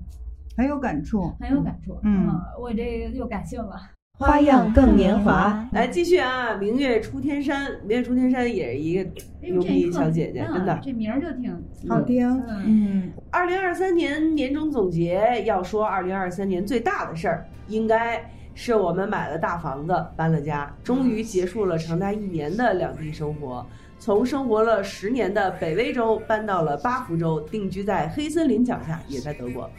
[0.56, 1.32] 很有感触。
[1.40, 1.98] 很有感触。
[2.02, 2.28] 嗯
[2.60, 3.76] 我这又感性了。
[4.16, 5.68] 花样更年华。
[5.72, 6.54] 来继续啊！
[6.54, 10.80] 明月出天山，明月出天山也是一个牛逼小姐姐，真的嗯。
[10.80, 11.50] 这名儿就挺
[11.88, 12.28] 好听。
[12.46, 18.24] 嗯嗯，二零二三年年终总结，要说二零二三年最大的事儿，应该
[18.54, 23.66] 是我们买了大房子，搬了家，终于结束了长达一年的两地生活。
[24.04, 29.70] 从生活了十年的北威州搬到了巴福州，定居在黑森林脚下，也在德国。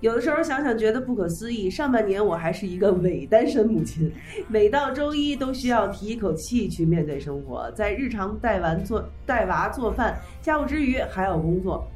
[0.00, 4.12] 有的时候想想觉得不可思议，上半年我还是一个伪单身母亲，
[4.48, 11.88] 每到周一都需要提一口气去面对生活，在日常带完做带娃做饭、家务之余还要工作。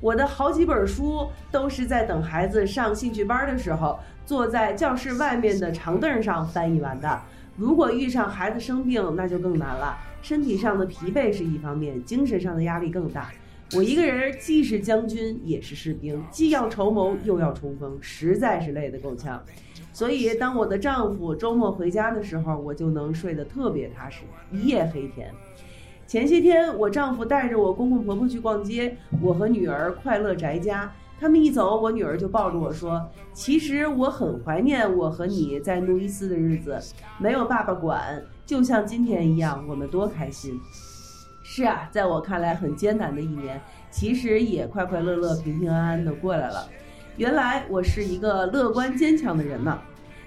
[0.00, 7.22] 我的好几本书都是在等孩子上兴趣班的时候，坐在教室外面的长凳上翻译完的。
[7.56, 9.96] 如果遇上孩子生病，那就更难了。
[10.22, 13.30] 身体上的疲惫是一方面，精神上的压力更大。
[13.76, 19.40] 我一个人既是将军也是士兵，既要筹谋又要冲锋，实在是累得够呛。
[19.92, 25.32] 所以，当我的丈夫周末回家的时候，我就能睡得特别踏实，一夜黑天。
[26.06, 30.92] 前些天，我丈夫带着我公公婆婆去逛街，我和女儿快乐宅家。
[31.20, 36.80] 他们一走，我女儿就抱着我说：“其实我很怀念我和你在路易斯的日子，
[37.18, 38.20] 没有爸爸管，
[38.50, 40.60] 就像今天一样，我们多开心。”
[41.44, 43.60] 是啊，在我看来很艰难的一年，
[43.92, 46.68] 其实也快快乐乐、平平安安的过来了。
[47.16, 49.80] 原来我是一个乐观坚强的人呢。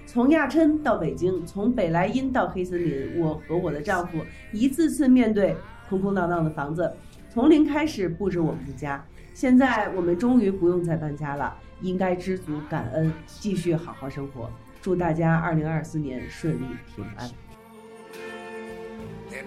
[0.06, 5.54] 从亚琛到北京，从北莱茵到黑森林，我和我的丈夫一次次面对
[5.90, 6.90] 空空荡荡的房子，
[7.28, 9.04] 从零开始布置我们的家。
[9.34, 14.50] 现在我们终于不用再搬家了，应该知足感恩，继续好好生活。
[14.80, 17.28] 祝大家二零二四年顺利平安。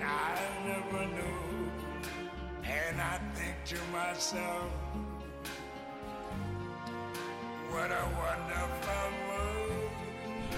[0.08, 1.38] I never knew.
[2.64, 4.72] And I think to myself,
[7.70, 9.74] what a wonderful world.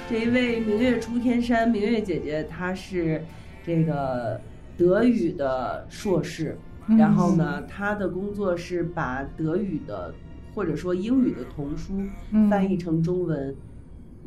[0.07, 3.23] 这一位明月出天山，明月姐姐，她是
[3.65, 4.39] 这个
[4.77, 6.57] 德语的硕士，
[6.97, 10.13] 然后呢，她的工作是把德语的
[10.53, 12.01] 或者说英语的童书
[12.49, 13.55] 翻译成中文，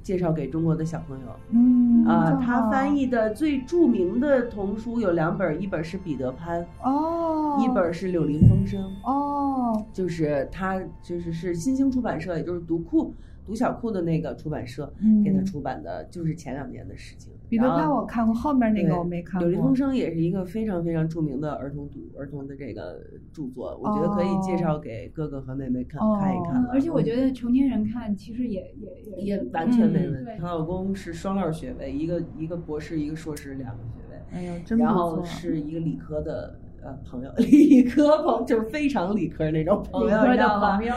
[0.02, 1.26] 介绍给中国的小朋友。
[1.50, 8.82] 嗯啊，他翻译的最著名的童书有两本，一本是彼得潘，哦，一本是柳林风声。
[9.04, 13.14] 哦，就是他就是是新兴出版社，也就是读库
[13.46, 17.32] 读小库的那个出版社嗯给他出版的，就是前两年的事情。
[17.52, 19.46] 彼得潘我看过，后面那个我没看过。
[19.46, 22.98] 柳林风声也是一个非常非常著名的儿童读儿童的这个
[23.30, 26.70] 著作，我觉得可以介绍给哥哥和妹妹看、哦看一看了。
[26.72, 30.08] 而且我觉得成年人看其实也也也也完全没。
[30.08, 34.16] 问题她老公是双料学位，一个一个博士，一个硕士，两个学位。
[34.32, 35.22] 哎呦，真不然后。
[35.22, 40.94] 是一个理科的呃朋友， 理科朋就是非常理科那种朋友，理科的你知道吗朋友，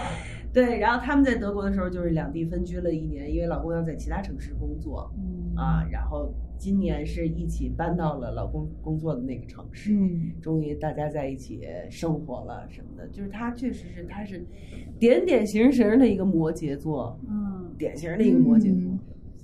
[0.53, 14.45] 对，然后他们在德国的时候就是两地分居了一年，因为老公要在其他城市工作嗯啊，然后今年是一起搬到了老公工作的那个城市，嗯，终于大家在一起生活了什么的，就是他确实是他是
[14.99, 18.91] 点点形形的一个摩羯座，嗯，典型的一个摩羯座，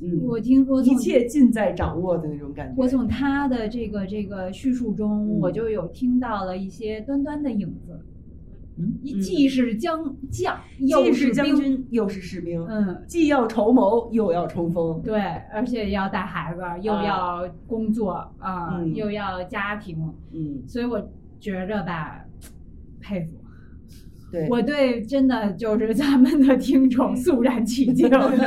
[0.02, 2.82] 嗯，我听说一切尽在掌握的那种感觉。
[2.82, 8.00] 我从他的这个这个叙述中，嗯我就有听到了一些端端的影子，
[8.82, 15.02] 嗯一既是将将，又既是将，军又是士兵，嗯，既要筹谋又要冲锋。
[15.03, 15.20] 对，
[15.53, 22.26] 而且要带孩子，又要工作啊，嗯又要家庭，嗯，所以我觉着吧，
[22.99, 23.32] 佩服。
[24.32, 28.44] 对，我对真的就是咱们的听众肃然起敬， 我跟你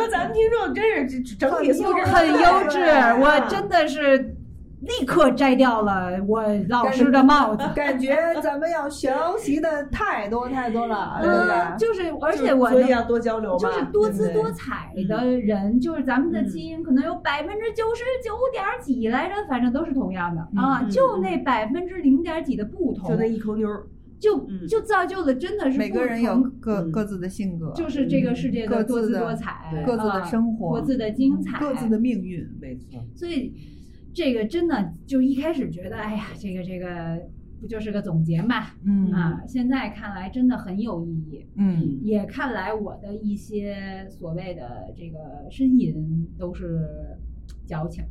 [0.00, 2.78] 说，咱们听众真是整体素质很优质，
[3.20, 4.34] 我真的是
[4.80, 7.62] 立刻摘掉了我老师的帽子。
[7.74, 11.78] 感觉咱们要学习的太多太多了，对不嗯，对？
[11.78, 20.40] 就是，而且我能所以要多交流嘛，就是多姿多彩的人，就是咱们的基因可能有百分之九十九点几来着，反正都是同样的。
[20.60, 23.86] 啊，嗯就那百分之零点几的不同，就那一口妞儿，
[24.18, 24.66] 就嗯。
[24.66, 30.80] 就造就了真的是每个人有各各自的性格，就是这个世界的多姿多彩，对各自的啊生活。
[30.80, 32.48] 各自的精彩，各自的命运。
[32.60, 33.54] 没错，所以
[34.12, 37.20] 这个真的就一开始觉得，哎呀，这个这个
[37.60, 38.68] 不就是个总结嘛？
[38.84, 46.88] 嗯啊，现在看来真的很有意义，嗯也看来我的一些所谓的这个呻吟都是
[47.66, 48.02] 矫情。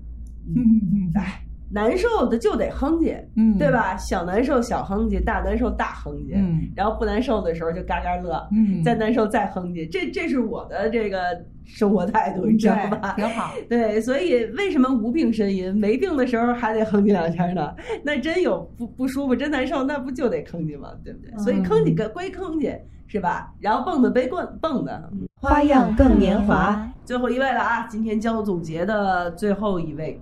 [0.48, 3.72] 嗯，哎，难受的就得哼唧，嗯对？
[3.72, 3.96] 吧？
[3.98, 11.20] 小难受小哼唧，大难受大哼唧，嗯然后不难受的时候就嘎嘎乐，嗯，再难受再哼唧，这这是我的这个
[11.66, 13.14] 生活态度，你知道吧？
[13.16, 13.54] 挺好。
[13.70, 17.74] 对，所以为什么无病呻吟，没病的时候还得哼唧两下呢？
[18.04, 20.90] 那真有不不舒服，真难受，那不就得哼唧吗？
[21.04, 21.38] 对不对？
[21.44, 22.76] 所以吭叽个归吭叽
[23.08, 23.54] 是吧？
[23.60, 25.10] 然后蹦的背棍蹦的。
[25.42, 26.86] 花样更年华。
[27.06, 30.20] 最后一位了啊，今天教总结的最后一位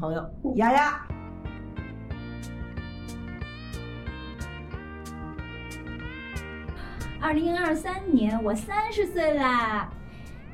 [0.00, 1.06] 朋友丫丫。
[7.20, 9.92] 二零二三年我三十岁啦，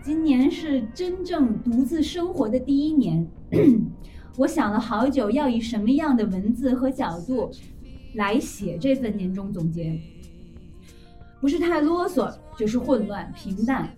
[0.02, 3.24] 今年是真正独自生活的第一年。
[4.36, 7.48] 我想了好久，要以什么样的文字和角度
[8.16, 9.97] 来写这份年终总结，
[11.40, 13.89] 不是太啰嗦，就是混乱平淡。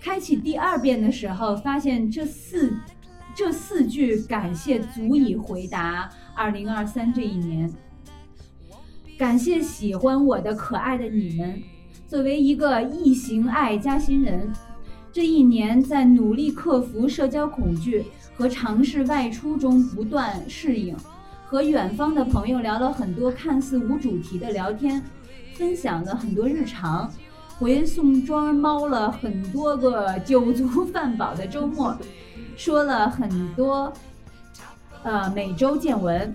[0.00, 2.72] 开启第二遍的时候，发现这四
[3.34, 7.72] 这四句感谢足以回答二零二三这一年。
[9.18, 11.60] 感谢喜欢我的可爱的你们。
[12.06, 14.52] 作为一个异形爱加新人，
[15.12, 18.04] 这一年在努力克服社交恐惧
[18.36, 20.96] 和尝试外出中不断适应，
[21.44, 25.02] 和远方的朋友聊了很多看似无主题的聊天，
[25.54, 27.12] 分享了很多日常，
[27.58, 31.96] 回宋庄猫了很多个酒足饭饱的周末，
[32.56, 33.92] 说了很多，
[35.02, 36.34] 呃每周见闻，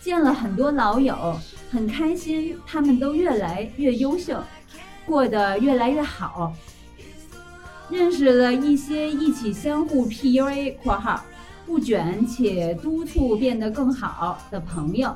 [0.00, 1.36] 见了很多老友，
[1.70, 4.38] 很开心，他们都越来越优秀。
[5.04, 6.52] 过得越来越好，
[7.88, 11.22] 认识了一些一起相互 PUA（ 括号
[11.64, 15.14] 不卷且督促变得更好）的朋友，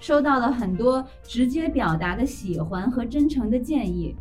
[0.00, 4.16] 收到了很多直接表达的喜欢和真诚的建议。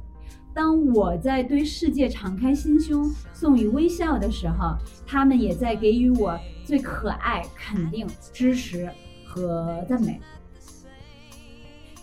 [0.58, 4.76] 当我在对世界敞开心胸、送予微笑的时候，
[5.06, 6.36] 他们也在给予我
[6.66, 8.90] 最可爱、肯定、支持
[9.24, 10.20] 和赞美。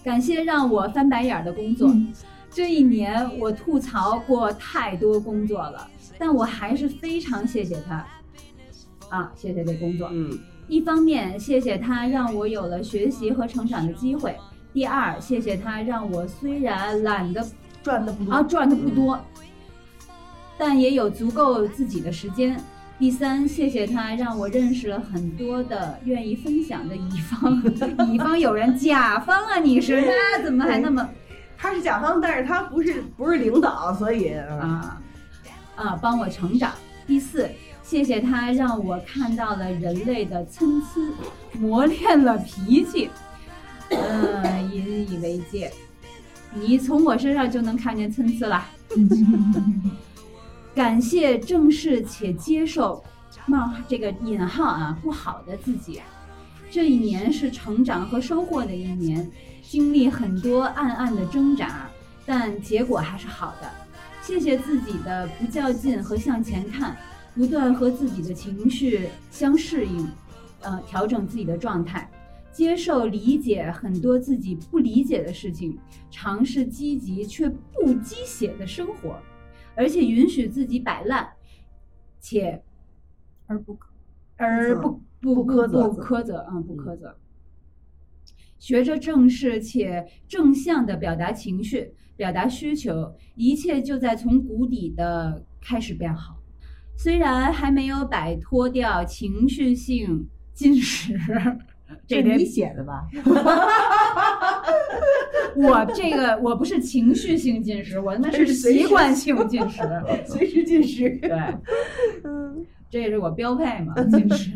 [0.04, 1.92] 感谢让我翻白眼儿的工作。
[2.48, 8.06] 这一年我吐槽过太多工作了，但我还是非常谢谢他，
[9.08, 10.08] 啊，谢谢这工作。
[10.12, 10.30] 嗯，
[10.68, 14.30] 一方面谢谢他让我有了学习和成长的机会；
[14.72, 17.44] 第二，谢谢他让我虽然懒得
[17.84, 19.20] 赚的不多啊赚的不多，
[20.56, 22.58] 但也有足够自己的时间。
[22.98, 27.62] 第三，谢谢他让我认识了很多的愿意分享的乙方，
[28.10, 31.06] 乙方有人，甲方啊，你是他怎么还那么？
[31.58, 35.00] 他是甲方，但是他不是不是领导，所以啊
[35.76, 36.72] 啊，帮我成长。
[37.06, 37.50] 第四，
[37.82, 43.10] 谢谢他让我看到了人类的参差，磨练了脾气，
[43.90, 45.70] 嗯，引以为戒。
[46.54, 48.66] 你从我身上就能看见参差了。
[50.74, 53.02] 感谢正视且接受
[53.46, 56.00] 冒这个引号啊不好的自己。
[56.70, 59.30] 这一年是成长和收获的一年。
[59.66, 61.88] 经历很多暗暗的挣扎，
[62.24, 63.70] 但结果还是好的。
[64.22, 66.96] 谢谢自己的不较劲和向前看，
[67.34, 70.06] 不断和自己的情绪相适应，
[70.60, 72.08] 呃，调整自己的状态，
[72.54, 75.76] 接受理解很多自己不理解的事情，
[76.08, 79.18] 尝试积极却不鸡血的生活，
[79.74, 81.28] 而且允许自己摆烂，
[82.20, 82.62] 且
[83.48, 83.90] 而不可
[84.36, 87.16] 而不不不苛责不苛责，啊，不苛责。
[88.60, 96.38] 学着正视且正向的表达情绪，表达需求，一切就在从谷底的开始变好。
[96.96, 101.18] 虽然还没有摆脱掉情绪性进食，
[102.06, 103.06] 这你写的吧？
[105.56, 109.82] 我这个我不是情绪性进食，我他妈 是习惯性进食，
[110.26, 111.08] 随时进食。
[111.22, 111.30] 对，
[112.24, 114.52] 嗯，这也是我标配嘛，进食。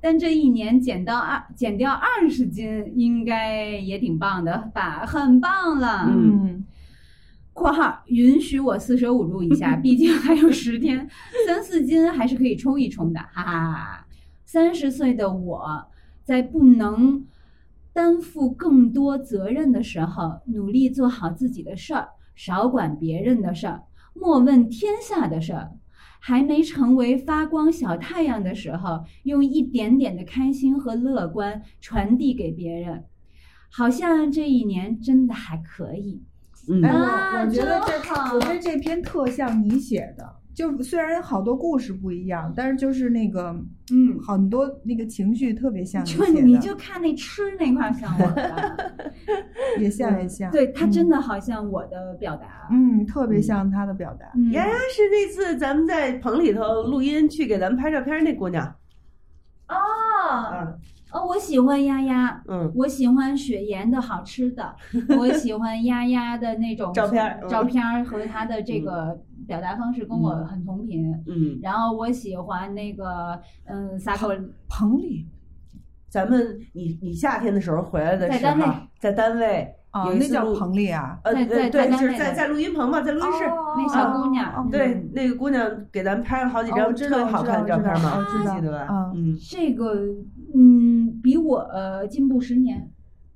[0.00, 5.06] 但这一年减到二减掉二十斤，应该也挺棒的吧？
[5.06, 6.06] 很棒了。
[6.10, 6.64] 嗯
[7.54, 11.08] （括号允许我四舍五入一下，毕竟还有十天，
[11.46, 14.06] 三四斤还是可以冲一冲的，哈哈。
[14.44, 15.86] 三十岁的我，
[16.24, 17.26] 在不能
[17.92, 23.82] 担负更多责任的时候，努力做好自己的事儿，少管别人的事儿，
[24.14, 25.72] 莫问天下的事儿。
[26.26, 33.04] 还没成为发光小太阳的时候，用一点点的开心和乐观传递给别人，
[33.70, 36.22] 好像这一年真的还可以。
[36.66, 43.54] 嗯哎，啊我我觉得这套我觉得这篇特像你写的，就虽然好多故事不一样，但是就是那个
[43.92, 49.04] 嗯，很多那个情绪特别像就你就看那吃那块儿像我的，
[49.80, 52.68] 也像也像，对他真的，好像我的表达。
[52.70, 54.26] 嗯，特别像他的表达。
[54.36, 58.64] 嗯，丫丫是那次咱们在棚里头录音去给咱们拍照片那姑娘。
[59.68, 59.74] 哦
[60.30, 60.74] 啊，
[61.12, 64.74] 哦，我喜欢丫丫，嗯，我喜欢雪岩的好吃的，
[65.18, 71.12] 我喜欢丫丫的那种照片照片儿和她的这个表达方式跟我很同频。
[71.26, 74.36] 嗯，然后我喜欢那个，嗯，萨克
[74.68, 75.26] 彭丽
[76.08, 81.18] 咱们你你夏天的时候回来的时候在单位，在单位哦，那叫有一次录彭丽啊。
[81.24, 83.44] 呃在在呃对，就是在在录音棚嘛，在录音室。
[83.76, 88.86] 那小姑娘哦对，那个姑娘给咱们拍了好几张特别好看的照片嘛，我知道记得吧？
[89.14, 89.94] 嗯嗯，这个，
[90.54, 92.88] 嗯，比我呃进步十年，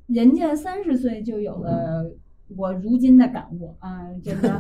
[0.06, 2.04] 人家三十岁就有了
[2.56, 4.58] 我如今的感悟啊，真的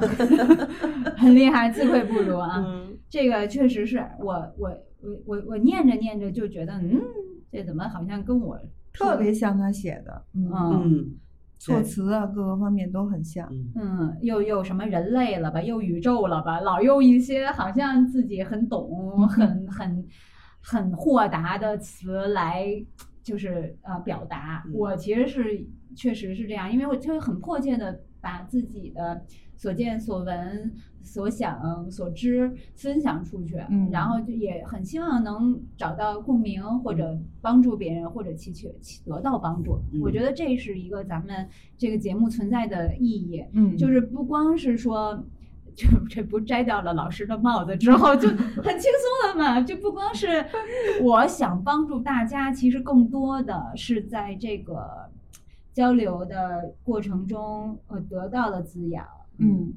[1.16, 2.62] 很厉害，自愧不如啊。
[2.66, 4.68] 嗯这个确实是我我
[5.00, 7.00] 我我我念着念着就觉得，嗯，
[7.50, 8.58] 这怎么好像跟我
[8.92, 11.14] 特别像他写的，嗯，
[11.58, 13.48] 措辞啊各个方面都很像。
[13.50, 20.04] 嗯嗯，又又什么人类了吧，又宇宙了吧，老用一些好像自己很懂、 很很
[20.60, 22.66] 很豁达的词来，
[23.22, 24.62] 就是呃表达。
[24.66, 29.24] 嗯我其实是确实是这样，因为我就很迫切的把自己的
[29.56, 38.68] 所见所闻、所想所知分享出去，嗯然后就也很希望能找到共鸣，或者帮助别人，或者祈求
[39.04, 39.80] 得到帮助。
[39.92, 43.44] 嗯我觉得这是一个咱们这个节目存在的意义。
[43.52, 45.24] 嗯，就是不光是说，
[45.74, 48.28] 这这不摘掉了老师的帽子之后就
[48.62, 49.60] 很轻松了嘛？
[49.60, 50.44] 就不光是
[51.00, 55.10] 我想帮助大家，其实更多的是在这个
[55.78, 59.04] 交流的过程中，呃，得到了滋养。
[59.38, 59.72] 嗯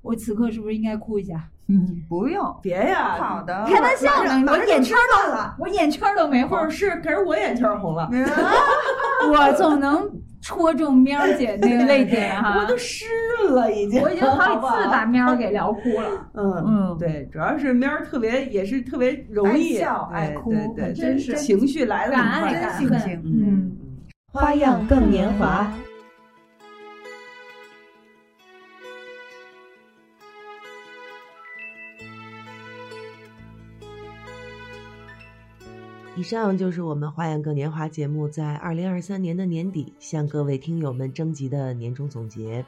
[0.00, 1.46] 我此刻是不是应该哭一下？
[1.68, 8.08] 嗯，不用，别呀，好的，开玩笑呢，我眼圈就都了，我眼圈都没红或，者是，可是我眼圈红了，
[9.32, 10.10] 我总能
[10.42, 12.58] 戳中喵儿姐那个泪点 哈。
[12.60, 13.06] 我都湿
[13.42, 14.00] 润了已经。
[14.02, 16.26] 我已经好几次把喵儿给聊哭了。
[16.34, 22.50] 嗯嗯对，主要是喵儿特别也是特别容易爱笑爱哭对对，真是情绪来的敢很快。
[22.50, 23.73] 爱敢恨真性情，嗯。
[24.34, 25.72] 花样更年华。
[36.16, 42.64] 以上就是我们《花样更年华》节目在二零二三年的年底向各位听友们征集的年终总结。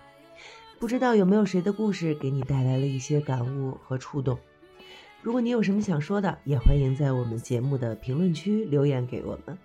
[0.78, 4.38] 不知道有没有谁的故事给你带来了一些感悟和触动？
[5.20, 9.58] 如果你有什么想说的，也欢迎在我们节目的评论区留言给我们，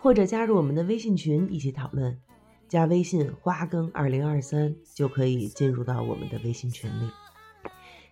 [0.00, 2.18] 或者加入我们的微信群一起讨论。
[2.68, 7.10] 加微信“花更二零二三”就可以进入到我们的微信群里。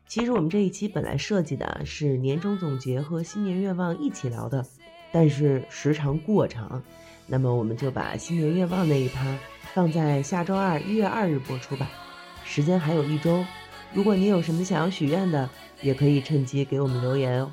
[0.08, 4.66] 其实我们这一期本来设计的是年终总结和新年愿望一起聊的，
[5.12, 6.82] 但是时长过长，
[7.26, 9.38] 那么我们就把新年愿望那一趴
[9.74, 11.88] 放在下周二一月二日播出吧。
[12.44, 13.44] 时间还有一周，
[13.92, 15.48] 如果你有什么想要许愿的，
[15.82, 17.52] 也可以趁机给我们留言哦。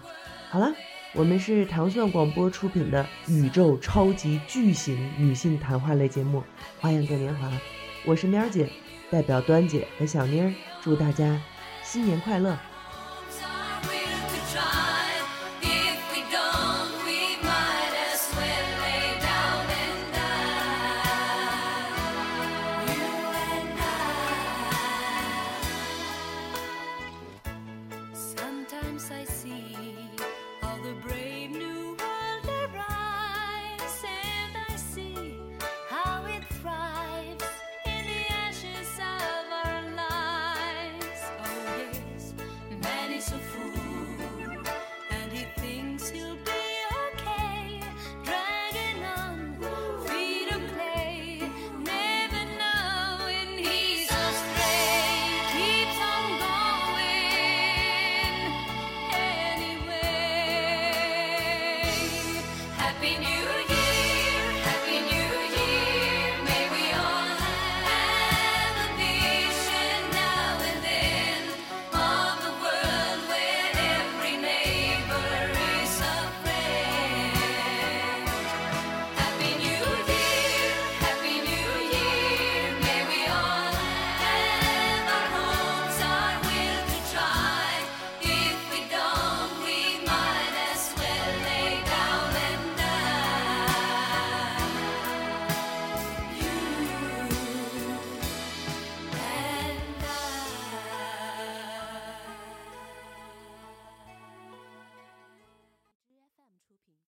[0.50, 0.74] 好了，
[1.18, 6.40] 我们是糖蒜广播出品的宇宙超级巨型女性谈话类节目
[6.82, 7.48] 《花样过年华》，
[8.06, 8.70] 我是喵姐，
[9.10, 11.42] 代表端姐和小妮儿，祝大家
[11.82, 12.60] 新年快乐！